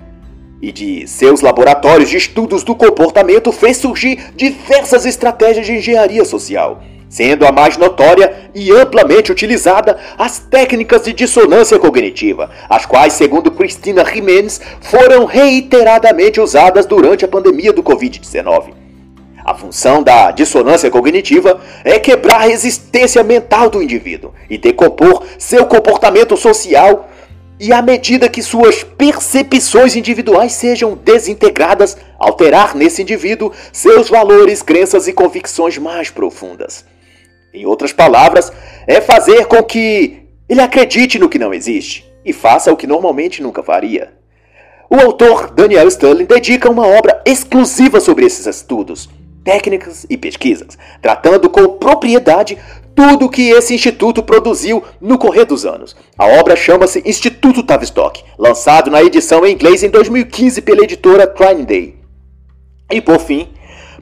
E 0.61 0.73
de 0.73 1.07
seus 1.07 1.41
laboratórios 1.41 2.11
de 2.11 2.17
estudos 2.17 2.65
do 2.65 2.75
comportamento 2.75 3.53
fez 3.53 3.77
surgir 3.77 4.33
diversas 4.35 5.07
estratégias 5.07 5.67
de 5.67 5.75
engenharia 5.75 6.25
social, 6.25 6.83
sendo 7.09 7.47
a 7.47 7.53
mais 7.53 7.77
notória 7.77 8.51
e 8.53 8.73
amplamente 8.73 9.31
utilizada 9.31 9.99
as 10.19 10.41
técnicas 10.41 11.05
de 11.05 11.13
dissonância 11.13 11.79
cognitiva, 11.79 12.51
as 12.69 12.85
quais, 12.85 13.13
segundo 13.13 13.53
Cristina 13.53 14.05
Jimenez, 14.05 14.61
foram 14.81 15.25
reiteradamente 15.27 16.41
usadas 16.41 16.87
durante 16.87 17.25
a 17.25 17.29
pandemia 17.29 17.73
do 17.73 17.83
Covid-19. 17.83 18.73
A 19.45 19.55
função 19.55 20.03
da 20.03 20.31
dissonância 20.31 20.91
cognitiva 20.91 21.59
é 21.83 21.99
quebrar 21.99 22.43
a 22.43 22.47
resistência 22.49 23.23
mental 23.23 23.71
do 23.71 23.83
indivíduo 23.83 24.35
e 24.51 24.59
decompor 24.59 25.25
seu 25.39 25.65
comportamento 25.65 26.37
social 26.37 27.09
e 27.61 27.73
à 27.73 27.83
medida 27.83 28.29
que 28.29 28.43
suas 28.43 28.85
percepções 28.85 29.97
individuais 29.97 30.53
sejam 30.53 30.95
desintegradas, 30.95 31.97
alterar 32.19 32.75
nesse 32.75 33.03
indivíduo 33.03 33.53
seus 33.73 34.09
valores, 34.09 34.63
crenças 34.63 35.09
e 35.09 35.13
convicções 35.13 35.77
mais 35.79 36.11
profundas. 36.11 36.85
Em 37.53 37.67
outras 37.67 37.93
palavras, 37.93 38.53
é 38.87 39.01
fazer 39.01 39.47
com 39.47 39.63
que 39.63 40.23
ele 40.49 40.61
acredite 40.61 41.19
no 41.19 41.29
que 41.29 41.39
não 41.39 41.53
existe 41.53 42.09
e 42.25 42.33
faça 42.33 42.73
o 42.73 42.77
que 42.77 42.87
normalmente 42.87 43.43
nunca 43.43 43.63
faria. 43.63 44.13
O 44.91 44.97
autor 44.97 45.51
Daniel 45.51 45.89
Sterling 45.89 46.25
dedica 46.25 46.71
uma 46.71 46.87
obra 46.87 47.23
exclusiva 47.27 48.01
sobre 48.01 48.25
esses 48.25 48.47
estudos, 48.47 49.09
técnicas 49.49 50.05
e 50.11 50.19
pesquisas, 50.19 50.77
tratando 51.01 51.49
com 51.49 51.79
propriedade 51.79 52.59
tudo 52.95 53.25
o 53.25 53.31
que 53.31 53.49
esse 53.49 53.73
instituto 53.73 54.23
produziu 54.23 54.85
no 55.01 55.17
correr 55.17 55.47
dos 55.47 55.65
anos. 55.65 55.97
A 56.19 56.27
obra 56.27 56.55
chama-se 56.55 57.03
Instituto 57.07 57.63
Tavistock, 57.63 58.23
lançado 58.37 58.91
na 58.91 59.03
edição 59.03 59.47
em 59.47 59.55
inglês 59.55 59.83
em 59.83 59.89
2015 59.89 60.61
pela 60.61 60.85
editora 60.85 61.27
Crime 61.27 61.65
Day. 61.65 61.95
E 62.93 63.01
por 63.01 63.19
fim, 63.21 63.49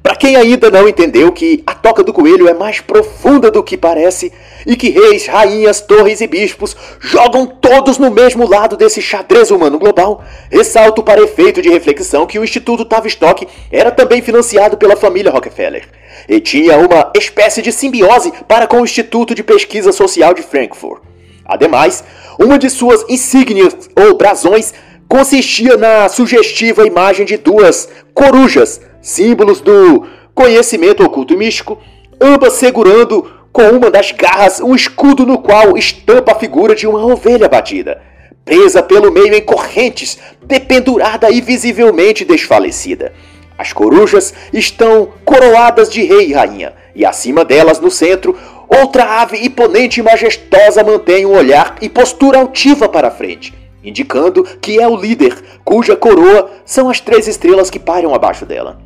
para 0.03 0.17
quem 0.17 0.35
ainda 0.35 0.69
não 0.69 0.89
entendeu 0.89 1.31
que 1.31 1.63
a 1.65 1.75
toca 1.75 2.03
do 2.03 2.13
coelho 2.13 2.49
é 2.49 2.55
mais 2.55 2.81
profunda 2.81 3.49
do 3.49 3.63
que 3.63 3.77
parece 3.77 4.33
e 4.67 4.77
que 4.77 4.91
reis, 4.91 5.27
rainhas, 5.27 5.81
torres 5.81 6.21
e 6.21 6.27
bispos 6.27 6.77
jogam 7.01 7.47
todos 7.47 7.97
no 7.97 8.11
mesmo 8.11 8.49
lado 8.49 8.77
desse 8.77 9.01
xadrez 9.01 9.51
humano 9.51 9.79
global, 9.79 10.25
ressalto 10.51 11.03
para 11.03 11.23
efeito 11.23 11.63
de 11.63 11.69
reflexão 11.69 12.27
que 12.27 12.39
o 12.39 12.45
Instituto 12.45 12.85
Tavistock 12.85 13.47
era 13.71 13.91
também 13.91 14.21
financiado 14.21 14.77
pela 14.77 14.97
família 14.97 15.31
Rockefeller 15.31 15.89
e 16.29 16.41
tinha 16.41 16.79
uma 16.79 17.13
espécie 17.17 17.63
de 17.63 17.71
simbiose 17.71 18.33
para 18.49 18.67
com 18.67 18.81
o 18.81 18.85
Instituto 18.85 19.35
de 19.35 19.45
Pesquisa 19.45 19.93
Social 19.93 20.35
de 20.35 20.43
Frankfurt. 20.43 21.03
Ademais, 21.45 22.03
uma 22.39 22.59
de 22.59 22.69
suas 22.69 23.05
insígnias 23.09 23.89
ou 23.95 24.17
brasões 24.17 24.75
consistia 25.09 25.77
na 25.77 26.09
sugestiva 26.09 26.87
imagem 26.87 27.25
de 27.25 27.37
duas 27.37 27.89
corujas 28.13 28.81
símbolos 29.01 29.61
do 29.61 30.05
conhecimento 30.35 31.05
oculto 31.05 31.33
e 31.33 31.37
místico, 31.37 31.79
ambas 32.21 32.55
segurando 32.55 33.31
com 33.57 33.71
uma 33.71 33.91
das 33.91 34.13
garras 34.13 34.61
um 34.61 34.75
escudo 34.75 35.25
no 35.25 35.39
qual 35.39 35.79
estampa 35.79 36.33
a 36.33 36.35
figura 36.35 36.75
de 36.75 36.87
uma 36.87 37.03
ovelha 37.07 37.49
batida, 37.49 38.03
presa 38.45 38.83
pelo 38.83 39.11
meio 39.11 39.35
em 39.35 39.41
correntes, 39.41 40.19
dependurada 40.43 41.31
e 41.31 41.41
visivelmente 41.41 42.23
desfalecida. 42.23 43.15
As 43.57 43.73
corujas 43.73 44.35
estão 44.53 45.09
coroadas 45.25 45.91
de 45.91 46.03
rei 46.03 46.29
e 46.29 46.33
rainha, 46.35 46.75
e 46.95 47.03
acima 47.07 47.47
delas, 47.47 47.81
no 47.81 47.91
centro, 47.91 48.37
outra 48.69 49.23
ave 49.23 49.39
imponente 49.39 50.01
e 50.01 50.03
majestosa 50.03 50.85
mantém 50.85 51.25
um 51.25 51.35
olhar 51.35 51.77
e 51.81 51.89
postura 51.89 52.41
altiva 52.41 52.91
para 52.91 53.09
a 53.09 53.11
frente, 53.11 53.55
indicando 53.83 54.45
que 54.61 54.79
é 54.79 54.87
o 54.87 54.95
líder, 54.95 55.35
cuja 55.65 55.97
coroa 55.97 56.51
são 56.67 56.91
as 56.91 57.01
três 57.01 57.27
estrelas 57.27 57.71
que 57.71 57.79
pairam 57.79 58.15
abaixo 58.15 58.45
dela. 58.45 58.85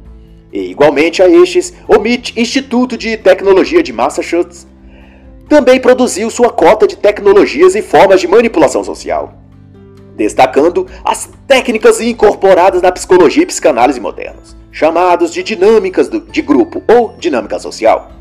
E 0.53 0.70
igualmente 0.70 1.22
a 1.22 1.28
estes, 1.28 1.72
o 1.86 1.94
MIT, 1.96 2.40
Instituto 2.40 2.96
de 2.96 3.16
Tecnologia 3.16 3.82
de 3.82 3.92
Massachusetts, 3.92 4.66
também 5.48 5.80
produziu 5.80 6.30
sua 6.30 6.51
cota 6.51 6.86
de 6.86 6.96
tecnologias 6.96 7.74
e 7.74 7.82
formas 7.82 8.20
de 8.20 8.28
manipulação 8.28 8.84
social, 8.84 9.34
destacando 10.16 10.86
as 11.05 11.28
técnicas 11.46 12.01
incorporadas 12.01 12.82
na 12.82 12.92
psicologia 12.92 13.42
e 13.42 13.46
psicanálise 13.46 14.01
modernas, 14.01 14.57
chamados 14.70 15.32
de 15.32 15.42
dinâmicas 15.42 16.09
de 16.09 16.42
grupo 16.42 16.82
ou 16.88 17.14
dinâmica 17.18 17.59
social. 17.59 18.12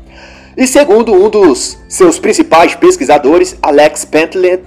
E 0.56 0.66
segundo 0.66 1.12
um 1.12 1.30
dos 1.30 1.78
seus 1.88 2.18
principais 2.18 2.74
pesquisadores, 2.74 3.56
Alex 3.62 4.04
Pentland, 4.04 4.62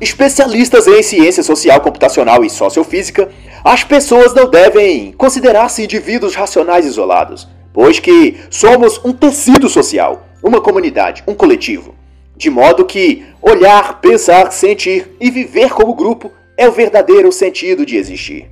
especialistas 0.00 0.86
em 0.86 1.02
ciência 1.02 1.42
social 1.42 1.80
computacional 1.80 2.44
e 2.44 2.50
sociofísica, 2.50 3.28
as 3.64 3.82
pessoas 3.82 4.34
não 4.34 4.48
devem 4.48 5.12
considerar-se 5.12 5.82
indivíduos 5.82 6.34
racionais 6.34 6.84
isolados, 6.84 7.48
pois 7.72 7.98
que 7.98 8.36
somos 8.50 9.00
um 9.04 9.12
tecido 9.12 9.68
social, 9.68 10.26
uma 10.42 10.60
comunidade, 10.60 11.24
um 11.26 11.34
coletivo. 11.34 11.94
De 12.36 12.50
modo 12.50 12.84
que 12.84 13.24
olhar, 13.40 14.00
pensar, 14.00 14.52
sentir 14.52 15.16
e 15.18 15.30
viver 15.30 15.70
como 15.70 15.94
grupo 15.94 16.30
é 16.56 16.68
o 16.68 16.72
verdadeiro 16.72 17.32
sentido 17.32 17.86
de 17.86 17.96
existir. 17.96 18.50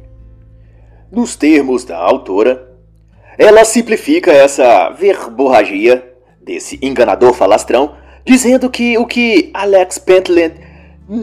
Nos 1.12 1.36
termos 1.36 1.84
da 1.84 1.98
autora, 1.98 2.70
ela 3.36 3.64
simplifica 3.64 4.32
essa 4.32 4.90
verborragia 4.90 6.12
desse 6.42 6.78
enganador 6.82 7.34
falastrão, 7.34 7.94
dizendo 8.24 8.70
que 8.70 8.96
o 8.96 9.06
que 9.06 9.50
Alex 9.52 9.98
Pentland 9.98 10.54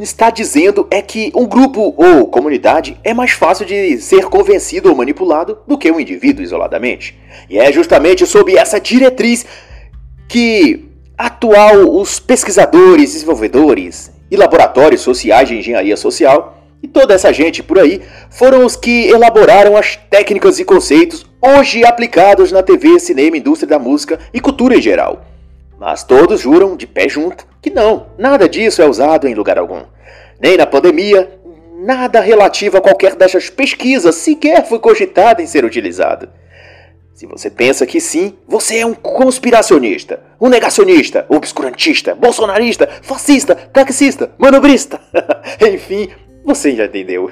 está 0.02 0.30
dizendo 0.30 0.88
é 0.92 1.02
que 1.02 1.32
um 1.36 1.46
grupo 1.46 1.94
ou 1.98 2.28
comunidade 2.28 2.98
é 3.04 3.14
mais 3.14 3.32
fácil 3.32 3.66
de 3.66 4.00
ser 4.00 4.26
convencido 4.26 4.90
ou 4.90 4.96
manipulado 4.96 5.60
do 5.68 5.78
que 5.78 5.92
um 5.92 6.00
indivíduo 6.00 6.44
isoladamente. 6.44 7.18
E 7.50 7.58
é 7.58 7.72
justamente 7.72 8.26
sob 8.26 8.56
essa 8.56 8.80
diretriz 8.80 9.46
que 10.28 10.86
atual 11.18 12.00
os 12.00 12.20
pesquisadores, 12.20 13.14
desenvolvedores 13.14 14.12
e 14.30 14.38
laboratórios 14.38 15.02
sociais 15.02 15.50
de 15.50 15.58
engenharia 15.58 15.98
social 15.98 16.58
e 16.82 16.88
toda 16.88 17.14
essa 17.14 17.32
gente 17.32 17.62
por 17.62 17.78
aí 17.78 18.02
foram 18.30 18.66
os 18.66 18.76
que 18.76 19.08
elaboraram 19.08 19.78
as 19.78 19.96
técnicas 19.96 20.60
e 20.60 20.66
conceitos 20.66 21.26
hoje 21.42 21.86
aplicados 21.86 22.52
na 22.52 22.64
TV, 22.64 23.00
cinema, 23.00 23.38
indústria 23.38 23.70
da 23.70 23.80
música 23.80 24.20
e 24.34 24.40
cultura 24.40 24.76
em 24.76 24.82
geral. 24.82 25.26
Mas 25.82 26.04
todos 26.04 26.40
juram 26.40 26.76
de 26.76 26.86
pé 26.86 27.10
junto 27.10 27.44
que 27.60 27.72
não, 27.72 28.06
nada 28.16 28.48
disso 28.48 28.84
é 28.84 28.86
usado 28.88 29.28
em 29.28 29.34
lugar 29.34 29.58
algum. 29.58 29.82
Nem 30.40 30.56
na 30.56 30.68
pandemia, 30.68 31.40
nada 31.76 32.22
relativo 32.22 32.78
a 32.78 32.82
qualquer 32.82 33.16
dessas 33.16 33.50
pesquisas 33.50 34.14
sequer 34.14 34.64
foi 34.68 34.78
cogitado 34.78 35.42
em 35.42 35.48
ser 35.48 35.66
utilizado. 35.66 36.30
Se 37.16 37.26
você 37.26 37.50
pensa 37.50 37.88
que 37.88 38.00
sim, 38.00 38.38
você 38.48 38.78
é 38.78 38.86
um 38.86 38.94
conspiracionista, 38.94 40.20
um 40.40 40.50
negacionista, 40.50 41.26
obscurantista, 41.28 42.14
bolsonarista, 42.14 42.88
fascista, 43.02 43.56
taxista, 43.56 44.32
manobrista. 44.38 45.02
Enfim, 45.68 46.10
você 46.46 46.76
já 46.76 46.86
entendeu. 46.86 47.32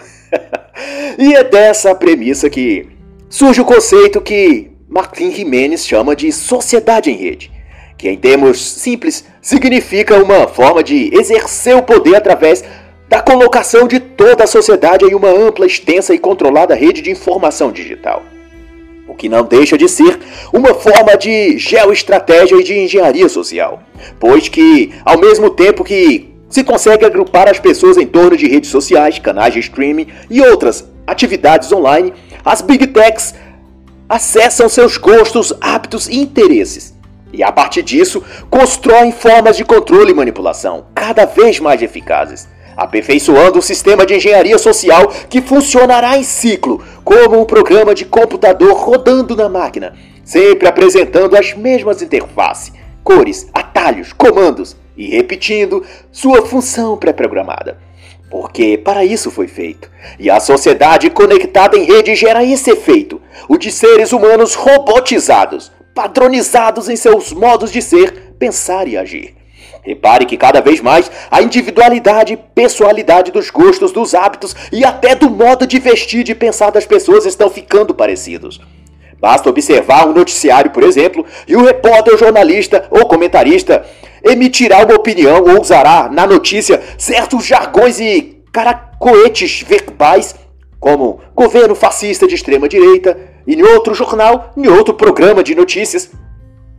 e 1.19 1.35
é 1.35 1.43
dessa 1.43 1.93
premissa 1.93 2.49
que 2.49 2.89
surge 3.29 3.61
o 3.61 3.65
conceito 3.65 4.19
que 4.19 4.71
Martin 4.87 5.29
Jimenez 5.31 5.85
chama 5.85 6.15
de 6.15 6.31
sociedade 6.31 7.11
em 7.11 7.15
rede 7.15 7.58
que 7.99 8.09
em 8.09 8.15
termos 8.15 8.59
simples 8.61 9.25
significa 9.41 10.23
uma 10.23 10.47
forma 10.47 10.81
de 10.81 11.13
exercer 11.13 11.75
o 11.75 11.83
poder 11.83 12.15
através 12.15 12.63
da 13.09 13.21
colocação 13.21 13.89
de 13.89 13.99
toda 13.99 14.45
a 14.45 14.47
sociedade 14.47 15.03
em 15.03 15.13
uma 15.13 15.27
ampla, 15.27 15.65
extensa 15.65 16.15
e 16.15 16.17
controlada 16.17 16.73
rede 16.73 17.01
de 17.01 17.11
informação 17.11 17.73
digital. 17.73 18.23
O 19.05 19.13
que 19.13 19.27
não 19.27 19.43
deixa 19.43 19.77
de 19.77 19.89
ser 19.89 20.17
uma 20.53 20.73
forma 20.73 21.17
de 21.17 21.57
geoestratégia 21.57 22.55
e 22.55 22.63
de 22.63 22.79
engenharia 22.79 23.27
social, 23.27 23.83
pois 24.17 24.47
que, 24.47 24.93
ao 25.03 25.19
mesmo 25.19 25.49
tempo 25.49 25.83
que 25.83 26.29
se 26.49 26.63
consegue 26.63 27.03
agrupar 27.03 27.49
as 27.49 27.59
pessoas 27.59 27.97
em 27.97 28.07
torno 28.07 28.37
de 28.37 28.47
redes 28.47 28.69
sociais, 28.69 29.19
canais 29.19 29.53
de 29.53 29.59
streaming 29.59 30.07
e 30.29 30.39
outras 30.39 30.87
atividades 31.05 31.69
online, 31.73 32.13
as 32.45 32.61
big 32.61 32.87
techs 32.87 33.35
acessam 34.07 34.69
seus 34.69 34.95
gostos, 34.95 35.53
hábitos 35.59 36.07
e 36.07 36.17
interesses 36.17 36.97
e 37.31 37.43
a 37.43 37.51
partir 37.51 37.83
disso, 37.83 38.23
constroem 38.49 39.11
formas 39.11 39.55
de 39.55 39.63
controle 39.63 40.11
e 40.11 40.15
manipulação 40.15 40.85
cada 40.95 41.25
vez 41.25 41.59
mais 41.59 41.81
eficazes, 41.81 42.47
aperfeiçoando 42.75 43.59
um 43.59 43.61
sistema 43.61 44.05
de 44.05 44.15
engenharia 44.15 44.57
social 44.57 45.07
que 45.29 45.41
funcionará 45.41 46.17
em 46.17 46.23
ciclo, 46.23 46.83
como 47.03 47.39
um 47.39 47.45
programa 47.45 47.93
de 47.93 48.05
computador 48.05 48.73
rodando 48.73 49.35
na 49.35 49.49
máquina, 49.49 49.93
sempre 50.23 50.67
apresentando 50.67 51.35
as 51.35 51.53
mesmas 51.53 52.01
interfaces, 52.01 52.73
cores, 53.03 53.47
atalhos, 53.53 54.13
comandos 54.13 54.75
e 54.97 55.07
repetindo 55.07 55.83
sua 56.11 56.45
função 56.45 56.97
pré-programada. 56.97 57.77
Porque 58.29 58.77
para 58.77 59.03
isso 59.03 59.31
foi 59.31 59.47
feito. 59.47 59.89
E 60.19 60.29
a 60.29 60.39
sociedade 60.39 61.09
conectada 61.09 61.75
em 61.75 61.83
rede 61.83 62.15
gera 62.15 62.43
esse 62.43 62.69
efeito: 62.69 63.19
o 63.47 63.57
de 63.57 63.71
seres 63.71 64.11
humanos 64.11 64.53
robotizados, 64.53 65.71
padronizados 65.99 66.87
em 66.87 66.95
seus 66.95 67.33
modos 67.33 67.73
de 67.73 67.81
ser, 67.81 68.33
pensar 68.39 68.87
e 68.87 68.95
agir. 68.95 69.35
Repare 69.83 70.25
que 70.25 70.37
cada 70.37 70.61
vez 70.61 70.79
mais 70.79 71.11
a 71.29 71.41
individualidade 71.41 72.31
e 72.31 72.37
pessoalidade 72.37 73.33
dos 73.33 73.49
gostos, 73.49 73.91
dos 73.91 74.15
hábitos 74.15 74.55
e 74.71 74.85
até 74.85 75.13
do 75.13 75.29
modo 75.29 75.67
de 75.67 75.77
vestir 75.77 76.21
e 76.21 76.23
de 76.23 76.33
pensar 76.33 76.71
das 76.71 76.85
pessoas 76.85 77.25
estão 77.25 77.49
ficando 77.49 77.93
parecidos. 77.93 78.61
Basta 79.19 79.49
observar 79.49 80.07
um 80.07 80.13
noticiário, 80.13 80.71
por 80.71 80.83
exemplo, 80.83 81.25
e 81.45 81.57
o 81.57 81.65
repórter, 81.65 82.17
jornalista 82.17 82.87
ou 82.89 83.05
comentarista 83.05 83.85
emitirá 84.23 84.85
uma 84.85 84.95
opinião 84.95 85.43
ou 85.43 85.59
usará 85.59 86.07
na 86.09 86.25
notícia 86.25 86.81
certos 86.97 87.45
jargões 87.45 87.99
e 87.99 88.41
caracoetes 88.53 89.65
verbais, 89.67 90.33
como 90.79 91.19
governo 91.35 91.75
fascista 91.75 92.25
de 92.25 92.35
extrema 92.35 92.69
direita, 92.69 93.17
e 93.49 93.55
em 93.55 93.63
outro 93.63 93.95
jornal, 93.95 94.53
em 94.55 94.67
outro 94.67 94.93
programa 94.93 95.43
de 95.43 95.55
notícias, 95.55 96.11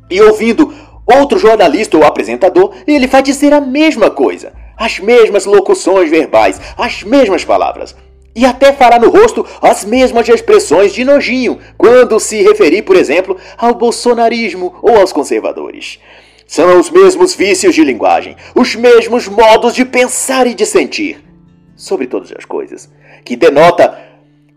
e 0.08 0.22
ouvindo 0.22 0.72
outro 1.04 1.36
jornalista 1.36 1.96
ou 1.96 2.04
apresentador, 2.04 2.72
ele 2.86 3.08
vai 3.08 3.20
dizer 3.24 3.52
a 3.52 3.60
mesma 3.60 4.08
coisa, 4.08 4.52
as 4.76 5.00
mesmas 5.00 5.46
locuções 5.46 6.08
verbais, 6.08 6.60
as 6.78 7.02
mesmas 7.02 7.44
palavras. 7.44 7.96
E 8.36 8.46
até 8.46 8.72
fará 8.72 9.00
no 9.00 9.10
rosto 9.10 9.44
as 9.60 9.84
mesmas 9.84 10.28
expressões 10.28 10.92
de 10.92 11.04
nojinho 11.04 11.58
quando 11.76 12.20
se 12.20 12.40
referir, 12.40 12.82
por 12.82 12.94
exemplo, 12.94 13.36
ao 13.58 13.74
bolsonarismo 13.74 14.76
ou 14.80 14.96
aos 14.96 15.12
conservadores. 15.12 15.98
São 16.46 16.78
os 16.78 16.88
mesmos 16.88 17.34
vícios 17.34 17.74
de 17.74 17.82
linguagem, 17.82 18.36
os 18.54 18.76
mesmos 18.76 19.26
modos 19.26 19.74
de 19.74 19.84
pensar 19.84 20.46
e 20.46 20.54
de 20.54 20.64
sentir, 20.64 21.20
sobre 21.74 22.06
todas 22.06 22.32
as 22.32 22.44
coisas, 22.44 22.88
que 23.24 23.34
denota 23.34 24.09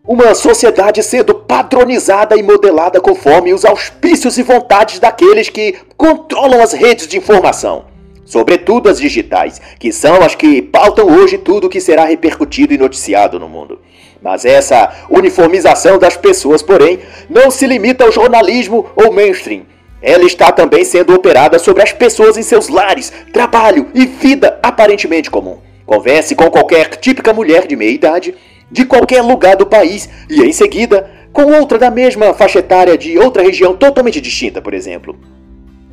uma 0.05 0.35
sociedade 0.35 1.01
sendo 1.01 1.33
padronizada 1.33 2.35
e 2.35 2.43
modelada 2.43 2.99
conforme 2.99 3.53
os 3.53 3.63
auspícios 3.63 4.37
e 4.37 4.43
vontades 4.43 4.99
daqueles 4.99 5.47
que 5.47 5.75
controlam 5.95 6.61
as 6.61 6.73
redes 6.73 7.07
de 7.07 7.17
informação, 7.17 7.85
sobretudo 8.25 8.89
as 8.89 8.99
digitais, 8.99 9.61
que 9.79 9.93
são 9.93 10.21
as 10.21 10.35
que 10.35 10.61
pautam 10.61 11.07
hoje 11.07 11.37
tudo 11.37 11.67
o 11.67 11.69
que 11.69 11.79
será 11.79 12.03
repercutido 12.03 12.73
e 12.73 12.77
noticiado 12.77 13.39
no 13.39 13.47
mundo. 13.47 13.79
Mas 14.21 14.43
essa 14.43 14.91
uniformização 15.09 15.97
das 15.97 16.17
pessoas, 16.17 16.61
porém, 16.61 16.99
não 17.29 17.49
se 17.49 17.65
limita 17.65 18.03
ao 18.03 18.11
jornalismo 18.11 18.85
ou 18.97 19.11
mainstream. 19.11 19.65
Ela 20.01 20.25
está 20.25 20.51
também 20.51 20.83
sendo 20.83 21.13
operada 21.13 21.57
sobre 21.57 21.81
as 21.81 21.93
pessoas 21.93 22.35
em 22.35 22.43
seus 22.43 22.67
lares, 22.67 23.11
trabalho 23.31 23.87
e 23.93 24.05
vida 24.05 24.59
aparentemente 24.61 25.31
comum. 25.31 25.59
Converse 25.85 26.35
com 26.35 26.49
qualquer 26.49 26.89
típica 26.97 27.33
mulher 27.33 27.67
de 27.67 27.75
meia 27.77 27.91
idade 27.91 28.35
de 28.73 28.83
qualquer 28.83 29.21
lugar 29.21 29.55
do 29.55 29.65
país 29.65 30.09
e 30.29 30.41
em 30.41 30.51
seguida 30.51 31.09
com 31.31 31.45
outra 31.45 31.77
da 31.77 31.89
mesma 31.89 32.33
faixa 32.33 32.59
etária 32.59 32.97
de 32.97 33.17
outra 33.17 33.41
região 33.41 33.75
totalmente 33.75 34.19
distinta, 34.19 34.61
por 34.61 34.73
exemplo. 34.73 35.15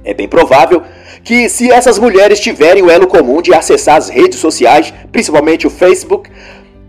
É 0.02 0.14
bem 0.14 0.26
provável 0.26 0.82
que, 1.22 1.48
se 1.48 1.70
essas 1.70 1.98
mulheres 1.98 2.40
tiverem 2.40 2.82
o 2.82 2.90
elo 2.90 3.06
comum 3.06 3.42
de 3.42 3.54
acessar 3.54 3.96
as 3.96 4.08
redes 4.08 4.38
sociais, 4.38 4.92
principalmente 5.12 5.66
o 5.66 5.70
Facebook, 5.70 6.30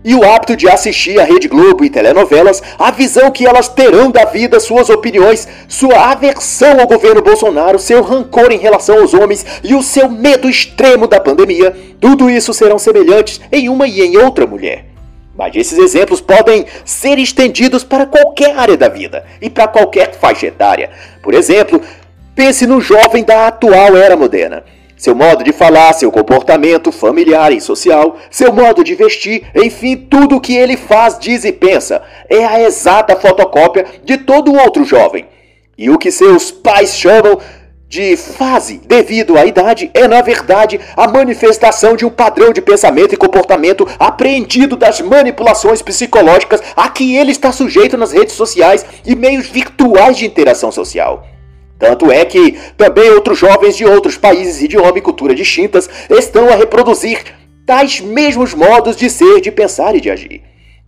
e 0.04 0.14
o 0.14 0.24
hábito 0.24 0.56
de 0.56 0.68
assistir 0.68 1.20
a 1.20 1.24
Rede 1.24 1.46
Globo 1.46 1.84
e 1.84 1.90
telenovelas, 1.90 2.62
a 2.78 2.90
visão 2.90 3.30
que 3.30 3.46
elas 3.46 3.68
terão 3.68 4.10
da 4.10 4.24
vida, 4.24 4.58
suas 4.58 4.90
opiniões, 4.90 5.46
sua 5.68 6.10
aversão 6.10 6.80
ao 6.80 6.88
governo 6.88 7.22
Bolsonaro, 7.22 7.78
seu 7.78 8.02
rancor 8.02 8.50
em 8.50 8.58
relação 8.58 9.00
aos 9.00 9.14
homens 9.14 9.46
e 9.62 9.74
o 9.74 9.82
seu 9.82 10.08
medo 10.08 10.50
extremo 10.50 11.06
da 11.06 11.20
pandemia, 11.20 11.76
tudo 12.00 12.28
isso 12.28 12.52
serão 12.52 12.78
semelhantes 12.78 13.40
em 13.52 13.68
uma 13.68 13.86
e 13.86 14.00
em 14.00 14.16
outra 14.16 14.46
mulher. 14.46 14.91
Mas 15.36 15.54
esses 15.56 15.78
exemplos 15.78 16.20
podem 16.20 16.66
ser 16.84 17.18
estendidos 17.18 17.82
para 17.82 18.06
qualquer 18.06 18.56
área 18.56 18.76
da 18.76 18.88
vida 18.88 19.24
e 19.40 19.48
para 19.48 19.66
qualquer 19.66 20.14
faixa 20.14 20.46
etária. 20.46 20.90
Por 21.22 21.32
exemplo, 21.32 21.80
pense 22.34 22.66
no 22.66 22.80
jovem 22.80 23.24
da 23.24 23.46
atual 23.46 23.96
era 23.96 24.16
moderna. 24.16 24.62
Seu 25.02 25.16
modo 25.16 25.42
de 25.42 25.52
falar, 25.52 25.92
seu 25.94 26.12
comportamento 26.12 26.92
familiar 26.92 27.50
e 27.52 27.60
social, 27.60 28.16
seu 28.30 28.52
modo 28.52 28.84
de 28.84 28.94
vestir, 28.94 29.44
enfim, 29.54 29.96
tudo 29.96 30.36
o 30.36 30.40
que 30.40 30.54
ele 30.54 30.76
faz, 30.76 31.18
diz 31.18 31.44
e 31.44 31.50
pensa 31.50 32.02
é 32.28 32.44
a 32.44 32.60
exata 32.60 33.16
fotocópia 33.16 33.84
de 34.04 34.18
todo 34.18 34.54
outro 34.54 34.84
jovem. 34.84 35.26
E 35.76 35.90
o 35.90 35.98
que 35.98 36.12
seus 36.12 36.52
pais 36.52 36.94
chamam 36.94 37.40
de 37.92 38.16
fase 38.16 38.80
devido 38.86 39.36
à 39.36 39.44
idade 39.44 39.90
é, 39.92 40.08
na 40.08 40.22
verdade, 40.22 40.80
a 40.96 41.06
manifestação 41.06 41.94
de 41.94 42.06
um 42.06 42.08
padrão 42.08 42.50
de 42.50 42.62
pensamento 42.62 43.12
e 43.12 43.18
comportamento 43.18 43.86
apreendido 43.98 44.78
das 44.78 45.02
manipulações 45.02 45.82
psicológicas 45.82 46.62
a 46.74 46.88
que 46.88 47.14
ele 47.14 47.32
está 47.32 47.52
sujeito 47.52 47.98
nas 47.98 48.10
redes 48.10 48.34
sociais 48.34 48.86
e 49.04 49.14
meios 49.14 49.46
virtuais 49.46 50.16
de 50.16 50.24
interação 50.24 50.72
social. 50.72 51.26
Tanto 51.78 52.10
é 52.10 52.24
que 52.24 52.58
também 52.78 53.10
outros 53.10 53.38
jovens 53.38 53.76
de 53.76 53.84
outros 53.84 54.16
países, 54.16 54.62
idioma 54.62 54.96
e 54.96 55.02
cultura 55.02 55.34
distintas 55.34 55.86
estão 56.08 56.48
a 56.48 56.54
reproduzir 56.54 57.22
tais 57.66 58.00
mesmos 58.00 58.54
modos 58.54 58.96
de 58.96 59.10
ser, 59.10 59.42
de 59.42 59.52
pensar 59.52 59.94
e 59.94 60.00
de 60.00 60.10
agir. 60.10 60.40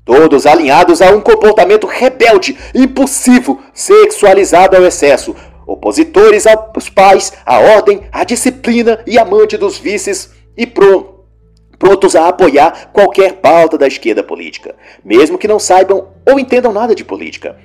Todos 0.07 0.47
alinhados 0.47 1.03
a 1.03 1.11
um 1.11 1.21
comportamento 1.21 1.87
rebelde, 1.87 2.57
impulsivo, 2.75 3.61
sexualizado 3.75 4.75
ao 4.75 4.87
excesso, 4.87 5.35
opositores 5.67 6.47
aos 6.47 6.89
pais, 6.89 7.33
à 7.45 7.59
ordem, 7.59 8.03
à 8.13 8.25
disciplina 8.25 9.01
e 9.07 9.19
amante 9.19 9.57
dos 9.57 9.79
vícios 9.79 10.31
e 10.57 10.67
prontos 10.67 12.17
a 12.17 12.29
apoiar 12.29 12.91
qualquer 12.93 13.35
pauta 13.35 13.77
da 13.77 13.87
esquerda 13.87 14.23
política, 14.23 14.75
mesmo 15.05 15.39
que 15.39 15.49
não 15.49 15.59
saibam 15.59 16.09
ou 16.27 16.39
entendam 16.39 16.73
nada 16.73 16.95
de 16.95 17.05
política. 17.05 17.57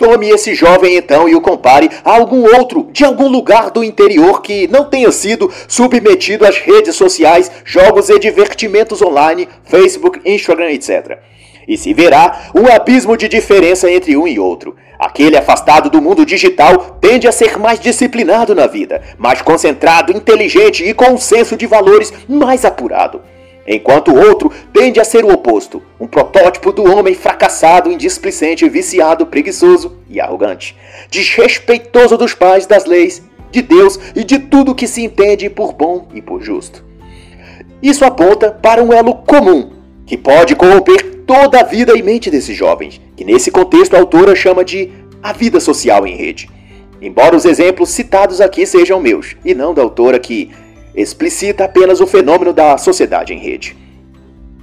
Tome 0.00 0.30
esse 0.30 0.54
jovem 0.54 0.96
então 0.96 1.28
e 1.28 1.34
o 1.34 1.42
compare 1.42 1.90
a 2.02 2.16
algum 2.16 2.42
outro 2.56 2.88
de 2.90 3.04
algum 3.04 3.28
lugar 3.28 3.70
do 3.70 3.84
interior 3.84 4.40
que 4.40 4.66
não 4.66 4.86
tenha 4.86 5.12
sido 5.12 5.52
submetido 5.68 6.46
às 6.46 6.56
redes 6.56 6.96
sociais, 6.96 7.52
jogos 7.66 8.08
e 8.08 8.18
divertimentos 8.18 9.02
online, 9.02 9.46
Facebook, 9.64 10.18
Instagram, 10.24 10.70
etc. 10.70 11.18
E 11.70 11.76
se 11.76 11.94
verá 11.94 12.50
um 12.52 12.66
abismo 12.66 13.16
de 13.16 13.28
diferença 13.28 13.88
entre 13.88 14.16
um 14.16 14.26
e 14.26 14.40
outro. 14.40 14.74
Aquele 14.98 15.36
afastado 15.36 15.88
do 15.88 16.02
mundo 16.02 16.26
digital 16.26 16.98
tende 17.00 17.28
a 17.28 17.32
ser 17.32 17.56
mais 17.60 17.78
disciplinado 17.78 18.56
na 18.56 18.66
vida, 18.66 19.00
mais 19.16 19.40
concentrado, 19.40 20.10
inteligente 20.12 20.84
e 20.84 20.92
com 20.92 21.12
um 21.12 21.16
senso 21.16 21.56
de 21.56 21.68
valores 21.68 22.12
mais 22.28 22.64
apurado. 22.64 23.22
Enquanto 23.64 24.10
o 24.10 24.18
outro 24.18 24.52
tende 24.72 24.98
a 24.98 25.04
ser 25.04 25.24
o 25.24 25.32
oposto, 25.32 25.80
um 26.00 26.08
protótipo 26.08 26.72
do 26.72 26.82
homem 26.82 27.14
fracassado, 27.14 27.88
indisplicente, 27.92 28.68
viciado, 28.68 29.24
preguiçoso 29.24 29.96
e 30.08 30.20
arrogante, 30.20 30.76
desrespeitoso 31.08 32.18
dos 32.18 32.34
pais, 32.34 32.66
das 32.66 32.84
leis, 32.84 33.22
de 33.52 33.62
Deus 33.62 33.96
e 34.16 34.24
de 34.24 34.40
tudo 34.40 34.74
que 34.74 34.88
se 34.88 35.04
entende 35.04 35.48
por 35.48 35.72
bom 35.72 36.08
e 36.12 36.20
por 36.20 36.42
justo. 36.42 36.84
Isso 37.80 38.04
aponta 38.04 38.50
para 38.50 38.82
um 38.82 38.92
elo 38.92 39.14
comum 39.14 39.78
que 40.10 40.18
pode 40.18 40.56
corromper 40.56 41.22
toda 41.24 41.60
a 41.60 41.62
vida 41.62 41.96
e 41.96 42.02
mente 42.02 42.32
desses 42.32 42.56
jovens, 42.56 43.00
que 43.16 43.24
nesse 43.24 43.48
contexto 43.48 43.94
a 43.94 44.00
autora 44.00 44.34
chama 44.34 44.64
de 44.64 44.90
a 45.22 45.32
vida 45.32 45.60
social 45.60 46.04
em 46.04 46.16
rede. 46.16 46.50
Embora 47.00 47.36
os 47.36 47.44
exemplos 47.44 47.90
citados 47.90 48.40
aqui 48.40 48.66
sejam 48.66 48.98
meus, 48.98 49.36
e 49.44 49.54
não 49.54 49.72
da 49.72 49.82
autora 49.82 50.18
que 50.18 50.50
explicita 50.96 51.64
apenas 51.64 52.00
o 52.00 52.08
fenômeno 52.08 52.52
da 52.52 52.76
sociedade 52.76 53.32
em 53.32 53.38
rede. 53.38 53.76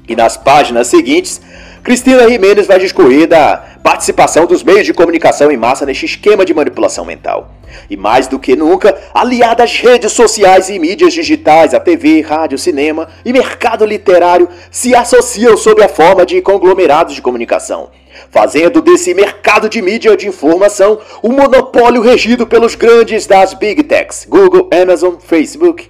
E 0.05 0.17
nas 0.17 0.35
páginas 0.35 0.87
seguintes, 0.87 1.39
Cristina 1.87 2.29
Jimenez 2.29 2.67
vai 2.67 2.79
discorrer 2.79 3.29
da 3.29 3.63
participação 3.81 4.45
dos 4.45 4.61
meios 4.61 4.85
de 4.85 4.93
comunicação 4.93 5.49
em 5.49 5.55
massa 5.55 5.85
neste 5.85 6.05
esquema 6.05 6.43
de 6.43 6.53
manipulação 6.53 7.05
mental. 7.05 7.49
E 7.89 7.95
mais 7.95 8.27
do 8.27 8.37
que 8.37 8.57
nunca, 8.57 8.93
aliada 9.13 9.63
às 9.63 9.79
redes 9.79 10.11
sociais 10.11 10.67
e 10.67 10.77
mídias 10.79 11.13
digitais, 11.13 11.73
a 11.73 11.79
TV, 11.79 12.19
rádio, 12.19 12.57
cinema 12.57 13.07
e 13.23 13.31
mercado 13.31 13.85
literário 13.85 14.49
se 14.69 14.93
associam 14.93 15.55
sob 15.55 15.81
a 15.81 15.87
forma 15.87 16.25
de 16.25 16.41
conglomerados 16.41 17.15
de 17.15 17.21
comunicação, 17.21 17.89
fazendo 18.29 18.81
desse 18.81 19.13
mercado 19.13 19.69
de 19.69 19.81
mídia 19.81 20.17
de 20.17 20.27
informação 20.27 20.99
um 21.23 21.31
monopólio 21.31 22.01
regido 22.01 22.45
pelos 22.45 22.75
grandes 22.75 23.25
das 23.25 23.53
Big 23.53 23.81
Techs, 23.83 24.27
Google, 24.29 24.69
Amazon, 24.73 25.15
Facebook, 25.25 25.89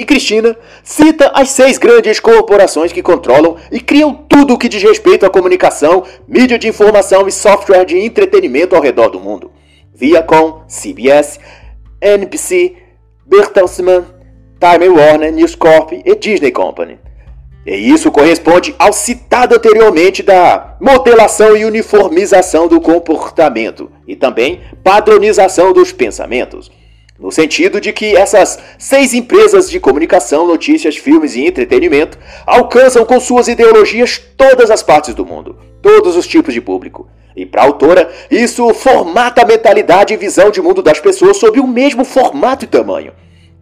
e 0.00 0.04
Cristina 0.06 0.56
cita 0.82 1.30
as 1.34 1.50
seis 1.50 1.76
grandes 1.76 2.18
corporações 2.18 2.90
que 2.90 3.02
controlam 3.02 3.56
e 3.70 3.78
criam 3.78 4.14
tudo 4.14 4.54
o 4.54 4.58
que 4.58 4.66
diz 4.66 4.82
respeito 4.82 5.26
à 5.26 5.30
comunicação, 5.30 6.04
mídia 6.26 6.58
de 6.58 6.66
informação 6.66 7.28
e 7.28 7.32
software 7.32 7.84
de 7.84 7.98
entretenimento 7.98 8.74
ao 8.74 8.80
redor 8.80 9.10
do 9.10 9.20
mundo. 9.20 9.52
Viacom, 9.94 10.64
CBS, 10.66 11.38
NBC, 12.00 12.76
Bertelsmann, 13.26 14.06
Time 14.58 14.88
Warner, 14.88 15.34
News 15.34 15.54
Corp 15.54 15.92
e 15.92 16.16
Disney 16.16 16.50
Company. 16.50 16.98
E 17.66 17.74
isso 17.74 18.10
corresponde 18.10 18.74
ao 18.78 18.94
citado 18.94 19.54
anteriormente 19.54 20.22
da 20.22 20.78
modelação 20.80 21.54
e 21.54 21.66
uniformização 21.66 22.68
do 22.68 22.80
comportamento 22.80 23.92
e 24.08 24.16
também 24.16 24.62
padronização 24.82 25.74
dos 25.74 25.92
pensamentos. 25.92 26.70
No 27.20 27.30
sentido 27.30 27.80
de 27.80 27.92
que 27.92 28.16
essas 28.16 28.58
seis 28.78 29.12
empresas 29.12 29.70
de 29.70 29.78
comunicação, 29.78 30.46
notícias, 30.46 30.96
filmes 30.96 31.36
e 31.36 31.46
entretenimento 31.46 32.18
alcançam 32.46 33.04
com 33.04 33.20
suas 33.20 33.46
ideologias 33.46 34.18
todas 34.36 34.70
as 34.70 34.82
partes 34.82 35.14
do 35.14 35.26
mundo, 35.26 35.58
todos 35.82 36.16
os 36.16 36.26
tipos 36.26 36.54
de 36.54 36.62
público. 36.62 37.06
E 37.36 37.44
para 37.44 37.62
a 37.62 37.66
autora, 37.66 38.10
isso 38.30 38.72
formata 38.72 39.42
a 39.42 39.46
mentalidade 39.46 40.14
e 40.14 40.16
visão 40.16 40.50
de 40.50 40.62
mundo 40.62 40.82
das 40.82 40.98
pessoas 40.98 41.36
sob 41.36 41.60
o 41.60 41.66
mesmo 41.66 42.04
formato 42.04 42.64
e 42.64 42.68
tamanho. 42.68 43.12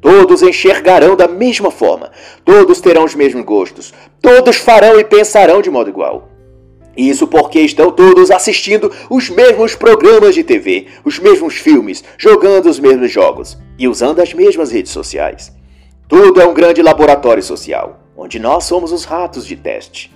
Todos 0.00 0.42
enxergarão 0.42 1.16
da 1.16 1.26
mesma 1.26 1.72
forma, 1.72 2.12
todos 2.44 2.80
terão 2.80 3.04
os 3.04 3.16
mesmos 3.16 3.44
gostos, 3.44 3.92
todos 4.22 4.56
farão 4.56 5.00
e 5.00 5.04
pensarão 5.04 5.60
de 5.60 5.70
modo 5.70 5.90
igual. 5.90 6.27
Isso 6.98 7.28
porque 7.28 7.60
estão 7.60 7.92
todos 7.92 8.28
assistindo 8.28 8.90
os 9.08 9.30
mesmos 9.30 9.76
programas 9.76 10.34
de 10.34 10.42
TV, 10.42 10.88
os 11.04 11.20
mesmos 11.20 11.54
filmes, 11.54 12.02
jogando 12.18 12.66
os 12.68 12.80
mesmos 12.80 13.12
jogos 13.12 13.56
e 13.78 13.86
usando 13.86 14.18
as 14.18 14.34
mesmas 14.34 14.72
redes 14.72 14.90
sociais. 14.90 15.52
Tudo 16.08 16.40
é 16.40 16.44
um 16.44 16.52
grande 16.52 16.82
laboratório 16.82 17.40
social, 17.40 18.00
onde 18.16 18.40
nós 18.40 18.64
somos 18.64 18.90
os 18.90 19.04
ratos 19.04 19.46
de 19.46 19.54
teste. 19.54 20.12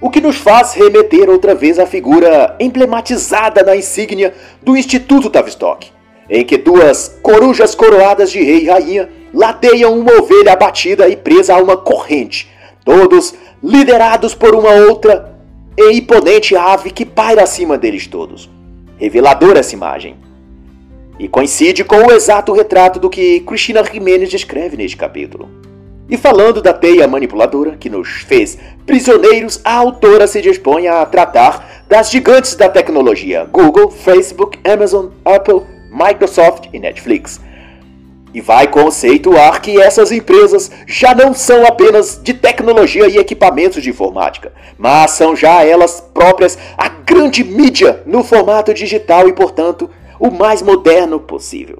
O 0.00 0.10
que 0.10 0.20
nos 0.20 0.36
faz 0.36 0.74
remeter 0.74 1.28
outra 1.28 1.56
vez 1.56 1.76
à 1.76 1.86
figura 1.86 2.54
emblematizada 2.60 3.64
na 3.64 3.74
insígnia 3.74 4.32
do 4.62 4.76
Instituto 4.76 5.28
Tavistock, 5.28 5.90
em 6.28 6.44
que 6.44 6.56
duas 6.56 7.18
corujas 7.20 7.74
coroadas 7.74 8.30
de 8.30 8.40
rei 8.40 8.60
e 8.60 8.68
rainha 8.68 9.10
ladeiam 9.34 9.98
uma 9.98 10.12
ovelha 10.20 10.52
abatida 10.52 11.08
e 11.08 11.16
presa 11.16 11.56
a 11.56 11.60
uma 11.60 11.76
corrente, 11.76 12.48
todos 12.84 13.34
liderados 13.60 14.36
por 14.36 14.54
uma 14.54 14.70
outra 14.70 15.39
e 15.76 15.92
imponente 15.92 16.56
ave 16.56 16.90
que 16.90 17.04
paira 17.04 17.42
acima 17.42 17.78
deles 17.78 18.06
todos. 18.06 18.50
Reveladora 18.96 19.60
essa 19.60 19.74
imagem. 19.74 20.16
E 21.18 21.28
coincide 21.28 21.84
com 21.84 21.96
o 21.96 22.12
exato 22.12 22.52
retrato 22.52 22.98
do 22.98 23.10
que 23.10 23.40
Cristina 23.40 23.84
Jimenez 23.84 24.30
descreve 24.30 24.76
neste 24.76 24.96
capítulo. 24.96 25.48
E 26.08 26.16
falando 26.16 26.60
da 26.60 26.72
teia 26.72 27.06
manipuladora 27.06 27.76
que 27.76 27.88
nos 27.88 28.08
fez 28.22 28.58
prisioneiros, 28.84 29.60
a 29.64 29.74
autora 29.74 30.26
se 30.26 30.40
dispõe 30.40 30.88
a 30.88 31.06
tratar 31.06 31.84
das 31.88 32.10
gigantes 32.10 32.56
da 32.56 32.68
tecnologia: 32.68 33.44
Google, 33.44 33.90
Facebook, 33.90 34.58
Amazon, 34.68 35.10
Apple, 35.24 35.62
Microsoft 35.92 36.68
e 36.72 36.78
Netflix 36.78 37.40
e 38.32 38.40
vai 38.40 38.66
conceituar 38.66 39.60
que 39.60 39.80
essas 39.80 40.12
empresas 40.12 40.70
já 40.86 41.14
não 41.14 41.34
são 41.34 41.66
apenas 41.66 42.20
de 42.22 42.34
tecnologia 42.34 43.08
e 43.08 43.16
equipamentos 43.16 43.82
de 43.82 43.90
informática, 43.90 44.52
mas 44.78 45.12
são 45.12 45.34
já 45.34 45.64
elas 45.64 46.00
próprias 46.12 46.58
a 46.76 46.88
grande 46.88 47.42
mídia 47.42 48.02
no 48.06 48.22
formato 48.22 48.72
digital 48.72 49.28
e, 49.28 49.32
portanto, 49.32 49.90
o 50.18 50.30
mais 50.30 50.62
moderno 50.62 51.18
possível. 51.18 51.78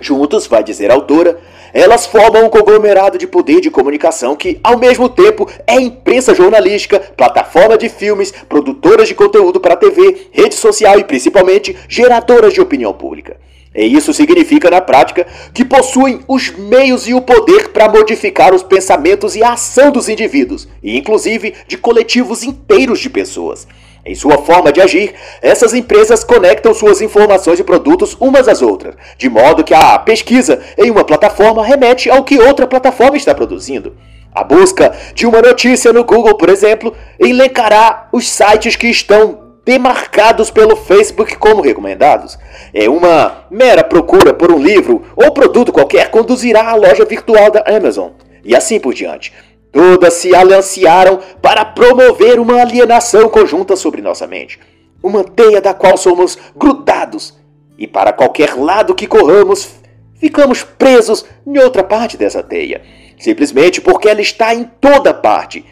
Juntos, 0.00 0.46
vai 0.46 0.64
dizer 0.64 0.90
a 0.90 0.94
autora, 0.94 1.38
elas 1.72 2.06
formam 2.06 2.44
um 2.44 2.50
conglomerado 2.50 3.16
de 3.16 3.26
poder 3.26 3.60
de 3.60 3.70
comunicação 3.70 4.34
que, 4.36 4.58
ao 4.62 4.76
mesmo 4.76 5.08
tempo, 5.08 5.48
é 5.66 5.74
imprensa 5.74 6.34
jornalística, 6.34 6.98
plataforma 6.98 7.78
de 7.78 7.88
filmes, 7.88 8.32
produtoras 8.48 9.08
de 9.08 9.14
conteúdo 9.14 9.60
para 9.60 9.76
TV, 9.76 10.28
rede 10.32 10.54
social 10.54 10.98
e, 10.98 11.04
principalmente, 11.04 11.76
geradoras 11.88 12.52
de 12.52 12.60
opinião 12.60 12.92
pública. 12.92 13.36
E 13.74 13.86
isso 13.86 14.12
significa, 14.12 14.70
na 14.70 14.80
prática, 14.80 15.26
que 15.54 15.64
possuem 15.64 16.20
os 16.28 16.50
meios 16.50 17.08
e 17.08 17.14
o 17.14 17.22
poder 17.22 17.68
para 17.68 17.88
modificar 17.88 18.54
os 18.54 18.62
pensamentos 18.62 19.34
e 19.34 19.42
a 19.42 19.52
ação 19.52 19.90
dos 19.90 20.08
indivíduos, 20.08 20.68
e 20.82 20.98
inclusive 20.98 21.54
de 21.66 21.78
coletivos 21.78 22.42
inteiros 22.42 23.00
de 23.00 23.08
pessoas. 23.08 23.66
Em 24.04 24.14
sua 24.14 24.38
forma 24.38 24.72
de 24.72 24.80
agir, 24.80 25.14
essas 25.40 25.72
empresas 25.72 26.24
conectam 26.24 26.74
suas 26.74 27.00
informações 27.00 27.60
e 27.60 27.64
produtos 27.64 28.16
umas 28.20 28.48
às 28.48 28.60
outras, 28.60 28.96
de 29.16 29.30
modo 29.30 29.62
que 29.62 29.72
a 29.72 29.98
pesquisa 29.98 30.60
em 30.76 30.90
uma 30.90 31.04
plataforma 31.04 31.64
remete 31.64 32.10
ao 32.10 32.24
que 32.24 32.38
outra 32.38 32.66
plataforma 32.66 33.16
está 33.16 33.32
produzindo. 33.32 33.96
A 34.34 34.42
busca 34.42 34.92
de 35.14 35.26
uma 35.26 35.40
notícia 35.40 35.92
no 35.92 36.04
Google, 36.04 36.36
por 36.36 36.48
exemplo, 36.48 36.92
elencará 37.18 38.08
os 38.12 38.28
sites 38.28 38.74
que 38.74 38.88
estão 38.88 39.41
demarcados 39.64 40.50
pelo 40.50 40.76
Facebook 40.76 41.36
como 41.36 41.62
recomendados. 41.62 42.38
É 42.74 42.88
uma 42.88 43.46
mera 43.50 43.84
procura 43.84 44.34
por 44.34 44.50
um 44.50 44.58
livro 44.58 45.02
ou 45.16 45.32
produto 45.32 45.72
qualquer 45.72 46.10
conduzirá 46.10 46.70
à 46.70 46.74
loja 46.74 47.04
virtual 47.04 47.50
da 47.50 47.64
Amazon 47.66 48.10
e 48.44 48.54
assim 48.54 48.80
por 48.80 48.94
diante. 48.94 49.32
Todas 49.70 50.14
se 50.14 50.34
alianciaram 50.34 51.20
para 51.40 51.64
promover 51.64 52.38
uma 52.38 52.60
alienação 52.60 53.28
conjunta 53.28 53.74
sobre 53.74 54.02
nossa 54.02 54.26
mente, 54.26 54.60
uma 55.02 55.24
teia 55.24 55.60
da 55.60 55.72
qual 55.72 55.96
somos 55.96 56.36
grudados 56.54 57.40
e 57.78 57.86
para 57.86 58.12
qualquer 58.12 58.54
lado 58.54 58.94
que 58.94 59.06
corramos, 59.06 59.74
ficamos 60.14 60.62
presos 60.62 61.24
em 61.44 61.58
outra 61.58 61.82
parte 61.82 62.16
dessa 62.16 62.42
teia, 62.42 62.82
simplesmente 63.18 63.80
porque 63.80 64.08
ela 64.08 64.20
está 64.20 64.54
em 64.54 64.64
toda 64.80 65.12
parte. 65.12 65.64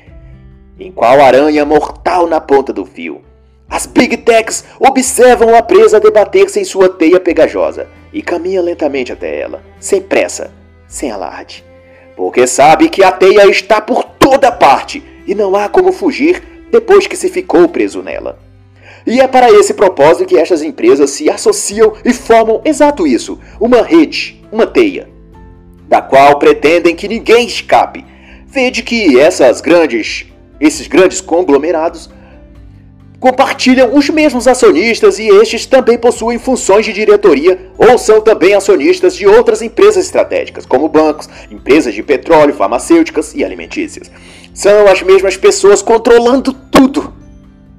Em 0.79 0.91
qual 0.91 1.21
aranha 1.21 1.65
mortal 1.65 2.27
na 2.27 2.41
ponta 2.41 2.73
do 2.73 2.87
fio. 2.87 3.23
As 3.71 3.87
Big 3.87 4.17
Techs 4.17 4.65
observam 4.81 5.55
a 5.55 5.63
presa 5.63 6.01
debater-se 6.01 6.59
em 6.59 6.65
sua 6.65 6.89
teia 6.89 7.21
pegajosa 7.21 7.87
e 8.13 8.21
caminham 8.21 8.65
lentamente 8.65 9.13
até 9.13 9.39
ela, 9.39 9.63
sem 9.79 10.01
pressa, 10.01 10.53
sem 10.89 11.13
alarde, 11.13 11.65
porque 12.17 12.49
sabe 12.49 12.89
que 12.89 13.05
a 13.05 13.13
teia 13.13 13.49
está 13.49 13.81
por 13.81 14.03
toda 14.03 14.51
parte 14.51 15.01
e 15.25 15.37
não 15.37 15.55
há 15.55 15.69
como 15.69 15.93
fugir 15.93 16.43
depois 16.73 17.07
que 17.07 17.17
se 17.17 17.29
ficou 17.29 17.69
preso 17.69 18.03
nela. 18.03 18.41
E 19.07 19.21
é 19.21 19.29
para 19.29 19.51
esse 19.51 19.73
propósito 19.73 20.27
que 20.27 20.37
estas 20.37 20.63
empresas 20.63 21.11
se 21.11 21.31
associam 21.31 21.95
e 22.05 22.13
formam 22.13 22.61
exato 22.65 23.07
isso, 23.07 23.39
uma 23.61 23.83
rede, 23.83 24.43
uma 24.51 24.67
teia, 24.67 25.09
da 25.89 26.03
qual 26.03 26.41
pretendem 26.41 26.97
que 26.97 27.07
ninguém 27.07 27.47
escape. 27.47 28.05
Vede 28.47 28.83
que 28.83 29.19
essas 29.19 29.61
grandes, 29.61 30.27
esses 30.61 30.89
grandes 30.89 31.21
conglomerados 31.21 32.11
compartilham 33.21 33.95
os 33.95 34.09
mesmos 34.09 34.49
acionistas 34.49 35.19
e 35.19 35.29
estes 35.29 35.67
também 35.67 35.99
possuem 35.99 36.39
funções 36.39 36.87
de 36.87 36.93
diretoria 36.93 37.71
ou 37.77 37.99
são 37.99 38.23
também 38.23 38.55
acionistas 38.55 39.15
de 39.15 39.27
outras 39.27 39.61
empresas 39.61 40.07
estratégicas, 40.07 40.65
como 40.65 40.89
bancos, 40.89 41.29
empresas 41.51 41.95
de 41.95 42.03
petróleo, 42.03 42.55
farmacêuticas 42.55 43.35
e 43.35 43.45
alimentícias. 43.45 44.11
São 44.55 44.87
as 44.87 45.03
mesmas 45.03 45.37
pessoas 45.37 45.83
controlando 45.83 46.53
tudo. 46.53 47.13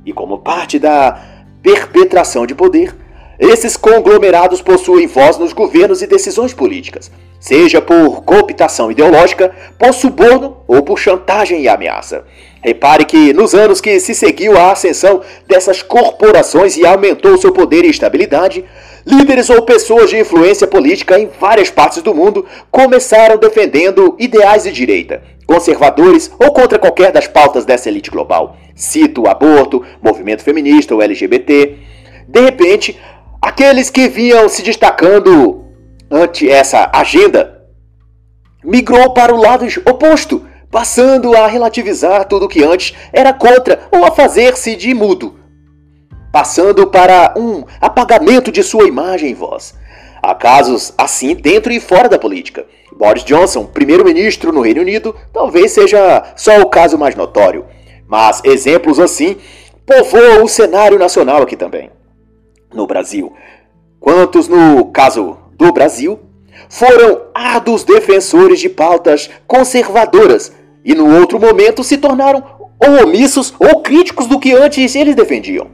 E 0.05 0.13
como 0.13 0.37
parte 0.37 0.77
da 0.77 1.19
perpetração 1.63 2.45
de 2.45 2.53
poder, 2.53 2.95
esses 3.39 3.75
conglomerados 3.75 4.61
possuem 4.61 5.07
voz 5.07 5.39
nos 5.39 5.53
governos 5.53 6.03
e 6.03 6.07
decisões 6.07 6.53
políticas, 6.53 7.11
seja 7.39 7.81
por 7.81 8.21
cooptação 8.21 8.91
ideológica, 8.91 9.51
por 9.77 9.93
suborno 9.93 10.57
ou 10.67 10.83
por 10.83 10.99
chantagem 10.99 11.61
e 11.61 11.67
ameaça. 11.67 12.23
Repare 12.63 13.05
que 13.05 13.33
nos 13.33 13.55
anos 13.55 13.81
que 13.81 13.99
se 13.99 14.13
seguiu 14.13 14.55
a 14.55 14.71
ascensão 14.71 15.21
dessas 15.47 15.81
corporações 15.81 16.77
e 16.77 16.85
aumentou 16.85 17.35
seu 17.37 17.51
poder 17.51 17.83
e 17.83 17.89
estabilidade, 17.89 18.63
líderes 19.03 19.49
ou 19.49 19.63
pessoas 19.63 20.11
de 20.11 20.19
influência 20.19 20.67
política 20.67 21.19
em 21.19 21.27
várias 21.39 21.71
partes 21.71 22.03
do 22.03 22.13
mundo 22.13 22.45
começaram 22.69 23.37
defendendo 23.37 24.15
ideais 24.19 24.63
de 24.63 24.71
direita, 24.71 25.23
conservadores 25.47 26.31
ou 26.39 26.53
contra 26.53 26.77
qualquer 26.77 27.11
das 27.11 27.27
pautas 27.27 27.65
dessa 27.65 27.89
elite 27.89 28.11
global. 28.11 28.55
Cito 28.75 29.23
o 29.23 29.27
aborto, 29.27 29.83
movimento 29.99 30.43
feminista 30.43 30.93
ou 30.93 31.01
LGBT. 31.01 31.77
De 32.27 32.41
repente, 32.41 32.99
aqueles 33.41 33.89
que 33.89 34.07
vinham 34.07 34.47
se 34.47 34.61
destacando 34.61 35.65
ante 36.11 36.47
essa 36.47 36.91
agenda 36.93 37.59
migrou 38.63 39.13
para 39.13 39.33
o 39.33 39.41
lado 39.41 39.65
oposto 39.85 40.45
passando 40.71 41.35
a 41.35 41.45
relativizar 41.47 42.25
tudo 42.25 42.47
que 42.47 42.63
antes 42.63 42.95
era 43.11 43.33
contra 43.33 43.87
ou 43.91 44.05
a 44.05 44.11
fazer-se 44.11 44.75
de 44.75 44.93
mudo, 44.93 45.35
passando 46.31 46.87
para 46.87 47.33
um 47.37 47.65
apagamento 47.81 48.51
de 48.51 48.63
sua 48.63 48.87
imagem 48.87 49.31
e 49.31 49.33
voz. 49.33 49.75
Há 50.23 50.33
casos 50.33 50.93
assim 50.97 51.35
dentro 51.35 51.73
e 51.73 51.79
fora 51.79 52.07
da 52.07 52.17
política. 52.17 52.65
Boris 52.95 53.23
Johnson, 53.23 53.65
primeiro-ministro 53.65 54.53
no 54.53 54.61
Reino 54.61 54.81
Unido, 54.81 55.15
talvez 55.33 55.71
seja 55.71 56.23
só 56.35 56.61
o 56.61 56.69
caso 56.69 56.97
mais 56.97 57.15
notório, 57.15 57.65
mas 58.07 58.41
exemplos 58.43 58.99
assim 58.99 59.37
povoam 59.85 60.43
o 60.43 60.47
cenário 60.47 60.97
nacional 60.97 61.41
aqui 61.41 61.57
também. 61.57 61.89
No 62.73 62.87
Brasil, 62.87 63.33
quantos 63.99 64.47
no 64.47 64.85
caso 64.91 65.37
do 65.57 65.71
Brasil 65.73 66.19
foram 66.69 67.23
árduos 67.33 67.83
defensores 67.83 68.59
de 68.59 68.69
pautas 68.69 69.29
conservadoras 69.47 70.53
e 70.83 70.93
no 70.93 71.19
outro 71.19 71.39
momento 71.39 71.83
se 71.83 71.97
tornaram 71.97 72.43
ou 72.79 73.03
omissos 73.03 73.53
ou 73.59 73.81
críticos 73.81 74.25
do 74.25 74.39
que 74.39 74.53
antes 74.53 74.95
eles 74.95 75.15
defendiam. 75.15 75.67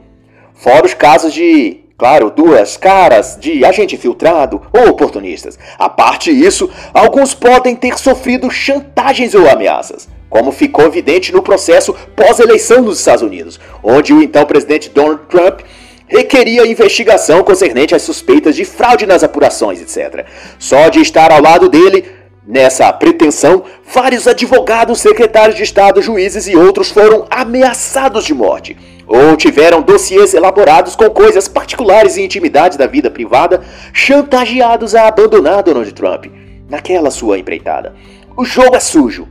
Fora 0.54 0.86
os 0.86 0.94
casos 0.94 1.34
de, 1.34 1.82
claro, 1.98 2.30
duas 2.30 2.76
caras, 2.76 3.38
de 3.40 3.64
agente 3.64 3.96
filtrado 3.96 4.62
ou 4.74 4.90
oportunistas. 4.90 5.58
A 5.78 5.88
parte 5.88 6.32
isso, 6.32 6.70
alguns 6.94 7.34
podem 7.34 7.76
ter 7.76 7.98
sofrido 7.98 8.50
chantagens 8.50 9.34
ou 9.36 9.48
ameaças, 9.50 10.10
como 10.30 10.52
ficou 10.52 10.86
evidente 10.86 11.32
no 11.32 11.42
processo 11.42 11.96
pós-eleição 12.16 12.82
nos 12.82 13.00
Estados 13.00 13.22
Unidos, 13.22 13.60
onde 13.84 14.14
o 14.14 14.22
então 14.22 14.46
presidente 14.46 14.90
Donald 14.90 15.22
Trump 15.30 15.62
requeria 16.08 16.66
investigação 16.66 17.44
concernente 17.44 17.94
às 17.94 18.02
suspeitas 18.02 18.56
de 18.56 18.66
fraude 18.66 19.06
nas 19.06 19.24
apurações, 19.24 19.82
etc. 19.82 20.26
Só 20.58 20.90
de 20.90 21.00
estar 21.00 21.32
ao 21.32 21.42
lado 21.42 21.70
dele, 21.70 22.06
nessa 22.48 22.92
pretensão, 22.94 23.64
vários 23.94 24.28
advogados, 24.28 25.02
secretários 25.02 25.58
de 25.58 25.64
Estado, 25.64 26.02
juízes 26.02 26.48
e 26.48 26.56
outros 26.56 26.90
foram 26.90 27.28
ameaçados 27.30 28.24
de 28.24 28.34
morte. 28.34 28.78
Ou 29.06 29.36
tiveram 29.36 29.82
dossiês 29.82 30.34
elaborados 30.34 30.96
com 30.96 31.10
coisas 31.10 31.48
particulares 31.48 32.18
e 32.18 32.22
intimidades 32.22 32.78
da 32.78 32.88
vida 32.88 33.12
privada, 33.12 33.64
chantageados 33.92 34.96
a 34.96 35.08
abandonar 35.08 35.64
Donald 35.64 35.92
Trump 35.94 36.26
naquela 36.70 37.12
sua 37.12 37.38
empreitada. 37.38 37.96
O 38.36 38.46
jogo 38.46 38.76
é 38.76 38.80
sujo 38.80 39.28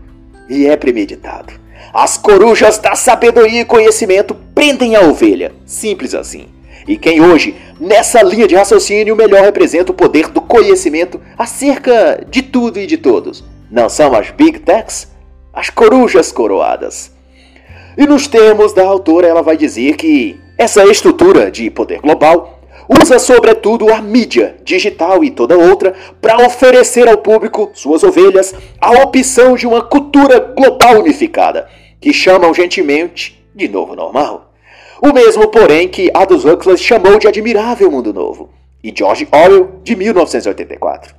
e 0.48 0.66
é 0.66 0.76
premeditado. 0.76 1.52
As 1.92 2.16
corujas 2.16 2.78
da 2.78 2.94
sabedoria 2.94 3.60
e 3.60 3.64
conhecimento 3.64 4.34
prendem 4.54 4.96
a 4.96 5.00
ovelha. 5.00 5.52
Simples 5.64 6.14
assim. 6.14 6.55
E 6.86 6.96
quem 6.96 7.20
hoje, 7.20 7.56
nessa 7.80 8.22
linha 8.22 8.46
de 8.46 8.54
raciocínio, 8.54 9.16
melhor 9.16 9.42
representa 9.42 9.90
o 9.90 9.94
poder 9.94 10.28
do 10.28 10.40
conhecimento 10.40 11.20
acerca 11.36 12.24
de 12.28 12.42
tudo 12.42 12.78
e 12.78 12.86
de 12.86 12.96
todos? 12.96 13.44
Não 13.70 13.88
são 13.88 14.14
as 14.14 14.30
Big 14.30 14.60
Techs? 14.60 15.10
As 15.52 15.70
corujas 15.70 16.30
coroadas. 16.30 17.10
E 17.98 18.06
nos 18.06 18.26
termos 18.26 18.72
da 18.72 18.84
autora, 18.84 19.26
ela 19.26 19.42
vai 19.42 19.56
dizer 19.56 19.96
que 19.96 20.38
essa 20.58 20.84
estrutura 20.84 21.50
de 21.50 21.70
poder 21.70 22.00
global 22.00 22.60
usa 22.88 23.18
sobretudo 23.18 23.92
a 23.92 24.00
mídia 24.00 24.56
digital 24.62 25.24
e 25.24 25.30
toda 25.30 25.56
outra 25.56 25.94
para 26.20 26.46
oferecer 26.46 27.08
ao 27.08 27.18
público, 27.18 27.70
suas 27.74 28.04
ovelhas, 28.04 28.54
a 28.80 29.02
opção 29.02 29.56
de 29.56 29.66
uma 29.66 29.82
cultura 29.82 30.38
global 30.38 31.00
unificada, 31.00 31.68
que 32.00 32.12
chamam 32.12 32.54
gentilmente 32.54 33.44
de 33.54 33.66
novo 33.66 33.96
normal. 33.96 34.45
O 35.02 35.12
mesmo, 35.12 35.48
porém, 35.48 35.88
que 35.88 36.10
Aldous 36.14 36.44
Huxley 36.44 36.78
chamou 36.78 37.18
de 37.18 37.28
admirável 37.28 37.90
mundo 37.90 38.12
novo, 38.12 38.50
e 38.82 38.92
George 38.96 39.28
Orwell 39.30 39.80
de 39.82 39.94
1984. 39.94 41.14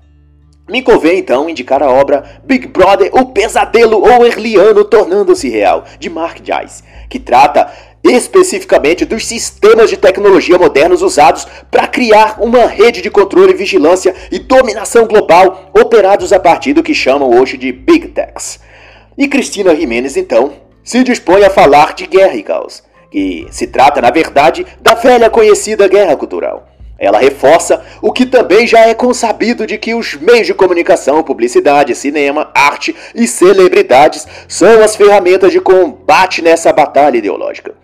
Me 0.69 0.81
convém 0.81 1.19
então 1.19 1.49
indicar 1.49 1.81
a 1.81 1.89
obra 1.89 2.41
Big 2.43 2.67
Brother, 2.67 3.09
o 3.13 3.27
pesadelo 3.27 4.01
orwelliano 4.03 4.83
tornando-se 4.83 5.47
real, 5.47 5.85
de 5.97 6.09
Mark 6.09 6.39
Joyce, 6.43 6.83
que 7.09 7.19
trata 7.19 7.71
especificamente 8.03 9.05
dos 9.05 9.25
sistemas 9.25 9.89
de 9.89 9.97
tecnologia 9.97 10.57
modernos 10.57 11.01
usados 11.01 11.47
para 11.69 11.87
criar 11.87 12.37
uma 12.41 12.65
rede 12.65 13.01
de 13.01 13.09
controle, 13.09 13.53
vigilância 13.53 14.13
e 14.31 14.39
dominação 14.39 15.05
global 15.05 15.71
operados 15.73 16.33
a 16.33 16.39
partir 16.39 16.73
do 16.73 16.83
que 16.83 16.93
chamam 16.93 17.29
hoje 17.29 17.57
de 17.57 17.71
Big 17.71 18.09
Techs. 18.09 18.59
E 19.17 19.27
Cristina 19.27 19.75
Jimenez, 19.75 20.17
então, 20.17 20.53
se 20.83 21.03
dispõe 21.03 21.43
a 21.43 21.49
falar 21.49 21.93
de 21.93 22.05
guerra 22.07 22.35
e 22.35 22.43
caos, 22.43 22.83
que 23.11 23.47
se 23.51 23.67
trata, 23.67 24.01
na 24.01 24.11
verdade, 24.11 24.65
da 24.81 24.93
velha 24.93 25.29
conhecida 25.29 25.87
guerra 25.87 26.15
cultural. 26.15 26.67
Ela 26.99 27.19
reforça 27.19 27.83
o 28.01 28.11
que 28.11 28.25
também 28.25 28.65
já 28.65 28.87
é 28.87 28.93
consabido 28.93 29.67
de 29.67 29.77
que 29.77 29.93
os 29.93 30.15
meios 30.15 30.47
de 30.47 30.53
comunicação, 30.53 31.23
publicidade, 31.23 31.93
cinema, 31.93 32.49
arte 32.55 32.95
e 33.13 33.27
celebridades 33.27 34.27
são 34.47 34.81
as 34.83 34.95
ferramentas 34.95 35.51
de 35.51 35.61
combate 35.61 36.41
nessa 36.41 36.73
batalha 36.73 37.17
ideológica. 37.17 37.75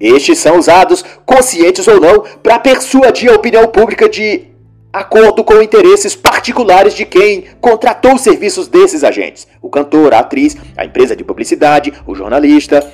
Estes 0.00 0.38
são 0.38 0.58
usados, 0.58 1.04
conscientes 1.24 1.86
ou 1.86 2.00
não, 2.00 2.24
para 2.42 2.58
persuadir 2.58 3.30
a 3.30 3.36
opinião 3.36 3.68
pública 3.68 4.08
de 4.08 4.48
acordo 4.92 5.42
com 5.44 5.62
interesses 5.62 6.14
particulares 6.14 6.92
de 6.94 7.06
quem 7.06 7.44
contratou 7.60 8.14
os 8.14 8.20
serviços 8.22 8.68
desses 8.68 9.04
agentes: 9.04 9.46
o 9.60 9.70
cantor, 9.70 10.12
a 10.12 10.18
atriz, 10.18 10.56
a 10.76 10.84
empresa 10.84 11.14
de 11.14 11.22
publicidade, 11.22 11.92
o 12.06 12.14
jornalista. 12.14 12.84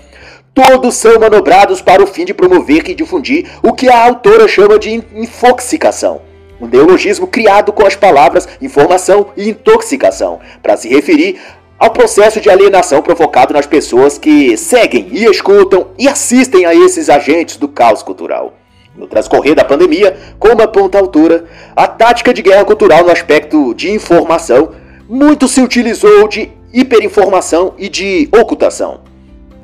Todos 0.54 0.96
são 0.96 1.18
manobrados 1.20 1.80
para 1.80 2.02
o 2.02 2.06
fim 2.06 2.24
de 2.24 2.34
promover 2.34 2.88
e 2.88 2.94
difundir 2.94 3.48
o 3.62 3.72
que 3.72 3.88
a 3.88 4.04
autora 4.04 4.48
chama 4.48 4.78
de 4.78 4.90
infoxicação. 5.14 6.20
Um 6.60 6.66
neologismo 6.66 7.26
criado 7.26 7.72
com 7.72 7.86
as 7.86 7.94
palavras 7.94 8.48
informação 8.60 9.28
e 9.36 9.50
intoxicação, 9.50 10.40
para 10.60 10.76
se 10.76 10.88
referir 10.88 11.38
ao 11.78 11.90
processo 11.90 12.40
de 12.40 12.50
alienação 12.50 13.00
provocado 13.00 13.54
nas 13.54 13.66
pessoas 13.66 14.18
que 14.18 14.56
seguem 14.56 15.08
e 15.12 15.24
escutam 15.24 15.88
e 15.96 16.08
assistem 16.08 16.66
a 16.66 16.74
esses 16.74 17.08
agentes 17.08 17.56
do 17.56 17.68
caos 17.68 18.02
cultural. 18.02 18.54
No 18.96 19.06
transcorrer 19.06 19.54
da 19.54 19.64
pandemia, 19.64 20.16
como 20.40 20.60
aponta 20.60 20.98
a 20.98 21.00
autora, 21.00 21.44
a 21.76 21.86
tática 21.86 22.34
de 22.34 22.42
guerra 22.42 22.64
cultural 22.64 23.04
no 23.04 23.12
aspecto 23.12 23.72
de 23.74 23.92
informação 23.92 24.72
muito 25.08 25.46
se 25.46 25.60
utilizou 25.60 26.26
de 26.26 26.50
hiperinformação 26.72 27.74
e 27.78 27.88
de 27.88 28.28
ocultação. 28.36 29.07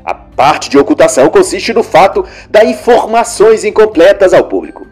A 0.04 0.12
parte 0.12 0.68
de 0.68 0.76
ocultação 0.76 1.30
consiste 1.30 1.72
no 1.72 1.82
fato 1.82 2.26
da 2.50 2.62
informações 2.62 3.64
incompletas 3.64 4.34
ao 4.34 4.44
público. 4.44 4.86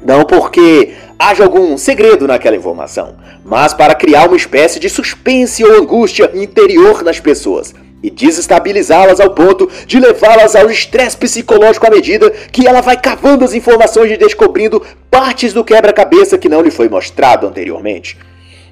Não 0.00 0.24
porque 0.24 0.94
haja 1.18 1.42
algum 1.42 1.76
segredo 1.76 2.28
naquela 2.28 2.54
informação, 2.54 3.16
mas 3.44 3.74
para 3.74 3.96
criar 3.96 4.28
uma 4.28 4.36
espécie 4.36 4.78
de 4.78 4.88
suspense 4.88 5.64
ou 5.64 5.80
angústia 5.80 6.30
interior 6.34 7.02
nas 7.02 7.18
pessoas 7.18 7.74
e 8.00 8.08
desestabilizá-las 8.08 9.18
ao 9.18 9.30
ponto 9.30 9.68
de 9.88 9.98
levá-las 9.98 10.54
ao 10.54 10.70
estresse 10.70 11.16
psicológico 11.16 11.88
à 11.88 11.90
medida 11.90 12.30
que 12.30 12.64
ela 12.64 12.80
vai 12.80 12.96
cavando 12.96 13.44
as 13.44 13.54
informações 13.54 14.12
e 14.12 14.16
descobrindo 14.16 14.80
partes 15.10 15.52
do 15.52 15.64
quebra-cabeça 15.64 16.38
que 16.38 16.48
não 16.48 16.62
lhe 16.62 16.70
foi 16.70 16.88
mostrado 16.88 17.44
anteriormente. 17.44 18.16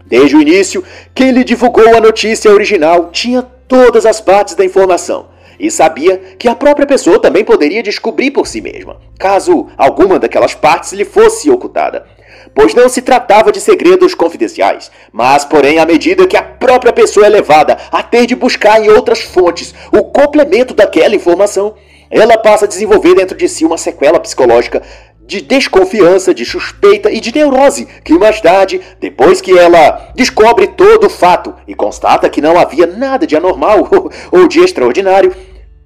Desde 0.06 0.36
o 0.36 0.40
início, 0.40 0.84
quem 1.12 1.32
lhe 1.32 1.42
divulgou 1.42 1.96
a 1.96 2.00
notícia 2.00 2.52
original 2.52 3.10
tinha 3.10 3.42
todas 3.42 4.06
as 4.06 4.20
partes 4.20 4.54
da 4.54 4.64
informação 4.64 5.34
e 5.58 5.70
sabia 5.70 6.18
que 6.38 6.48
a 6.48 6.54
própria 6.54 6.86
pessoa 6.86 7.20
também 7.20 7.44
poderia 7.44 7.82
descobrir 7.82 8.30
por 8.30 8.46
si 8.46 8.60
mesma, 8.60 9.00
caso 9.18 9.68
alguma 9.76 10.18
daquelas 10.18 10.54
partes 10.54 10.92
lhe 10.92 11.04
fosse 11.04 11.50
ocultada. 11.50 12.06
Pois 12.54 12.74
não 12.74 12.88
se 12.88 13.02
tratava 13.02 13.50
de 13.50 13.60
segredos 13.60 14.14
confidenciais, 14.14 14.90
mas, 15.12 15.44
porém, 15.44 15.78
à 15.78 15.84
medida 15.84 16.26
que 16.26 16.36
a 16.36 16.42
própria 16.42 16.92
pessoa 16.92 17.26
é 17.26 17.28
levada 17.28 17.76
a 17.90 18.02
ter 18.02 18.26
de 18.26 18.34
buscar 18.34 18.82
em 18.82 18.88
outras 18.88 19.20
fontes 19.20 19.74
o 19.92 20.04
complemento 20.04 20.72
daquela 20.72 21.14
informação, 21.14 21.74
ela 22.10 22.38
passa 22.38 22.64
a 22.64 22.68
desenvolver 22.68 23.14
dentro 23.14 23.36
de 23.36 23.48
si 23.48 23.64
uma 23.64 23.76
sequela 23.76 24.20
psicológica 24.20 24.82
de 25.26 25.40
desconfiança, 25.40 26.32
de 26.32 26.44
suspeita 26.44 27.10
e 27.10 27.20
de 27.20 27.34
neurose, 27.34 27.86
que 28.04 28.16
mais 28.16 28.40
tarde, 28.40 28.80
depois 29.00 29.40
que 29.40 29.56
ela 29.56 30.12
descobre 30.14 30.68
todo 30.68 31.08
o 31.08 31.10
fato 31.10 31.54
e 31.66 31.74
constata 31.74 32.28
que 32.28 32.40
não 32.40 32.58
havia 32.58 32.86
nada 32.86 33.26
de 33.26 33.36
anormal 33.36 33.88
ou 34.30 34.46
de 34.46 34.60
extraordinário, 34.60 35.34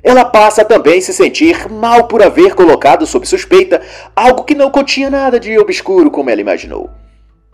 ela 0.03 0.24
passa 0.24 0.64
também 0.64 0.99
a 0.99 1.03
se 1.03 1.12
sentir 1.12 1.70
mal 1.70 2.07
por 2.07 2.22
haver 2.22 2.55
colocado 2.55 3.07
sob 3.07 3.26
suspeita 3.26 3.80
algo 4.14 4.45
que 4.45 4.55
não 4.55 4.70
continha 4.70 5.11
nada 5.11 5.38
de 5.38 5.59
obscuro 5.59 6.11
como 6.11 6.30
ela 6.30 6.41
imaginou. 6.41 6.91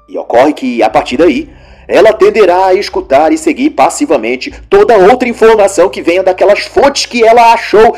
E 0.09 0.17
ocorre 0.17 0.53
que, 0.53 0.83
a 0.83 0.89
partir 0.89 1.17
daí, 1.17 1.51
ela 1.89 2.13
tenderá 2.13 2.67
a 2.67 2.75
escutar 2.75 3.33
e 3.33 3.39
seguir 3.39 3.71
passivamente 3.71 4.53
toda 4.69 4.97
outra 4.97 5.29
informação 5.29 5.89
que 5.89 6.03
venha 6.03 6.23
daquelas 6.23 6.61
fontes 6.61 7.07
que 7.07 7.25
ela 7.25 7.53
achou 7.53 7.97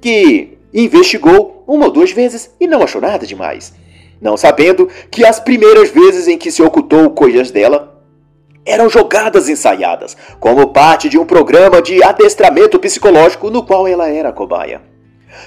que 0.00 0.58
investigou 0.72 1.57
uma 1.68 1.84
ou 1.84 1.92
duas 1.92 2.10
vezes 2.10 2.50
e 2.58 2.66
não 2.66 2.82
achou 2.82 3.00
nada 3.00 3.26
demais. 3.26 3.74
Não 4.20 4.36
sabendo 4.38 4.88
que 5.10 5.24
as 5.24 5.38
primeiras 5.38 5.90
vezes 5.90 6.26
em 6.26 6.38
que 6.38 6.50
se 6.50 6.62
ocultou 6.62 7.10
coisas 7.10 7.50
dela 7.50 8.02
eram 8.64 8.88
jogadas 8.88 9.48
ensaiadas, 9.48 10.16
como 10.40 10.72
parte 10.72 11.08
de 11.08 11.18
um 11.18 11.24
programa 11.24 11.80
de 11.80 12.02
adestramento 12.02 12.78
psicológico 12.78 13.50
no 13.50 13.62
qual 13.62 13.86
ela 13.86 14.08
era 14.08 14.32
cobaia. 14.32 14.87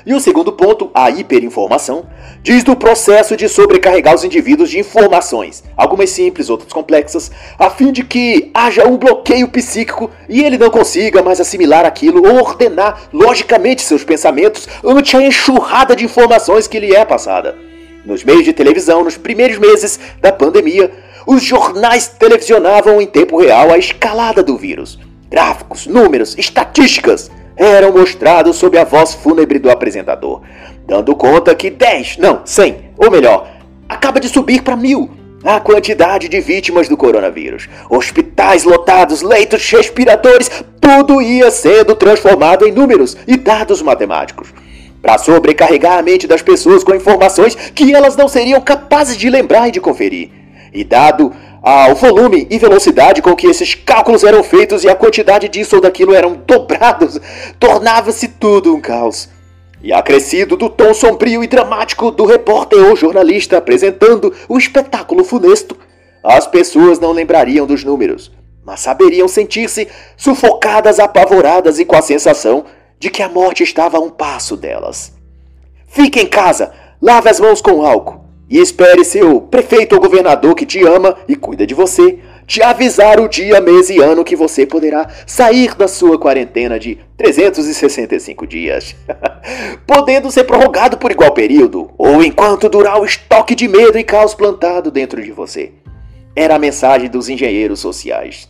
E 0.05 0.13
o 0.13 0.19
segundo 0.19 0.51
ponto, 0.51 0.89
a 0.93 1.09
hiperinformação, 1.09 2.05
diz 2.41 2.63
do 2.63 2.75
processo 2.75 3.37
de 3.37 3.47
sobrecarregar 3.47 4.15
os 4.15 4.23
indivíduos 4.23 4.69
de 4.69 4.79
informações, 4.79 5.63
algumas 5.77 6.09
simples, 6.09 6.49
outras 6.49 6.71
complexas, 6.71 7.31
a 7.57 7.69
fim 7.69 7.91
de 7.91 8.03
que 8.03 8.49
haja 8.53 8.87
um 8.87 8.97
bloqueio 8.97 9.47
psíquico 9.47 10.09
e 10.27 10.43
ele 10.43 10.57
não 10.57 10.69
consiga 10.69 11.21
mais 11.21 11.39
assimilar 11.39 11.85
aquilo 11.85 12.27
ou 12.27 12.39
ordenar 12.39 13.03
logicamente 13.13 13.81
seus 13.81 14.03
pensamentos 14.03 14.67
ante 14.83 15.15
a 15.15 15.21
enxurrada 15.21 15.95
de 15.95 16.05
informações 16.05 16.67
que 16.67 16.79
lhe 16.79 16.95
é 16.95 17.05
passada. 17.05 17.55
Nos 18.05 18.23
meios 18.23 18.43
de 18.43 18.53
televisão, 18.53 19.03
nos 19.03 19.17
primeiros 19.17 19.59
meses 19.59 19.99
da 20.19 20.31
pandemia, 20.31 20.91
os 21.27 21.43
jornais 21.43 22.07
televisionavam 22.07 22.99
em 22.99 23.05
tempo 23.05 23.39
real 23.39 23.71
a 23.71 23.77
escalada 23.77 24.41
do 24.41 24.57
vírus. 24.57 24.97
Gráficos, 25.29 25.85
números, 25.85 26.35
estatísticas 26.37 27.29
eram 27.55 27.91
mostrados 27.91 28.57
sob 28.57 28.77
a 28.77 28.83
voz 28.83 29.13
fúnebre 29.13 29.59
do 29.59 29.69
apresentador, 29.69 30.41
dando 30.85 31.15
conta 31.15 31.53
que 31.55 31.69
10, 31.69 32.17
não, 32.17 32.41
100, 32.45 32.91
ou 32.97 33.11
melhor, 33.11 33.47
acaba 33.87 34.19
de 34.19 34.29
subir 34.29 34.61
para 34.61 34.75
mil 34.75 35.09
a 35.43 35.59
quantidade 35.59 36.29
de 36.29 36.39
vítimas 36.39 36.87
do 36.87 36.95
coronavírus. 36.95 37.67
Hospitais 37.89 38.63
lotados, 38.63 39.21
leitos 39.21 39.69
respiradores, 39.69 40.63
tudo 40.79 41.21
ia 41.21 41.49
sendo 41.49 41.95
transformado 41.95 42.65
em 42.65 42.71
números 42.71 43.17
e 43.27 43.37
dados 43.37 43.81
matemáticos. 43.81 44.53
Para 45.01 45.17
sobrecarregar 45.17 45.97
a 45.97 46.01
mente 46.01 46.27
das 46.27 46.43
pessoas 46.43 46.83
com 46.83 46.93
informações 46.93 47.55
que 47.55 47.93
elas 47.93 48.15
não 48.15 48.27
seriam 48.27 48.61
capazes 48.61 49.17
de 49.17 49.29
lembrar 49.29 49.67
e 49.67 49.71
de 49.71 49.81
conferir. 49.81 50.29
E 50.71 50.83
dado 50.83 51.33
ao 51.61 51.93
volume 51.93 52.47
e 52.49 52.57
velocidade 52.57 53.21
com 53.21 53.35
que 53.35 53.45
esses 53.45 53.75
cálculos 53.75 54.23
eram 54.23 54.43
feitos 54.43 54.83
e 54.83 54.89
a 54.89 54.95
quantidade 54.95 55.47
disso 55.47 55.75
ou 55.75 55.81
daquilo 55.81 56.15
eram 56.15 56.33
dobrados, 56.33 57.19
tornava-se 57.59 58.27
tudo 58.27 58.75
um 58.75 58.81
caos. 58.81 59.29
E 59.83 59.93
acrescido 59.93 60.57
do 60.57 60.69
tom 60.69 60.93
sombrio 60.93 61.43
e 61.43 61.47
dramático 61.47 62.09
do 62.09 62.25
repórter 62.25 62.83
ou 62.83 62.95
jornalista 62.95 63.57
apresentando 63.57 64.33
o 64.49 64.57
espetáculo 64.57 65.23
funesto, 65.23 65.77
as 66.23 66.47
pessoas 66.47 66.99
não 66.99 67.11
lembrariam 67.11 67.67
dos 67.67 67.83
números, 67.83 68.31
mas 68.63 68.79
saberiam 68.79 69.27
sentir-se 69.27 69.87
sufocadas, 70.17 70.99
apavoradas 70.99 71.79
e 71.79 71.85
com 71.85 71.95
a 71.95 72.01
sensação 72.01 72.65
de 72.99 73.09
que 73.09 73.21
a 73.23 73.29
morte 73.29 73.63
estava 73.63 73.97
a 73.97 74.01
um 74.01 74.09
passo 74.09 74.55
delas. 74.55 75.13
Fique 75.87 76.19
em 76.19 76.27
casa, 76.27 76.71
lave 77.01 77.29
as 77.29 77.39
mãos 77.39 77.61
com 77.61 77.85
álcool 77.85 78.30
e 78.51 78.59
espere 78.59 79.05
seu 79.05 79.39
prefeito 79.39 79.95
ou 79.95 80.01
governador 80.01 80.53
que 80.53 80.65
te 80.65 80.85
ama 80.85 81.15
e 81.25 81.37
cuida 81.37 81.65
de 81.65 81.73
você 81.73 82.19
te 82.45 82.61
avisar 82.61 83.17
o 83.17 83.29
dia, 83.29 83.61
mês 83.61 83.89
e 83.89 83.99
ano 83.99 84.25
que 84.25 84.35
você 84.35 84.65
poderá 84.65 85.07
sair 85.25 85.73
da 85.73 85.87
sua 85.87 86.19
quarentena 86.19 86.77
de 86.77 86.99
365 87.15 88.45
dias, 88.45 88.93
podendo 89.87 90.29
ser 90.29 90.43
prorrogado 90.43 90.97
por 90.97 91.11
igual 91.11 91.31
período, 91.31 91.91
ou 91.97 92.21
enquanto 92.21 92.67
durar 92.67 92.99
o 92.99 93.05
estoque 93.05 93.55
de 93.55 93.69
medo 93.69 93.97
e 93.97 94.03
caos 94.03 94.33
plantado 94.33 94.91
dentro 94.91 95.23
de 95.23 95.31
você. 95.31 95.71
Era 96.35 96.55
a 96.55 96.59
mensagem 96.59 97.09
dos 97.09 97.29
engenheiros 97.29 97.79
sociais. 97.79 98.49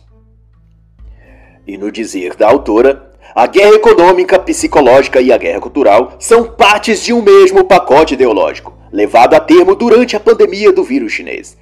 E 1.64 1.78
no 1.78 1.92
dizer 1.92 2.34
da 2.34 2.48
autora, 2.48 3.12
a 3.36 3.46
guerra 3.46 3.76
econômica, 3.76 4.36
psicológica 4.36 5.20
e 5.20 5.32
a 5.32 5.38
guerra 5.38 5.60
cultural 5.60 6.16
são 6.18 6.44
partes 6.44 7.04
de 7.04 7.12
um 7.12 7.22
mesmo 7.22 7.64
pacote 7.64 8.14
ideológico, 8.14 8.71
levado 8.92 9.34
a 9.34 9.40
termo 9.40 9.74
durante 9.74 10.14
a 10.14 10.20
pandemia 10.20 10.72
do 10.72 10.84
vírus 10.84 11.12
chinês. 11.12 11.56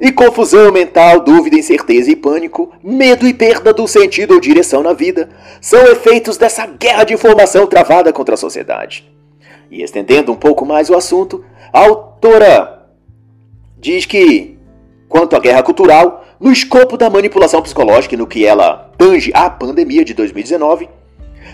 E 0.00 0.10
confusão 0.10 0.72
mental, 0.72 1.20
dúvida, 1.20 1.56
incerteza 1.56 2.10
e 2.10 2.16
pânico, 2.16 2.72
medo 2.82 3.28
e 3.28 3.34
perda 3.34 3.72
do 3.72 3.86
sentido 3.86 4.34
ou 4.34 4.40
direção 4.40 4.82
na 4.82 4.92
vida 4.92 5.28
são 5.60 5.80
efeitos 5.86 6.36
dessa 6.36 6.66
guerra 6.66 7.04
de 7.04 7.14
informação 7.14 7.66
travada 7.66 8.12
contra 8.12 8.34
a 8.34 8.38
sociedade. 8.38 9.08
E 9.70 9.82
estendendo 9.82 10.32
um 10.32 10.36
pouco 10.36 10.66
mais 10.66 10.90
o 10.90 10.96
assunto, 10.96 11.44
a 11.72 11.80
autora 11.80 12.86
diz 13.78 14.04
que, 14.04 14.58
quanto 15.08 15.36
à 15.36 15.38
guerra 15.38 15.62
cultural, 15.62 16.24
no 16.40 16.50
escopo 16.50 16.96
da 16.96 17.08
manipulação 17.08 17.62
psicológica 17.62 18.14
e 18.14 18.18
no 18.18 18.26
que 18.26 18.44
ela 18.44 18.90
tange 18.98 19.30
à 19.34 19.48
pandemia 19.48 20.04
de 20.04 20.12
2019, 20.12 20.88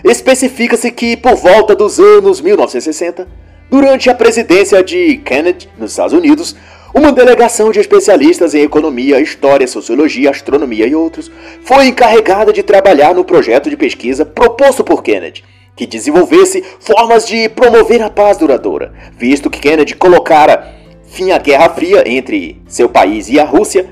especifica-se 0.03 0.91
que 0.91 1.15
por 1.15 1.35
volta 1.35 1.75
dos 1.75 1.99
anos 1.99 2.41
1960, 2.41 3.27
durante 3.71 4.09
a 4.09 4.13
presidência 4.13 4.83
de 4.83 5.15
Kennedy 5.23 5.69
nos 5.79 5.91
Estados 5.91 6.11
Unidos, 6.11 6.53
uma 6.93 7.13
delegação 7.13 7.71
de 7.71 7.79
especialistas 7.79 8.53
em 8.53 8.63
economia, 8.63 9.21
história, 9.21 9.65
sociologia, 9.65 10.29
astronomia 10.29 10.85
e 10.85 10.93
outros 10.93 11.31
foi 11.63 11.87
encarregada 11.87 12.51
de 12.51 12.61
trabalhar 12.61 13.15
no 13.15 13.23
projeto 13.23 13.69
de 13.69 13.77
pesquisa 13.77 14.25
proposto 14.25 14.83
por 14.83 15.01
Kennedy, 15.01 15.45
que 15.73 15.87
desenvolvesse 15.87 16.61
formas 16.81 17.25
de 17.25 17.47
promover 17.47 18.01
a 18.01 18.09
paz 18.09 18.37
duradoura, 18.37 18.93
visto 19.17 19.49
que 19.49 19.61
Kennedy 19.61 19.95
colocara 19.95 20.75
fim 21.05 21.31
à 21.31 21.37
Guerra 21.37 21.69
Fria 21.69 22.03
entre 22.05 22.61
seu 22.67 22.89
país 22.89 23.29
e 23.29 23.39
a 23.39 23.45
Rússia, 23.45 23.89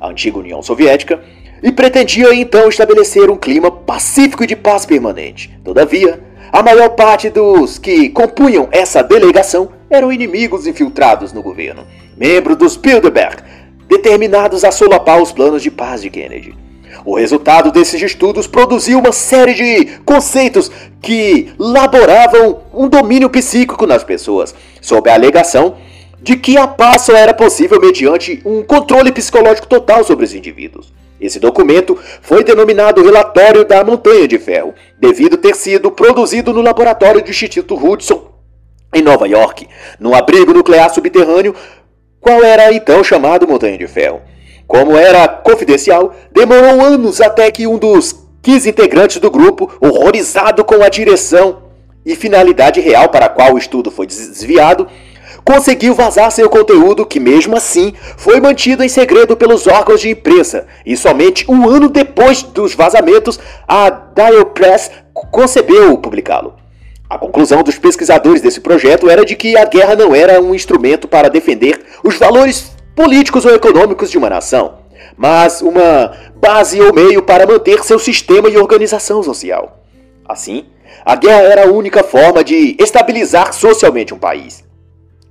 a 0.00 0.08
antiga 0.08 0.40
União 0.40 0.60
Soviética, 0.60 1.22
e 1.62 1.70
pretendia 1.70 2.34
então 2.34 2.68
estabelecer 2.68 3.30
um 3.30 3.36
clima 3.36 3.70
pacífico 3.70 4.42
e 4.42 4.48
de 4.48 4.56
paz 4.56 4.84
permanente. 4.84 5.56
Todavia, 5.64 6.25
a 6.52 6.62
maior 6.62 6.90
parte 6.90 7.30
dos 7.30 7.78
que 7.78 8.08
compunham 8.08 8.68
essa 8.70 9.02
delegação 9.02 9.68
eram 9.90 10.12
inimigos 10.12 10.66
infiltrados 10.66 11.32
no 11.32 11.42
governo 11.42 11.86
membro 12.16 12.56
dos 12.56 12.76
Bilderberg, 12.76 13.42
determinados 13.86 14.64
a 14.64 14.72
solapar 14.72 15.20
os 15.20 15.32
planos 15.32 15.62
de 15.62 15.70
paz 15.70 16.00
de 16.00 16.10
Kennedy. 16.10 16.54
O 17.04 17.16
resultado 17.16 17.70
desses 17.70 18.00
estudos 18.00 18.46
produziu 18.46 18.98
uma 18.98 19.12
série 19.12 19.54
de 19.54 19.84
conceitos 20.04 20.70
que 21.00 21.52
laboravam 21.58 22.62
um 22.72 22.88
domínio 22.88 23.28
psíquico 23.28 23.86
nas 23.86 24.02
pessoas, 24.02 24.54
sob 24.80 25.10
a 25.10 25.14
alegação 25.14 25.76
de 26.26 26.36
que 26.36 26.58
a 26.58 26.66
paz 26.66 27.02
só 27.02 27.14
era 27.14 27.32
possível 27.32 27.80
mediante 27.80 28.42
um 28.44 28.60
controle 28.60 29.12
psicológico 29.12 29.68
total 29.68 30.02
sobre 30.02 30.24
os 30.24 30.34
indivíduos. 30.34 30.92
Esse 31.20 31.38
documento 31.38 31.96
foi 32.20 32.42
denominado 32.42 33.00
Relatório 33.00 33.64
da 33.64 33.84
Montanha 33.84 34.26
de 34.26 34.36
Ferro, 34.36 34.74
devido 34.98 35.36
ter 35.36 35.54
sido 35.54 35.88
produzido 35.88 36.52
no 36.52 36.62
laboratório 36.62 37.22
do 37.22 37.30
Instituto 37.30 37.76
Hudson, 37.76 38.28
em 38.92 39.02
Nova 39.02 39.28
York, 39.28 39.68
num 40.00 40.16
abrigo 40.16 40.52
nuclear 40.52 40.92
subterrâneo 40.92 41.54
qual 42.20 42.42
era 42.42 42.72
então 42.72 43.04
chamado 43.04 43.46
Montanha 43.46 43.78
de 43.78 43.86
Ferro. 43.86 44.20
Como 44.66 44.96
era 44.96 45.28
confidencial, 45.28 46.12
demorou 46.32 46.80
anos 46.80 47.20
até 47.20 47.52
que 47.52 47.68
um 47.68 47.78
dos 47.78 48.16
15 48.42 48.68
integrantes 48.68 49.18
do 49.18 49.30
grupo, 49.30 49.72
horrorizado 49.80 50.64
com 50.64 50.82
a 50.82 50.88
direção 50.88 51.62
e 52.04 52.16
finalidade 52.16 52.80
real 52.80 53.10
para 53.10 53.26
a 53.26 53.28
qual 53.28 53.54
o 53.54 53.58
estudo 53.58 53.92
foi 53.92 54.08
desviado, 54.08 54.88
conseguiu 55.46 55.94
vazar 55.94 56.32
seu 56.32 56.50
conteúdo, 56.50 57.06
que 57.06 57.20
mesmo 57.20 57.56
assim 57.56 57.94
foi 58.16 58.40
mantido 58.40 58.82
em 58.82 58.88
segredo 58.88 59.36
pelos 59.36 59.68
órgãos 59.68 60.00
de 60.00 60.10
imprensa, 60.10 60.66
e 60.84 60.96
somente 60.96 61.48
um 61.48 61.70
ano 61.70 61.88
depois 61.88 62.42
dos 62.42 62.74
vazamentos, 62.74 63.38
a 63.66 63.88
Dial 63.88 64.46
Press 64.46 64.90
concebeu 65.30 65.96
publicá-lo. 65.98 66.54
A 67.08 67.16
conclusão 67.16 67.62
dos 67.62 67.78
pesquisadores 67.78 68.42
desse 68.42 68.60
projeto 68.60 69.08
era 69.08 69.24
de 69.24 69.36
que 69.36 69.56
a 69.56 69.64
guerra 69.64 69.94
não 69.94 70.12
era 70.12 70.42
um 70.42 70.52
instrumento 70.52 71.06
para 71.06 71.30
defender 71.30 71.80
os 72.02 72.16
valores 72.16 72.72
políticos 72.96 73.44
ou 73.44 73.54
econômicos 73.54 74.10
de 74.10 74.18
uma 74.18 74.28
nação, 74.28 74.78
mas 75.16 75.62
uma 75.62 76.10
base 76.34 76.80
ou 76.80 76.92
meio 76.92 77.22
para 77.22 77.46
manter 77.46 77.84
seu 77.84 78.00
sistema 78.00 78.48
e 78.48 78.58
organização 78.58 79.22
social. 79.22 79.78
Assim, 80.28 80.64
a 81.04 81.14
guerra 81.14 81.42
era 81.42 81.68
a 81.68 81.70
única 81.70 82.02
forma 82.02 82.42
de 82.42 82.76
estabilizar 82.80 83.52
socialmente 83.52 84.12
um 84.12 84.18
país. 84.18 84.65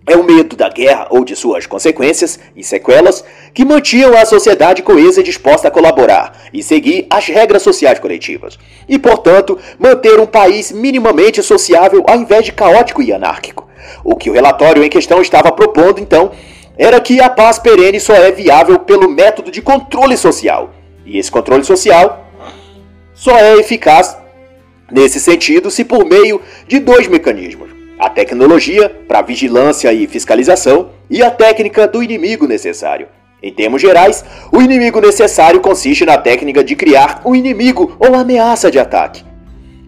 É 0.08 0.16
o 0.16 0.24
medo 0.24 0.56
da 0.56 0.70
guerra 0.70 1.08
ou 1.10 1.26
de 1.26 1.36
suas 1.36 1.66
consequências 1.66 2.40
e 2.56 2.64
sequelas 2.64 3.26
que 3.56 3.66
mantinham 3.66 4.16
a 4.16 4.24
sociedade 4.24 4.84
coesa 4.84 5.20
e 5.20 5.24
disposta 5.24 5.68
a 5.68 5.72
colaborar 5.72 6.44
e 6.54 6.62
seguir 6.62 7.08
as 7.10 7.26
regras 7.28 7.64
sociais 7.64 7.98
coletivas, 7.98 8.60
e, 8.88 9.00
portanto, 9.00 9.58
manter 9.80 10.20
um 10.20 10.28
país 10.28 10.72
minimamente 10.72 11.42
sociável 11.42 12.04
ao 12.08 12.18
invés 12.18 12.46
de 12.46 12.52
caótico 12.52 13.02
e 13.02 13.12
anárquico. 13.12 13.68
O 14.04 14.16
que 14.16 14.30
o 14.30 14.34
relatório 14.34 14.84
em 14.84 14.90
questão 14.90 15.22
estava 15.24 15.52
propondo, 15.52 16.00
então, 16.00 16.32
era 16.78 17.00
que 17.00 17.20
a 17.20 17.30
paz 17.30 17.58
perene 17.58 18.00
só 18.00 18.14
é 18.14 18.32
viável 18.32 18.78
pelo 18.78 19.10
método 19.10 19.50
de 19.50 19.62
controle 19.62 20.16
social. 20.18 20.72
E 21.04 21.18
esse 21.18 21.32
controle 21.32 21.64
social 21.64 22.28
só 23.16 23.36
é 23.36 23.56
eficaz 23.56 24.16
nesse 24.92 25.20
sentido 25.20 25.72
se 25.72 25.84
por 25.84 26.06
meio 26.06 26.40
de 26.68 26.80
dois 26.80 27.08
mecanismos 27.08 27.75
tecnologia 28.16 28.90
para 29.08 29.22
vigilância 29.22 29.92
e 29.92 30.08
fiscalização 30.08 30.90
e 31.10 31.22
a 31.22 31.30
técnica 31.30 31.86
do 31.86 32.02
inimigo 32.02 32.48
necessário. 32.48 33.08
Em 33.44 33.54
termos 33.54 33.82
gerais, 33.82 34.24
o 34.52 34.62
inimigo 34.62 35.02
necessário 35.02 35.60
consiste 35.60 36.06
na 36.06 36.18
técnica 36.18 36.64
de 36.64 36.76
criar 36.78 37.22
um 37.26 37.36
inimigo 37.36 37.96
ou 38.00 38.16
ameaça 38.16 38.72
de 38.72 38.80
ataque, 38.80 39.24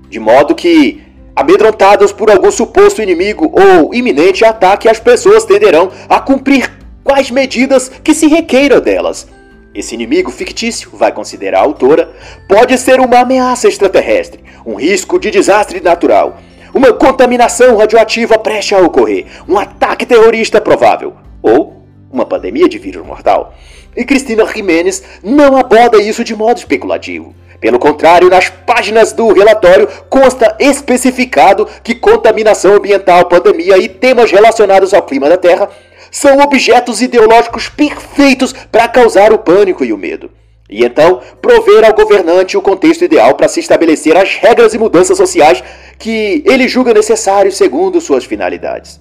de 0.09 0.19
modo 0.19 0.53
que, 0.53 1.01
amedrontados 1.33 2.11
por 2.11 2.29
algum 2.29 2.51
suposto 2.51 3.01
inimigo 3.01 3.51
ou 3.51 3.93
iminente 3.93 4.43
ataque, 4.43 4.89
as 4.89 4.99
pessoas 4.99 5.45
tenderão 5.45 5.89
a 6.09 6.19
cumprir 6.19 6.69
quais 7.03 7.31
medidas 7.31 7.89
que 8.03 8.13
se 8.13 8.27
requeiram 8.27 8.81
delas. 8.81 9.25
Esse 9.73 9.95
inimigo 9.95 10.31
fictício, 10.31 10.89
vai 10.93 11.13
considerar 11.13 11.59
a 11.59 11.63
autora, 11.63 12.11
pode 12.49 12.77
ser 12.77 12.99
uma 12.99 13.19
ameaça 13.19 13.67
extraterrestre, 13.69 14.43
um 14.65 14.75
risco 14.75 15.17
de 15.17 15.31
desastre 15.31 15.79
natural, 15.79 16.39
uma 16.77 16.93
contaminação 16.93 17.75
radioativa 17.75 18.37
prestes 18.37 18.77
a 18.77 18.81
ocorrer, 18.81 19.25
um 19.49 19.57
ataque 19.57 20.05
terrorista 20.05 20.61
provável 20.61 21.15
ou 21.41 21.81
uma 22.11 22.23
pandemia 22.23 22.69
de 22.69 22.77
vírus 22.77 23.05
mortal. 23.05 23.55
E 23.95 24.05
Cristina 24.05 24.45
Jimenez 24.45 25.03
não 25.23 25.57
aborda 25.57 25.97
isso 25.99 26.23
de 26.23 26.35
modo 26.35 26.57
especulativo. 26.57 27.33
Pelo 27.59 27.79
contrário, 27.79 28.29
nas 28.29 28.49
páginas 28.49 29.11
do 29.11 29.33
relatório 29.33 29.89
consta 30.07 30.55
especificado 30.59 31.67
que 31.83 31.95
contaminação 31.95 32.75
ambiental, 32.75 33.25
pandemia 33.25 33.79
e 33.79 33.89
temas 33.89 34.31
relacionados 34.31 34.93
ao 34.93 35.01
clima 35.01 35.27
da 35.27 35.37
Terra 35.37 35.67
são 36.11 36.37
objetos 36.39 37.01
ideológicos 37.01 37.69
perfeitos 37.69 38.53
para 38.71 38.87
causar 38.87 39.33
o 39.33 39.39
pânico 39.39 39.83
e 39.83 39.91
o 39.91 39.97
medo. 39.97 40.29
E 40.69 40.83
então, 40.83 41.21
prover 41.41 41.85
ao 41.85 41.93
governante 41.93 42.57
o 42.57 42.61
contexto 42.61 43.03
ideal 43.03 43.35
para 43.35 43.47
se 43.47 43.59
estabelecer 43.59 44.17
as 44.17 44.35
regras 44.35 44.73
e 44.73 44.77
mudanças 44.77 45.17
sociais 45.17 45.63
que 45.97 46.43
ele 46.45 46.67
julga 46.67 46.93
necessários 46.93 47.55
segundo 47.55 48.01
suas 48.01 48.25
finalidades. 48.25 48.99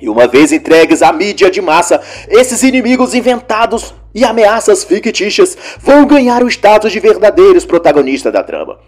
E 0.00 0.08
uma 0.08 0.26
vez 0.26 0.50
entregues 0.50 1.02
à 1.02 1.12
mídia 1.12 1.50
de 1.50 1.60
massa, 1.60 2.00
esses 2.28 2.62
inimigos 2.62 3.14
inventados 3.14 3.94
e 4.14 4.24
ameaças 4.24 4.82
fictícias 4.82 5.56
vão 5.78 6.06
ganhar 6.06 6.42
o 6.42 6.48
status 6.48 6.90
de 6.90 6.98
verdadeiros 6.98 7.64
protagonistas 7.64 8.32
da 8.32 8.42
trama. 8.42 8.78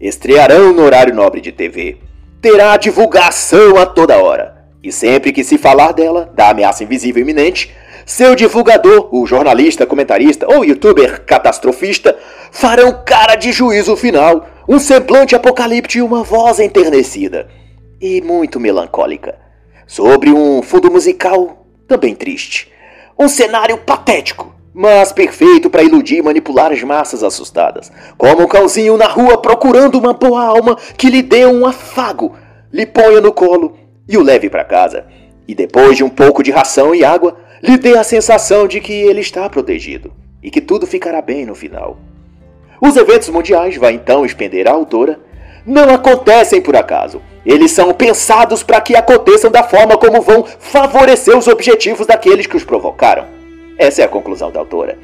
Estrearão 0.00 0.72
no 0.72 0.82
horário 0.82 1.14
nobre 1.14 1.40
de 1.40 1.52
TV. 1.52 1.98
Terá 2.40 2.76
divulgação 2.76 3.76
a 3.78 3.86
toda 3.86 4.18
hora. 4.18 4.66
E 4.82 4.90
sempre 4.90 5.32
que 5.32 5.44
se 5.44 5.56
falar 5.56 5.92
dela, 5.92 6.30
da 6.34 6.50
ameaça 6.50 6.82
invisível 6.84 7.22
iminente, 7.22 7.74
seu 8.06 8.34
divulgador, 8.34 9.08
o 9.12 9.26
jornalista, 9.26 9.86
comentarista 9.86 10.46
ou 10.48 10.64
youtuber 10.64 11.24
catastrofista 11.24 12.16
farão 12.50 13.02
cara 13.04 13.34
de 13.34 13.50
juízo 13.50 13.96
final, 13.96 14.46
um 14.68 14.78
semblante 14.78 15.34
apocalíptico 15.34 15.98
e 15.98 16.02
uma 16.02 16.22
voz 16.22 16.60
enternecida 16.60 17.48
e 18.00 18.20
muito 18.20 18.60
melancólica, 18.60 19.36
sobre 19.86 20.30
um 20.30 20.62
fundo 20.62 20.90
musical 20.90 21.66
também 21.88 22.14
triste. 22.14 22.70
Um 23.18 23.28
cenário 23.28 23.78
patético, 23.78 24.54
mas 24.74 25.12
perfeito 25.12 25.70
para 25.70 25.82
iludir 25.82 26.16
e 26.16 26.22
manipular 26.22 26.72
as 26.72 26.82
massas 26.82 27.22
assustadas, 27.22 27.90
como 28.18 28.42
um 28.42 28.48
cãozinho 28.48 28.96
na 28.96 29.06
rua 29.06 29.40
procurando 29.40 29.98
uma 29.98 30.12
boa 30.12 30.44
alma 30.44 30.76
que 30.98 31.08
lhe 31.08 31.22
dê 31.22 31.46
um 31.46 31.64
afago, 31.64 32.36
lhe 32.72 32.84
ponha 32.84 33.20
no 33.20 33.32
colo 33.32 33.78
e 34.08 34.18
o 34.18 34.22
leve 34.22 34.50
para 34.50 34.64
casa, 34.64 35.06
e 35.46 35.54
depois 35.54 35.96
de 35.96 36.04
um 36.04 36.08
pouco 36.08 36.42
de 36.42 36.50
ração 36.50 36.94
e 36.94 37.04
água, 37.04 37.36
lhe 37.64 37.78
dê 37.78 37.96
a 37.96 38.04
sensação 38.04 38.68
de 38.68 38.78
que 38.78 38.92
ele 38.92 39.22
está 39.22 39.48
protegido 39.48 40.12
e 40.42 40.50
que 40.50 40.60
tudo 40.60 40.86
ficará 40.86 41.22
bem 41.22 41.46
no 41.46 41.54
final. 41.54 41.96
Os 42.78 42.94
eventos 42.94 43.30
mundiais, 43.30 43.78
vai 43.78 43.94
então 43.94 44.22
expender 44.22 44.68
a 44.68 44.72
autora, 44.72 45.18
não 45.64 45.88
acontecem 45.88 46.60
por 46.60 46.76
acaso. 46.76 47.22
Eles 47.44 47.70
são 47.70 47.94
pensados 47.94 48.62
para 48.62 48.82
que 48.82 48.94
aconteçam 48.94 49.50
da 49.50 49.62
forma 49.62 49.96
como 49.96 50.20
vão 50.20 50.44
favorecer 50.44 51.34
os 51.34 51.48
objetivos 51.48 52.06
daqueles 52.06 52.46
que 52.46 52.56
os 52.56 52.64
provocaram. 52.64 53.24
Essa 53.78 54.02
é 54.02 54.04
a 54.04 54.08
conclusão 54.08 54.50
da 54.50 54.60
autora. 54.60 54.98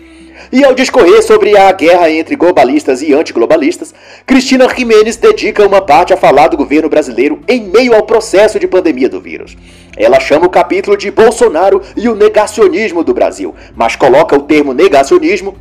E 0.53 0.65
ao 0.65 0.75
discorrer 0.75 1.23
sobre 1.23 1.57
a 1.57 1.71
guerra 1.73 2.11
entre 2.11 2.37
globalistas 2.37 3.03
e 3.03 3.13
antiglobalistas, 3.13 3.95
Cristina 4.27 4.69
Jimenez 4.69 5.17
dedica 5.17 5.67
uma 5.67 5.81
parte 5.81 6.13
a 6.13 6.17
falar 6.17 6.49
do 6.49 6.57
governo 6.57 6.89
brasileiro 6.89 7.41
em 7.47 7.63
meio 7.63 7.95
ao 7.95 8.03
processo 8.03 8.59
de 8.59 8.67
pandemia 8.67 9.09
do 9.09 9.21
vírus. 9.21 9.57
Ela 9.97 10.19
chama 10.19 10.47
o 10.47 10.51
capítulo 10.51 10.97
de 10.97 11.11
Bolsonaro 11.11 11.83
e 11.97 12.09
o 12.09 12.15
negacionismo 12.15 13.05
do 13.05 13.15
Brasil, 13.15 13.55
mas 13.75 13.97
coloca 13.97 14.37
o 14.37 14.43
termo 14.43 14.73
negacionismo 14.73 15.57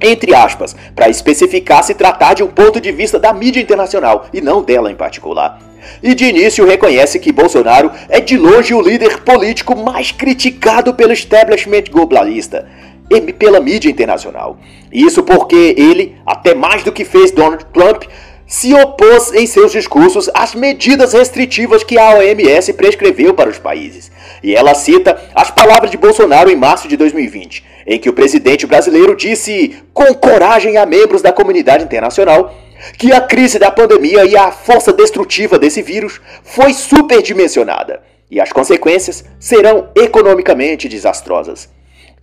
entre 0.00 0.34
aspas, 0.34 0.74
para 0.94 1.08
especificar 1.08 1.82
se 1.82 1.94
tratar 1.94 2.34
de 2.34 2.42
um 2.42 2.48
ponto 2.48 2.80
de 2.80 2.92
vista 2.92 3.18
da 3.18 3.32
mídia 3.32 3.60
internacional 3.60 4.26
e 4.34 4.40
não 4.40 4.62
dela 4.62 4.90
em 4.90 4.94
particular. 4.94 5.58
E 6.02 6.14
de 6.14 6.26
início 6.26 6.66
reconhece 6.66 7.18
que 7.18 7.32
Bolsonaro 7.32 7.90
é 8.08 8.20
de 8.20 8.36
longe 8.36 8.74
o 8.74 8.82
líder 8.82 9.20
político 9.20 9.76
mais 9.76 10.10
criticado 10.10 10.94
pelo 10.94 11.12
establishment 11.12 11.84
globalista 11.90 12.66
e 13.10 13.32
pela 13.32 13.60
mídia 13.60 13.90
internacional. 13.90 14.58
Isso 14.92 15.22
porque 15.22 15.74
ele, 15.76 16.16
até 16.24 16.54
mais 16.54 16.82
do 16.82 16.92
que 16.92 17.04
fez 17.04 17.30
Donald 17.30 17.64
Trump, 17.72 18.04
se 18.46 18.74
opôs 18.74 19.32
em 19.32 19.46
seus 19.46 19.72
discursos 19.72 20.28
às 20.34 20.54
medidas 20.54 21.12
restritivas 21.12 21.82
que 21.82 21.98
a 21.98 22.16
OMS 22.16 22.72
prescreveu 22.74 23.34
para 23.34 23.50
os 23.50 23.58
países. 23.58 24.12
E 24.42 24.54
ela 24.54 24.74
cita 24.74 25.20
as 25.34 25.50
palavras 25.50 25.90
de 25.90 25.96
Bolsonaro 25.96 26.50
em 26.50 26.56
março 26.56 26.86
de 26.86 26.96
2020, 26.96 27.64
em 27.86 27.98
que 27.98 28.08
o 28.08 28.12
presidente 28.12 28.66
brasileiro 28.66 29.16
disse 29.16 29.82
com 29.92 30.14
coragem 30.14 30.76
a 30.76 30.84
membros 30.84 31.22
da 31.22 31.32
comunidade 31.32 31.84
internacional 31.84 32.54
que 32.98 33.12
a 33.12 33.20
crise 33.20 33.58
da 33.58 33.70
pandemia 33.70 34.24
e 34.26 34.36
a 34.36 34.50
força 34.50 34.92
destrutiva 34.92 35.58
desse 35.58 35.80
vírus 35.80 36.20
foi 36.42 36.74
superdimensionada 36.74 38.02
e 38.30 38.40
as 38.40 38.52
consequências 38.52 39.24
serão 39.38 39.88
economicamente 39.94 40.88
desastrosas. 40.88 41.68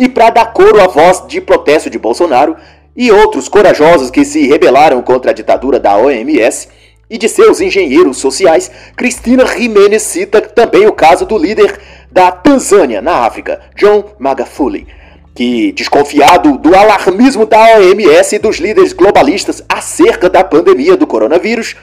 E 0.02 0.10
para 0.10 0.32
dar 0.32 0.52
coro 0.52 0.82
à 0.82 0.88
voz 0.88 1.28
de 1.28 1.40
protesto 1.40 1.88
de 1.88 2.00
Bolsonaro, 2.00 2.56
e 2.96 3.12
outros 3.12 3.48
corajosos 3.48 4.10
que 4.10 4.26
se 4.26 4.48
rebelaram 4.48 5.00
contra 5.04 5.30
a 5.30 5.34
ditadura 5.34 5.80
da 5.80 5.96
OMS 5.96 6.70
e 7.08 7.20
de 7.20 7.30
seus 7.30 7.62
engenheiros 7.62 8.18
sociais, 8.18 8.72
Cristina 8.98 9.46
Jimenez 9.46 10.02
cita 10.02 10.42
também 10.42 10.88
o 10.88 10.92
caso 10.92 11.24
do 11.24 11.38
líder 11.38 11.80
da 12.12 12.32
Tanzânia, 12.32 13.00
na 13.00 13.18
África, 13.18 13.62
John 13.76 14.04
Magafuli, 14.18 14.88
que, 15.36 15.72
desconfiado 15.74 16.58
do 16.58 16.76
alarmismo 16.76 17.46
da 17.46 17.78
OMS 17.78 18.36
e 18.36 18.40
dos 18.40 18.58
líderes 18.58 18.94
globalistas 18.94 19.64
acerca 19.70 20.28
da 20.28 20.44
pandemia 20.44 20.98
do 20.98 21.06
coronavírus, 21.06 21.76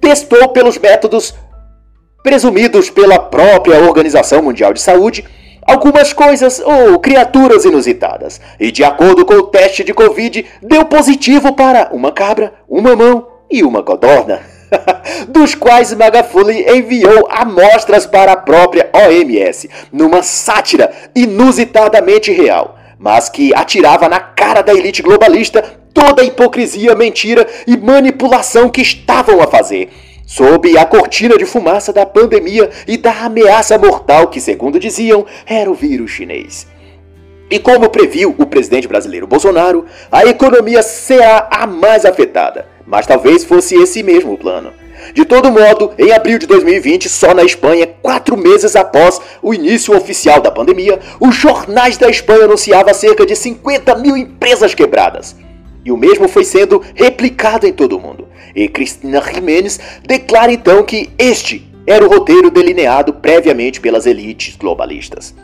testou 0.00 0.48
pelos 0.48 0.76
métodos 0.76 1.36
presumidos 2.20 2.90
pela 2.90 3.20
própria 3.20 3.78
Organização 3.78 4.42
Mundial 4.42 4.72
de 4.72 4.82
Saúde 4.82 5.24
algumas 5.66 6.12
coisas 6.12 6.60
ou 6.60 6.98
criaturas 6.98 7.64
inusitadas, 7.64 8.40
e 8.58 8.70
de 8.70 8.84
acordo 8.84 9.24
com 9.24 9.34
o 9.34 9.44
teste 9.44 9.84
de 9.84 9.94
Covid, 9.94 10.44
deu 10.62 10.84
positivo 10.84 11.52
para 11.54 11.90
uma 11.92 12.12
cabra, 12.12 12.52
uma 12.68 12.96
mão 12.96 13.26
e 13.50 13.62
uma 13.62 13.82
codorna. 13.82 14.40
dos 15.28 15.54
quais 15.54 15.92
Magafuli 15.92 16.64
enviou 16.68 17.28
amostras 17.30 18.06
para 18.06 18.32
a 18.32 18.36
própria 18.36 18.88
OMS, 18.92 19.68
numa 19.92 20.22
sátira 20.22 20.90
inusitadamente 21.14 22.32
real, 22.32 22.76
mas 22.98 23.28
que 23.28 23.54
atirava 23.54 24.08
na 24.08 24.20
cara 24.20 24.62
da 24.62 24.72
elite 24.72 25.02
globalista 25.02 25.62
toda 25.92 26.22
a 26.22 26.24
hipocrisia, 26.24 26.94
mentira 26.94 27.46
e 27.66 27.76
manipulação 27.76 28.68
que 28.68 28.80
estavam 28.80 29.42
a 29.42 29.46
fazer 29.46 29.90
sob 30.30 30.78
a 30.78 30.86
cortina 30.86 31.36
de 31.36 31.44
fumaça 31.44 31.92
da 31.92 32.06
pandemia 32.06 32.70
e 32.86 32.96
da 32.96 33.24
ameaça 33.24 33.76
mortal 33.76 34.28
que, 34.28 34.40
segundo 34.40 34.78
diziam, 34.78 35.26
era 35.44 35.68
o 35.68 35.74
vírus 35.74 36.12
chinês. 36.12 36.68
E 37.50 37.58
como 37.58 37.90
previu 37.90 38.32
o 38.38 38.46
presidente 38.46 38.86
brasileiro 38.86 39.26
Bolsonaro, 39.26 39.86
a 40.10 40.24
economia 40.24 40.84
será 40.84 41.48
a 41.50 41.66
mais 41.66 42.04
afetada, 42.04 42.68
mas 42.86 43.08
talvez 43.08 43.42
fosse 43.42 43.74
esse 43.74 44.04
mesmo 44.04 44.34
o 44.34 44.38
plano. 44.38 44.72
De 45.12 45.24
todo 45.24 45.50
modo, 45.50 45.90
em 45.98 46.12
abril 46.12 46.38
de 46.38 46.46
2020, 46.46 47.08
só 47.08 47.34
na 47.34 47.42
Espanha, 47.42 47.88
quatro 48.00 48.36
meses 48.36 48.76
após 48.76 49.20
o 49.42 49.52
início 49.52 49.96
oficial 49.96 50.40
da 50.40 50.52
pandemia, 50.52 51.00
os 51.18 51.34
jornais 51.34 51.98
da 51.98 52.08
Espanha 52.08 52.44
anunciavam 52.44 52.94
cerca 52.94 53.26
de 53.26 53.34
50 53.34 53.96
mil 53.96 54.16
empresas 54.16 54.76
quebradas. 54.76 55.34
E 55.84 55.90
o 55.90 55.96
mesmo 55.96 56.28
foi 56.28 56.44
sendo 56.44 56.82
replicado 56.94 57.66
em 57.66 57.72
todo 57.72 57.96
o 57.96 58.00
mundo. 58.00 58.28
E 58.54 58.68
Cristina 58.68 59.22
Jimenez 59.22 59.78
declara 60.06 60.52
então 60.52 60.82
que 60.82 61.10
este 61.18 61.70
era 61.86 62.04
o 62.04 62.08
roteiro 62.08 62.50
delineado 62.50 63.14
previamente 63.14 63.80
pelas 63.80 64.06
elites 64.06 64.56
globalistas. 64.56 65.34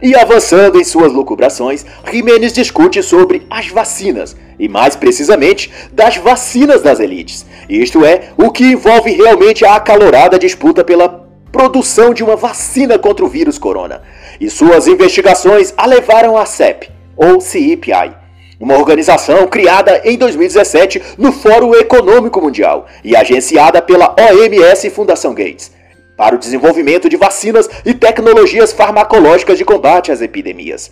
E 0.00 0.14
avançando 0.14 0.78
em 0.78 0.84
suas 0.84 1.12
lucubrações, 1.12 1.86
Jimenez 2.10 2.52
discute 2.52 3.02
sobre 3.02 3.46
as 3.48 3.68
vacinas, 3.68 4.36
e 4.58 4.68
mais 4.68 4.94
precisamente 4.94 5.72
das 5.92 6.18
vacinas 6.18 6.82
das 6.82 7.00
elites. 7.00 7.46
Isto 7.68 8.04
é, 8.04 8.30
o 8.36 8.50
que 8.50 8.64
envolve 8.64 9.10
realmente 9.12 9.64
a 9.64 9.76
acalorada 9.76 10.38
disputa 10.38 10.84
pela 10.84 11.26
produção 11.50 12.12
de 12.12 12.22
uma 12.22 12.36
vacina 12.36 12.98
contra 12.98 13.24
o 13.24 13.28
vírus 13.28 13.58
corona. 13.58 14.02
E 14.38 14.50
suas 14.50 14.86
investigações 14.86 15.72
a 15.76 15.86
levaram 15.86 16.36
à 16.36 16.44
CEP, 16.44 16.90
ou 17.16 17.40
CEPI, 17.40 18.25
uma 18.58 18.76
organização 18.76 19.46
criada 19.46 20.00
em 20.04 20.16
2017 20.16 21.02
no 21.18 21.32
Fórum 21.32 21.74
Econômico 21.74 22.40
Mundial 22.40 22.86
e 23.04 23.14
agenciada 23.14 23.82
pela 23.82 24.14
OMS 24.18 24.86
e 24.86 24.90
Fundação 24.90 25.34
Gates, 25.34 25.70
para 26.16 26.34
o 26.34 26.38
desenvolvimento 26.38 27.08
de 27.08 27.16
vacinas 27.16 27.68
e 27.84 27.92
tecnologias 27.92 28.72
farmacológicas 28.72 29.58
de 29.58 29.64
combate 29.64 30.10
às 30.10 30.22
epidemias. 30.22 30.90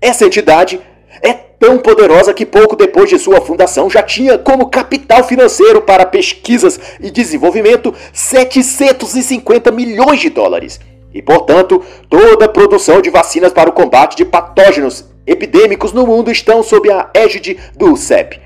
Essa 0.00 0.26
entidade 0.26 0.80
é 1.22 1.32
tão 1.32 1.78
poderosa 1.78 2.32
que 2.32 2.46
pouco 2.46 2.76
depois 2.76 3.08
de 3.10 3.18
sua 3.18 3.40
fundação 3.40 3.90
já 3.90 4.02
tinha 4.02 4.38
como 4.38 4.70
capital 4.70 5.24
financeiro 5.24 5.82
para 5.82 6.06
pesquisas 6.06 6.80
e 7.00 7.10
desenvolvimento 7.10 7.94
750 8.12 9.70
milhões 9.70 10.20
de 10.20 10.30
dólares. 10.30 10.80
E, 11.12 11.20
portanto, 11.20 11.84
toda 12.08 12.44
a 12.44 12.48
produção 12.48 13.02
de 13.02 13.10
vacinas 13.10 13.52
para 13.52 13.68
o 13.68 13.72
combate 13.72 14.16
de 14.16 14.24
patógenos 14.24 15.04
epidêmicos 15.26 15.92
no 15.92 16.06
mundo 16.06 16.30
estão 16.30 16.62
sob 16.62 16.90
a 16.90 17.10
égide 17.14 17.58
do 17.76 17.96
CEP 17.96 18.40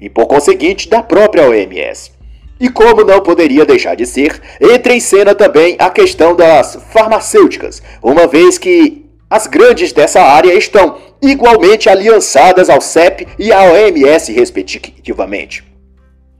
e, 0.00 0.08
por 0.08 0.26
conseguinte, 0.26 0.88
da 0.88 1.02
própria 1.02 1.48
OMS. 1.48 2.12
E 2.60 2.68
como 2.68 3.04
não 3.04 3.20
poderia 3.20 3.64
deixar 3.64 3.96
de 3.96 4.06
ser, 4.06 4.40
entra 4.60 4.94
em 4.94 5.00
cena 5.00 5.34
também 5.34 5.76
a 5.78 5.90
questão 5.90 6.34
das 6.34 6.78
farmacêuticas, 6.92 7.82
uma 8.02 8.26
vez 8.26 8.56
que 8.56 9.06
as 9.28 9.46
grandes 9.46 9.92
dessa 9.92 10.20
área 10.20 10.52
estão 10.54 10.98
igualmente 11.20 11.88
aliançadas 11.88 12.68
ao 12.68 12.80
CEP 12.80 13.26
e 13.38 13.52
à 13.52 13.62
OMS, 13.62 14.32
respectivamente. 14.32 15.64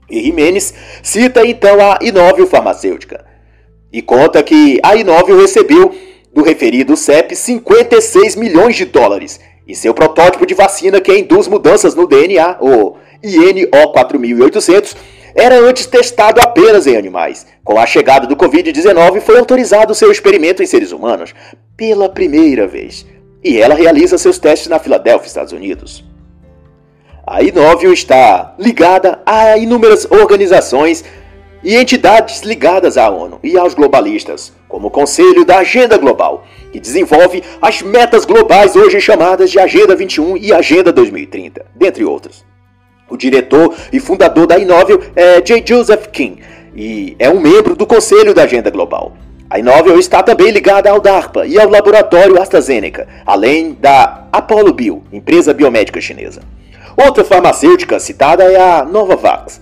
E 0.09 0.21
Jimenez 0.21 0.73
cita 1.01 1.45
então 1.45 1.79
a 1.79 1.97
Inóvio 2.01 2.45
Farmacêutica 2.45 3.25
e 3.91 4.01
conta 4.01 4.43
que 4.43 4.79
a 4.83 4.95
Inóvio 4.95 5.39
recebeu 5.39 5.93
do 6.33 6.43
referido 6.43 6.97
CEP 6.97 7.35
56 7.35 8.35
milhões 8.35 8.75
de 8.75 8.85
dólares 8.85 9.39
e 9.67 9.75
seu 9.75 9.93
protótipo 9.93 10.45
de 10.45 10.53
vacina 10.53 10.99
que 10.99 11.17
induz 11.17 11.47
mudanças 11.47 11.95
no 11.95 12.07
DNA, 12.07 12.57
o 12.59 12.95
INO4800, 13.23 14.95
era 15.35 15.59
antes 15.59 15.85
testado 15.85 16.41
apenas 16.41 16.85
em 16.85 16.95
animais. 16.95 17.45
Com 17.63 17.79
a 17.79 17.85
chegada 17.85 18.27
do 18.27 18.35
Covid-19, 18.35 19.21
foi 19.21 19.39
autorizado 19.39 19.95
seu 19.95 20.11
experimento 20.11 20.61
em 20.61 20.65
seres 20.65 20.91
humanos 20.91 21.33
pela 21.75 22.09
primeira 22.09 22.67
vez. 22.67 23.05
E 23.43 23.57
ela 23.57 23.75
realiza 23.75 24.17
seus 24.17 24.37
testes 24.37 24.67
na 24.67 24.79
Filadélfia, 24.79 25.27
Estados 25.27 25.53
Unidos. 25.53 26.03
A 27.25 27.41
Inovio 27.41 27.93
está 27.93 28.53
ligada 28.59 29.21
a 29.25 29.57
inúmeras 29.57 30.05
organizações 30.11 31.03
e 31.63 31.75
entidades 31.75 32.41
ligadas 32.41 32.97
à 32.97 33.09
ONU 33.09 33.39
e 33.41 33.57
aos 33.57 33.73
globalistas, 33.73 34.51
como 34.67 34.87
o 34.87 34.91
Conselho 34.91 35.45
da 35.45 35.59
Agenda 35.59 35.97
Global, 35.97 36.43
que 36.73 36.79
desenvolve 36.79 37.43
as 37.61 37.83
metas 37.83 38.25
globais 38.25 38.75
hoje 38.75 38.99
chamadas 38.99 39.51
de 39.51 39.59
Agenda 39.59 39.95
21 39.95 40.37
e 40.37 40.51
Agenda 40.51 40.91
2030, 40.91 41.63
dentre 41.75 42.03
outros. 42.03 42.43
O 43.07 43.15
diretor 43.15 43.75
e 43.91 43.99
fundador 43.99 44.47
da 44.47 44.57
Inovel 44.57 44.99
é 45.15 45.39
J. 45.39 45.63
Joseph 45.63 46.07
King 46.07 46.41
e 46.75 47.15
é 47.19 47.29
um 47.29 47.39
membro 47.39 47.75
do 47.75 47.85
Conselho 47.85 48.33
da 48.33 48.41
Agenda 48.41 48.71
Global. 48.71 49.13
A 49.47 49.59
Inovel 49.59 49.99
está 49.99 50.23
também 50.23 50.49
ligada 50.49 50.89
ao 50.89 50.99
DARPA 50.99 51.45
e 51.45 51.59
ao 51.59 51.69
laboratório 51.69 52.41
AstraZeneca, 52.41 53.07
além 53.23 53.73
da 53.73 54.27
Apollo 54.31 54.73
Bio, 54.73 55.03
empresa 55.11 55.53
biomédica 55.53 56.01
chinesa. 56.01 56.41
Outra 56.97 57.23
farmacêutica 57.23 57.99
citada 57.99 58.45
é 58.45 58.59
a 58.59 58.83
Novavax. 58.83 59.61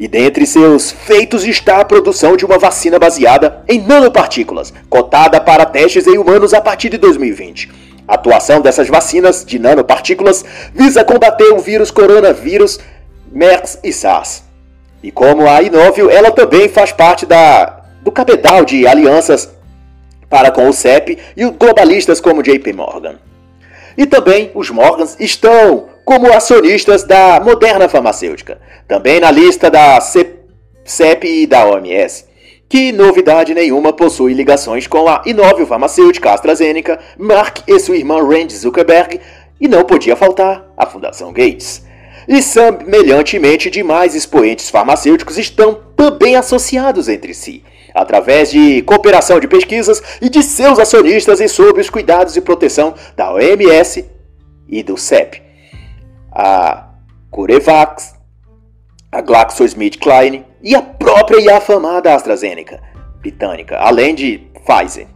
E 0.00 0.08
dentre 0.08 0.46
seus 0.46 0.90
feitos 0.90 1.44
está 1.44 1.78
a 1.78 1.84
produção 1.84 2.34
de 2.34 2.46
uma 2.46 2.56
vacina 2.56 2.98
baseada 2.98 3.62
em 3.68 3.78
nanopartículas, 3.78 4.72
cotada 4.88 5.38
para 5.38 5.66
testes 5.66 6.06
em 6.06 6.16
humanos 6.16 6.54
a 6.54 6.60
partir 6.62 6.88
de 6.88 6.96
2020. 6.96 7.70
A 8.08 8.14
atuação 8.14 8.62
dessas 8.62 8.88
vacinas 8.88 9.44
de 9.44 9.58
nanopartículas 9.58 10.42
visa 10.74 11.04
combater 11.04 11.52
o 11.52 11.58
vírus 11.58 11.90
coronavírus, 11.90 12.80
MERS 13.30 13.78
e 13.84 13.92
SARS. 13.92 14.42
E 15.02 15.10
como 15.10 15.46
a 15.46 15.60
Inovio, 15.60 16.08
ela 16.08 16.30
também 16.30 16.66
faz 16.66 16.92
parte 16.92 17.26
da, 17.26 17.82
do 18.00 18.10
cabedal 18.10 18.64
de 18.64 18.86
alianças 18.86 19.50
para 20.30 20.50
com 20.50 20.66
o 20.66 20.72
CEP 20.72 21.18
e 21.36 21.44
os 21.44 21.54
globalistas 21.54 22.22
como 22.22 22.42
JP 22.42 22.72
Morgan. 22.72 23.16
E 23.98 24.06
também 24.06 24.50
os 24.54 24.70
Morgans 24.70 25.14
estão 25.20 25.90
como 26.10 26.32
acionistas 26.32 27.04
da 27.04 27.38
Moderna 27.38 27.88
Farmacêutica, 27.88 28.60
também 28.88 29.20
na 29.20 29.30
lista 29.30 29.70
da 29.70 30.00
CEP 30.00 31.24
e 31.24 31.46
da 31.46 31.64
OMS, 31.64 32.24
que 32.68 32.90
novidade 32.90 33.54
nenhuma 33.54 33.92
possui 33.92 34.34
ligações 34.34 34.88
com 34.88 35.06
a 35.06 35.22
Inovio 35.24 35.68
Farmacêutica 35.68 36.32
AstraZeneca, 36.32 36.98
Mark 37.16 37.58
e 37.64 37.78
sua 37.78 37.96
irmã 37.96 38.20
Randy 38.26 38.56
Zuckerberg, 38.56 39.20
e 39.60 39.68
não 39.68 39.84
podia 39.84 40.16
faltar 40.16 40.68
a 40.76 40.84
Fundação 40.84 41.32
Gates. 41.32 41.86
E 42.26 42.42
semelhantemente 42.42 43.70
demais 43.70 44.12
expoentes 44.12 44.68
farmacêuticos 44.68 45.38
estão 45.38 45.78
também 45.94 46.34
associados 46.34 47.08
entre 47.08 47.32
si, 47.32 47.62
através 47.94 48.50
de 48.50 48.82
cooperação 48.82 49.38
de 49.38 49.46
pesquisas 49.46 50.02
e 50.20 50.28
de 50.28 50.42
seus 50.42 50.80
acionistas 50.80 51.40
e 51.40 51.46
sob 51.46 51.80
os 51.80 51.88
cuidados 51.88 52.36
e 52.36 52.40
proteção 52.40 52.94
da 53.16 53.32
OMS 53.32 54.04
e 54.68 54.82
do 54.82 54.96
CEP 54.96 55.49
a 56.42 56.86
Curevax, 57.30 58.14
a 59.12 59.20
GlaxoSmithKline 59.20 60.46
e 60.62 60.74
a 60.74 60.80
própria 60.80 61.38
e 61.38 61.50
afamada 61.50 62.14
AstraZeneca 62.14 62.80
britânica, 63.20 63.76
além 63.76 64.14
de 64.14 64.38
Pfizer. 64.64 65.06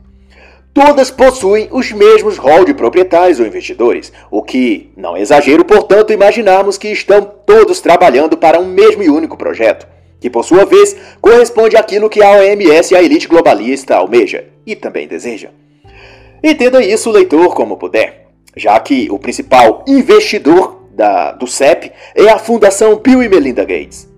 Todas 0.75 1.11
possuem 1.11 1.69
os 1.71 1.91
mesmos 1.93 2.37
rol 2.37 2.67
de 2.67 2.75
proprietários 2.75 3.41
ou 3.41 3.47
investidores, 3.47 4.13
o 4.31 4.43
que 4.43 4.93
não 4.95 5.17
é 5.17 5.23
exagero, 5.23 5.65
portanto, 5.65 6.13
imaginarmos 6.13 6.77
que 6.77 6.89
estão 6.89 7.25
todos 7.25 7.81
trabalhando 7.81 8.37
para 8.37 8.61
um 8.61 8.67
mesmo 8.67 9.03
e 9.03 9.09
único 9.09 9.39
projeto, 9.39 9.87
que 10.21 10.29
por 10.29 10.45
sua 10.45 10.67
vez 10.67 10.95
corresponde 11.23 11.75
àquilo 11.75 12.11
que 12.11 12.23
a 12.23 12.33
OMS 12.33 12.93
e 12.93 12.97
a 12.97 13.03
elite 13.03 13.29
globalista 13.29 13.97
almeja 13.97 14.45
e 14.67 14.77
também 14.77 15.09
deseja. 15.09 15.49
Entenda 16.43 16.85
isso, 16.85 17.11
leitor, 17.11 17.55
como 17.55 17.79
puder, 17.79 18.27
já 18.55 18.79
que 18.79 19.09
o 19.11 19.19
principal 19.19 19.85
investidor 19.87 20.84
da, 20.95 21.33
do 21.33 21.47
CEP 21.47 21.93
é 22.15 22.29
a 22.29 22.39
Fundação 22.39 22.97
Bill 22.97 23.23
e 23.23 23.29
Melinda 23.29 23.65
Gates. 23.65 24.09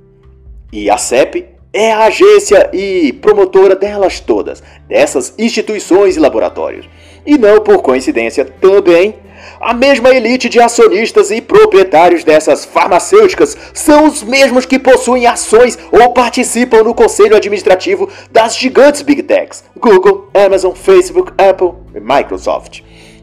E 0.72 0.90
a 0.90 0.98
CEP 0.98 1.46
é 1.72 1.92
a 1.92 2.04
agência 2.04 2.70
e 2.72 3.12
promotora 3.14 3.74
delas 3.76 4.20
todas, 4.20 4.62
dessas 4.88 5.34
instituições 5.38 6.16
e 6.16 6.20
laboratórios. 6.20 6.88
E 7.24 7.36
não 7.36 7.60
por 7.60 7.82
coincidência 7.82 8.44
também, 8.44 9.16
a 9.60 9.74
mesma 9.74 10.10
elite 10.10 10.48
de 10.48 10.60
acionistas 10.60 11.30
e 11.30 11.40
proprietários 11.40 12.24
dessas 12.24 12.64
farmacêuticas 12.64 13.56
são 13.74 14.06
os 14.06 14.22
mesmos 14.22 14.64
que 14.64 14.78
possuem 14.78 15.26
ações 15.26 15.78
ou 15.90 16.12
participam 16.12 16.82
no 16.82 16.94
conselho 16.94 17.36
administrativo 17.36 18.08
das 18.30 18.56
gigantes 18.56 19.02
Big 19.02 19.22
Techs: 19.22 19.64
Google, 19.78 20.30
Amazon, 20.34 20.72
Facebook, 20.72 21.32
Apple 21.36 21.72
e 21.94 22.00
Microsoft. 22.00 22.80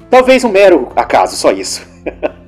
Talvez 0.10 0.44
um 0.44 0.50
mero 0.50 0.90
acaso, 0.96 1.36
só 1.36 1.52
isso. 1.52 1.86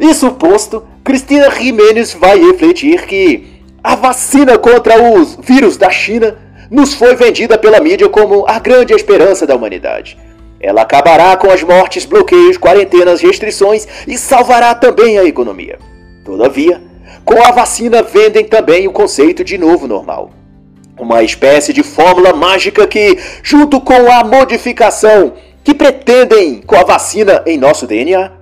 Isso 0.00 0.30
posto, 0.32 0.84
Cristina 1.02 1.50
Jimenez 1.50 2.14
vai 2.14 2.38
refletir 2.38 3.06
que 3.06 3.58
a 3.82 3.94
vacina 3.94 4.58
contra 4.58 5.02
os 5.02 5.38
vírus 5.42 5.76
da 5.76 5.90
China 5.90 6.36
nos 6.70 6.94
foi 6.94 7.14
vendida 7.14 7.56
pela 7.56 7.80
mídia 7.80 8.08
como 8.08 8.44
a 8.46 8.58
grande 8.58 8.92
esperança 8.92 9.46
da 9.46 9.56
humanidade. 9.56 10.18
Ela 10.60 10.82
acabará 10.82 11.36
com 11.36 11.50
as 11.50 11.62
mortes, 11.62 12.04
bloqueios, 12.04 12.58
quarentenas, 12.58 13.20
restrições 13.20 13.86
e 14.06 14.18
salvará 14.18 14.74
também 14.74 15.18
a 15.18 15.24
economia. 15.24 15.78
Todavia, 16.24 16.82
com 17.24 17.42
a 17.42 17.50
vacina 17.50 18.02
vendem 18.02 18.44
também 18.44 18.86
o 18.88 18.92
conceito 18.92 19.44
de 19.44 19.56
novo 19.56 19.86
normal. 19.86 20.30
Uma 20.98 21.22
espécie 21.22 21.72
de 21.72 21.82
fórmula 21.82 22.32
mágica 22.32 22.86
que, 22.86 23.16
junto 23.42 23.80
com 23.80 24.10
a 24.10 24.24
modificação 24.24 25.34
que 25.62 25.72
pretendem 25.72 26.60
com 26.60 26.76
a 26.76 26.82
vacina 26.82 27.42
em 27.46 27.56
nosso 27.56 27.86
DNA, 27.86 28.32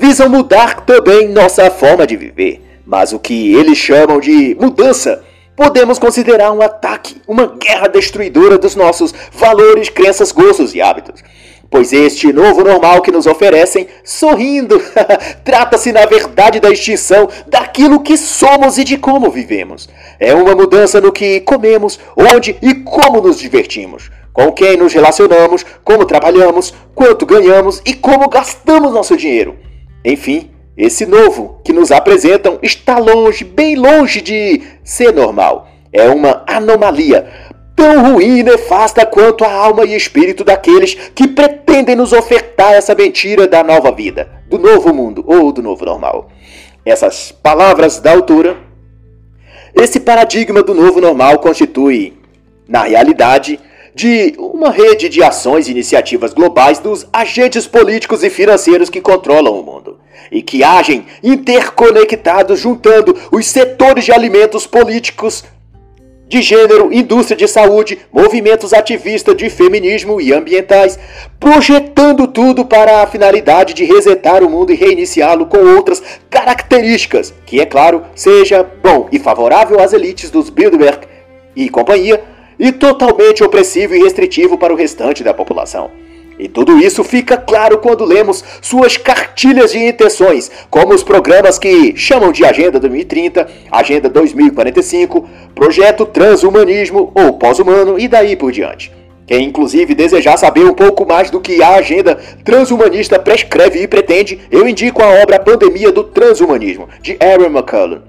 visam 0.00 0.30
mudar 0.30 0.80
também 0.80 1.28
nossa 1.28 1.70
forma 1.70 2.06
de 2.06 2.16
viver. 2.16 2.62
Mas 2.86 3.12
o 3.12 3.18
que 3.18 3.54
eles 3.54 3.76
chamam 3.76 4.18
de 4.18 4.56
mudança 4.58 5.22
podemos 5.54 5.98
considerar 5.98 6.50
um 6.52 6.62
ataque, 6.62 7.20
uma 7.28 7.46
guerra 7.46 7.86
destruidora 7.86 8.56
dos 8.56 8.74
nossos 8.74 9.12
valores, 9.30 9.90
crenças, 9.90 10.32
gostos 10.32 10.74
e 10.74 10.80
hábitos. 10.80 11.22
Pois 11.70 11.92
este 11.92 12.32
novo 12.32 12.64
normal 12.64 13.02
que 13.02 13.12
nos 13.12 13.26
oferecem, 13.26 13.86
sorrindo, 14.02 14.82
trata-se 15.44 15.92
na 15.92 16.06
verdade 16.06 16.60
da 16.60 16.70
extinção 16.70 17.28
daquilo 17.46 18.00
que 18.00 18.16
somos 18.16 18.78
e 18.78 18.84
de 18.84 18.96
como 18.96 19.30
vivemos. 19.30 19.86
É 20.18 20.34
uma 20.34 20.54
mudança 20.54 20.98
no 20.98 21.12
que 21.12 21.40
comemos, 21.40 22.00
onde 22.16 22.56
e 22.62 22.74
como 22.74 23.20
nos 23.20 23.38
divertimos, 23.38 24.10
com 24.32 24.50
quem 24.50 24.78
nos 24.78 24.94
relacionamos, 24.94 25.64
como 25.84 26.06
trabalhamos, 26.06 26.72
quanto 26.94 27.26
ganhamos 27.26 27.82
e 27.84 27.92
como 27.92 28.30
gastamos 28.30 28.92
nosso 28.92 29.14
dinheiro. 29.14 29.69
Enfim, 30.04 30.50
esse 30.76 31.04
novo 31.04 31.60
que 31.64 31.72
nos 31.72 31.90
apresentam 31.90 32.58
está 32.62 32.98
longe, 32.98 33.44
bem 33.44 33.76
longe 33.76 34.20
de 34.20 34.62
ser 34.82 35.12
normal. 35.12 35.68
É 35.92 36.08
uma 36.08 36.42
anomalia, 36.46 37.28
tão 37.76 38.12
ruim 38.12 38.38
e 38.38 38.42
nefasta 38.42 39.04
quanto 39.04 39.44
a 39.44 39.52
alma 39.52 39.84
e 39.84 39.94
espírito 39.94 40.44
daqueles 40.44 40.94
que 41.14 41.28
pretendem 41.28 41.96
nos 41.96 42.12
ofertar 42.12 42.72
essa 42.72 42.94
mentira 42.94 43.46
da 43.46 43.62
nova 43.62 43.90
vida, 43.92 44.28
do 44.48 44.58
novo 44.58 44.94
mundo 44.94 45.24
ou 45.26 45.52
do 45.52 45.62
novo 45.62 45.84
normal. 45.84 46.30
Essas 46.84 47.30
palavras 47.30 48.00
da 48.00 48.12
autora, 48.12 48.56
esse 49.74 50.00
paradigma 50.00 50.62
do 50.62 50.74
novo 50.74 51.00
normal 51.00 51.38
constitui, 51.38 52.18
na 52.66 52.84
realidade, 52.84 53.60
de 53.94 54.34
uma 54.38 54.70
rede 54.70 55.08
de 55.08 55.22
ações 55.22 55.68
e 55.68 55.70
iniciativas 55.70 56.32
globais 56.32 56.78
dos 56.78 57.06
agentes 57.12 57.66
políticos 57.66 58.22
e 58.22 58.30
financeiros 58.30 58.90
que 58.90 59.00
controlam 59.00 59.58
o 59.58 59.62
mundo 59.62 59.98
e 60.30 60.42
que 60.42 60.62
agem 60.62 61.06
interconectados, 61.22 62.58
juntando 62.60 63.16
os 63.32 63.46
setores 63.46 64.04
de 64.04 64.12
alimentos 64.12 64.66
políticos, 64.66 65.44
de 66.28 66.40
gênero, 66.40 66.92
indústria 66.92 67.36
de 67.36 67.48
saúde, 67.48 67.98
movimentos 68.12 68.72
ativistas 68.72 69.36
de 69.36 69.50
feminismo 69.50 70.20
e 70.20 70.32
ambientais, 70.32 70.96
projetando 71.40 72.28
tudo 72.28 72.64
para 72.64 73.02
a 73.02 73.06
finalidade 73.08 73.74
de 73.74 73.84
resetar 73.84 74.44
o 74.44 74.48
mundo 74.48 74.72
e 74.72 74.76
reiniciá-lo 74.76 75.46
com 75.46 75.58
outras 75.58 76.00
características, 76.30 77.34
que 77.44 77.60
é 77.60 77.66
claro, 77.66 78.04
seja 78.14 78.62
bom 78.62 79.08
e 79.10 79.18
favorável 79.18 79.80
às 79.80 79.92
elites 79.92 80.30
dos 80.30 80.50
Bilderberg 80.50 81.00
e 81.56 81.68
companhia, 81.68 82.22
e 82.60 82.70
totalmente 82.70 83.42
opressivo 83.42 83.96
e 83.96 84.02
restritivo 84.02 84.58
para 84.58 84.72
o 84.72 84.76
restante 84.76 85.24
da 85.24 85.32
população. 85.32 85.90
E 86.38 86.48
tudo 86.48 86.78
isso 86.78 87.02
fica 87.02 87.36
claro 87.36 87.78
quando 87.78 88.04
lemos 88.04 88.42
suas 88.62 88.96
cartilhas 88.96 89.72
de 89.72 89.78
intenções, 89.78 90.50
como 90.70 90.94
os 90.94 91.02
programas 91.02 91.58
que 91.58 91.94
chamam 91.96 92.32
de 92.32 92.44
Agenda 92.44 92.78
2030, 92.78 93.46
Agenda 93.70 94.08
2045, 94.08 95.28
Projeto 95.54 96.06
Transhumanismo 96.06 97.12
ou 97.14 97.34
Pós-Humano 97.34 97.98
e 97.98 98.08
daí 98.08 98.36
por 98.36 98.52
diante. 98.52 98.90
Quem 99.26 99.44
inclusive 99.44 99.94
desejar 99.94 100.36
saber 100.38 100.64
um 100.64 100.74
pouco 100.74 101.06
mais 101.06 101.30
do 101.30 101.40
que 101.40 101.62
a 101.62 101.74
agenda 101.74 102.18
transhumanista 102.42 103.18
prescreve 103.18 103.82
e 103.82 103.86
pretende, 103.86 104.40
eu 104.50 104.66
indico 104.66 105.02
a 105.02 105.22
obra 105.22 105.38
Pandemia 105.38 105.92
do 105.92 106.04
Transhumanismo, 106.04 106.88
de 107.00 107.16
Aaron 107.20 107.46
McCullough. 107.56 108.00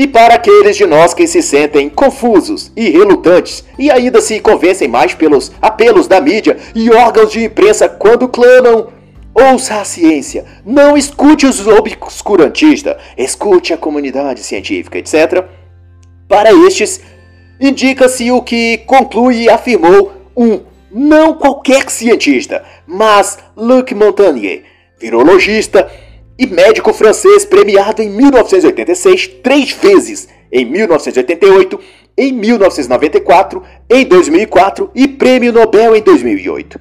E 0.00 0.06
para 0.06 0.36
aqueles 0.36 0.78
de 0.78 0.86
nós 0.86 1.12
que 1.12 1.26
se 1.26 1.42
sentem 1.42 1.90
confusos 1.90 2.72
e 2.74 2.88
relutantes 2.88 3.62
e 3.78 3.90
ainda 3.90 4.18
se 4.22 4.40
convencem 4.40 4.88
mais 4.88 5.12
pelos 5.12 5.52
apelos 5.60 6.08
da 6.08 6.18
mídia 6.18 6.56
e 6.74 6.88
órgãos 6.88 7.30
de 7.30 7.44
imprensa 7.44 7.86
quando 7.86 8.26
clamam 8.26 8.88
Ouça 9.34 9.78
a 9.78 9.84
ciência, 9.84 10.46
não 10.64 10.96
escute 10.96 11.44
os 11.44 11.66
obscurantistas, 11.66 12.96
escute 13.14 13.74
a 13.74 13.76
comunidade 13.76 14.42
científica, 14.42 14.96
etc. 14.98 15.44
Para 16.26 16.50
estes, 16.50 17.02
indica-se 17.60 18.30
o 18.30 18.40
que 18.40 18.78
conclui 18.78 19.42
e 19.42 19.50
afirmou 19.50 20.12
um 20.34 20.60
não 20.90 21.34
qualquer 21.34 21.90
cientista, 21.90 22.64
mas 22.86 23.38
Luc 23.54 23.94
Montagnier, 23.94 24.62
virologista 24.98 25.90
e 26.40 26.46
médico 26.46 26.94
francês 26.94 27.44
premiado 27.44 28.00
em 28.02 28.08
1986 28.08 29.26
três 29.42 29.72
vezes, 29.72 30.26
em 30.50 30.64
1988, 30.64 31.78
em 32.16 32.32
1994, 32.32 33.62
em 33.90 34.06
2004 34.06 34.90
e 34.94 35.06
Prêmio 35.06 35.52
Nobel 35.52 35.94
em 35.94 36.00
2008. 36.00 36.80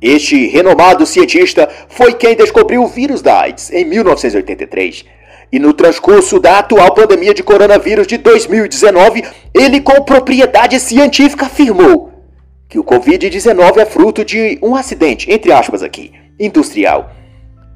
Este 0.00 0.46
renomado 0.46 1.04
cientista 1.04 1.68
foi 1.88 2.14
quem 2.14 2.36
descobriu 2.36 2.84
o 2.84 2.86
vírus 2.86 3.20
da 3.20 3.40
AIDS 3.40 3.72
em 3.72 3.84
1983. 3.84 5.04
E 5.50 5.58
no 5.58 5.72
transcurso 5.72 6.38
da 6.38 6.60
atual 6.60 6.94
pandemia 6.94 7.34
de 7.34 7.42
coronavírus 7.42 8.06
de 8.06 8.16
2019, 8.18 9.24
ele 9.52 9.80
com 9.80 10.00
propriedade 10.02 10.78
científica 10.78 11.46
afirmou 11.46 12.12
que 12.68 12.78
o 12.78 12.84
Covid-19 12.84 13.78
é 13.78 13.84
fruto 13.84 14.24
de 14.24 14.60
um 14.62 14.76
acidente, 14.76 15.30
entre 15.30 15.50
aspas 15.52 15.82
aqui, 15.82 16.12
industrial 16.38 17.10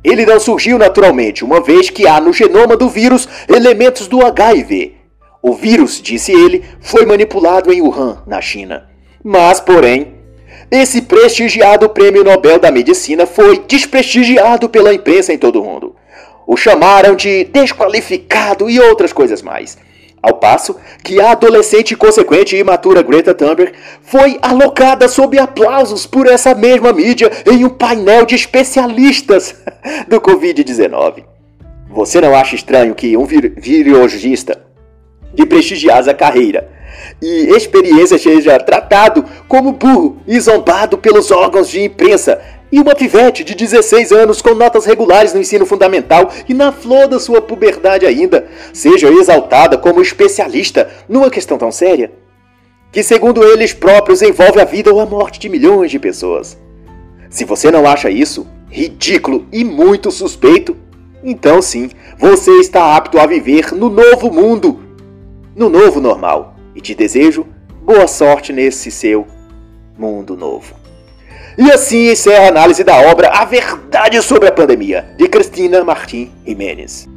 ele 0.08 0.26
não 0.26 0.38
surgiu 0.38 0.78
naturalmente, 0.78 1.44
uma 1.44 1.60
vez 1.60 1.90
que 1.90 2.06
há 2.06 2.20
no 2.20 2.32
genoma 2.32 2.76
do 2.76 2.88
vírus 2.88 3.28
elementos 3.48 4.06
do 4.06 4.24
HIV. 4.24 4.94
O 5.42 5.52
vírus, 5.52 6.00
disse 6.00 6.32
ele, 6.32 6.64
foi 6.80 7.06
manipulado 7.06 7.72
em 7.72 7.80
Wuhan, 7.80 8.22
na 8.26 8.40
China. 8.40 8.88
Mas, 9.22 9.60
porém, 9.60 10.14
esse 10.70 11.02
prestigiado 11.02 11.88
Prêmio 11.88 12.24
Nobel 12.24 12.58
da 12.58 12.70
Medicina 12.70 13.26
foi 13.26 13.58
desprestigiado 13.58 14.68
pela 14.68 14.92
imprensa 14.92 15.32
em 15.32 15.38
todo 15.38 15.60
o 15.60 15.64
mundo. 15.64 15.94
O 16.46 16.56
chamaram 16.56 17.14
de 17.14 17.44
desqualificado 17.44 18.68
e 18.70 18.80
outras 18.80 19.12
coisas 19.12 19.42
mais. 19.42 19.78
Ao 20.26 20.34
passo 20.34 20.74
que 21.04 21.20
a 21.20 21.30
adolescente 21.30 21.94
consequente 21.94 22.56
e 22.56 22.58
imatura 22.58 23.00
Greta 23.00 23.32
Thunberg 23.32 23.74
foi 24.02 24.36
alocada 24.42 25.06
sob 25.06 25.38
aplausos 25.38 26.04
por 26.04 26.26
essa 26.26 26.52
mesma 26.52 26.92
mídia 26.92 27.30
em 27.46 27.64
um 27.64 27.68
painel 27.68 28.26
de 28.26 28.34
especialistas 28.34 29.54
do 30.08 30.20
Covid-19. 30.20 31.22
Você 31.90 32.20
não 32.20 32.34
acha 32.34 32.56
estranho 32.56 32.92
que 32.92 33.16
um 33.16 33.24
vir 33.24 33.54
virologista 33.56 34.60
de 35.32 35.46
prestigiada 35.46 36.12
carreira 36.12 36.68
e 37.22 37.54
experiência 37.54 38.18
seja 38.18 38.58
tratado 38.58 39.24
como 39.46 39.70
burro 39.70 40.20
e 40.26 40.40
zombado 40.40 40.98
pelos 40.98 41.30
órgãos 41.30 41.68
de 41.68 41.84
imprensa 41.84 42.40
e 42.70 42.80
uma 42.80 42.94
pivete 42.94 43.44
de 43.44 43.54
16 43.54 44.12
anos 44.12 44.42
com 44.42 44.54
notas 44.54 44.84
regulares 44.84 45.32
no 45.32 45.40
ensino 45.40 45.64
fundamental 45.64 46.30
e 46.48 46.54
na 46.54 46.72
flor 46.72 47.06
da 47.06 47.20
sua 47.20 47.40
puberdade 47.40 48.06
ainda, 48.06 48.48
seja 48.72 49.08
exaltada 49.08 49.78
como 49.78 50.02
especialista 50.02 50.90
numa 51.08 51.30
questão 51.30 51.56
tão 51.56 51.70
séria, 51.70 52.12
que 52.90 53.02
segundo 53.02 53.42
eles 53.44 53.72
próprios 53.72 54.22
envolve 54.22 54.60
a 54.60 54.64
vida 54.64 54.92
ou 54.92 55.00
a 55.00 55.06
morte 55.06 55.38
de 55.38 55.48
milhões 55.48 55.90
de 55.90 55.98
pessoas. 55.98 56.58
Se 57.30 57.44
você 57.44 57.70
não 57.70 57.86
acha 57.86 58.10
isso 58.10 58.46
ridículo 58.68 59.46
e 59.52 59.64
muito 59.64 60.10
suspeito, 60.10 60.76
então 61.22 61.60
sim, 61.60 61.90
você 62.18 62.50
está 62.52 62.96
apto 62.96 63.18
a 63.18 63.26
viver 63.26 63.72
no 63.72 63.88
novo 63.88 64.30
mundo, 64.30 64.80
no 65.54 65.68
novo 65.68 66.00
normal. 66.00 66.56
E 66.74 66.80
te 66.80 66.94
desejo 66.94 67.46
boa 67.82 68.06
sorte 68.06 68.52
nesse 68.52 68.90
seu 68.90 69.26
mundo 69.98 70.36
novo. 70.36 70.85
E 71.58 71.72
assim 71.72 72.10
encerra 72.10 72.44
a 72.44 72.48
análise 72.48 72.84
da 72.84 73.10
obra 73.10 73.28
A 73.28 73.46
Verdade 73.46 74.20
sobre 74.20 74.48
a 74.48 74.52
Pandemia, 74.52 75.08
de 75.16 75.26
Cristina 75.26 75.82
Martim 75.82 76.30
Jimenez. 76.46 77.08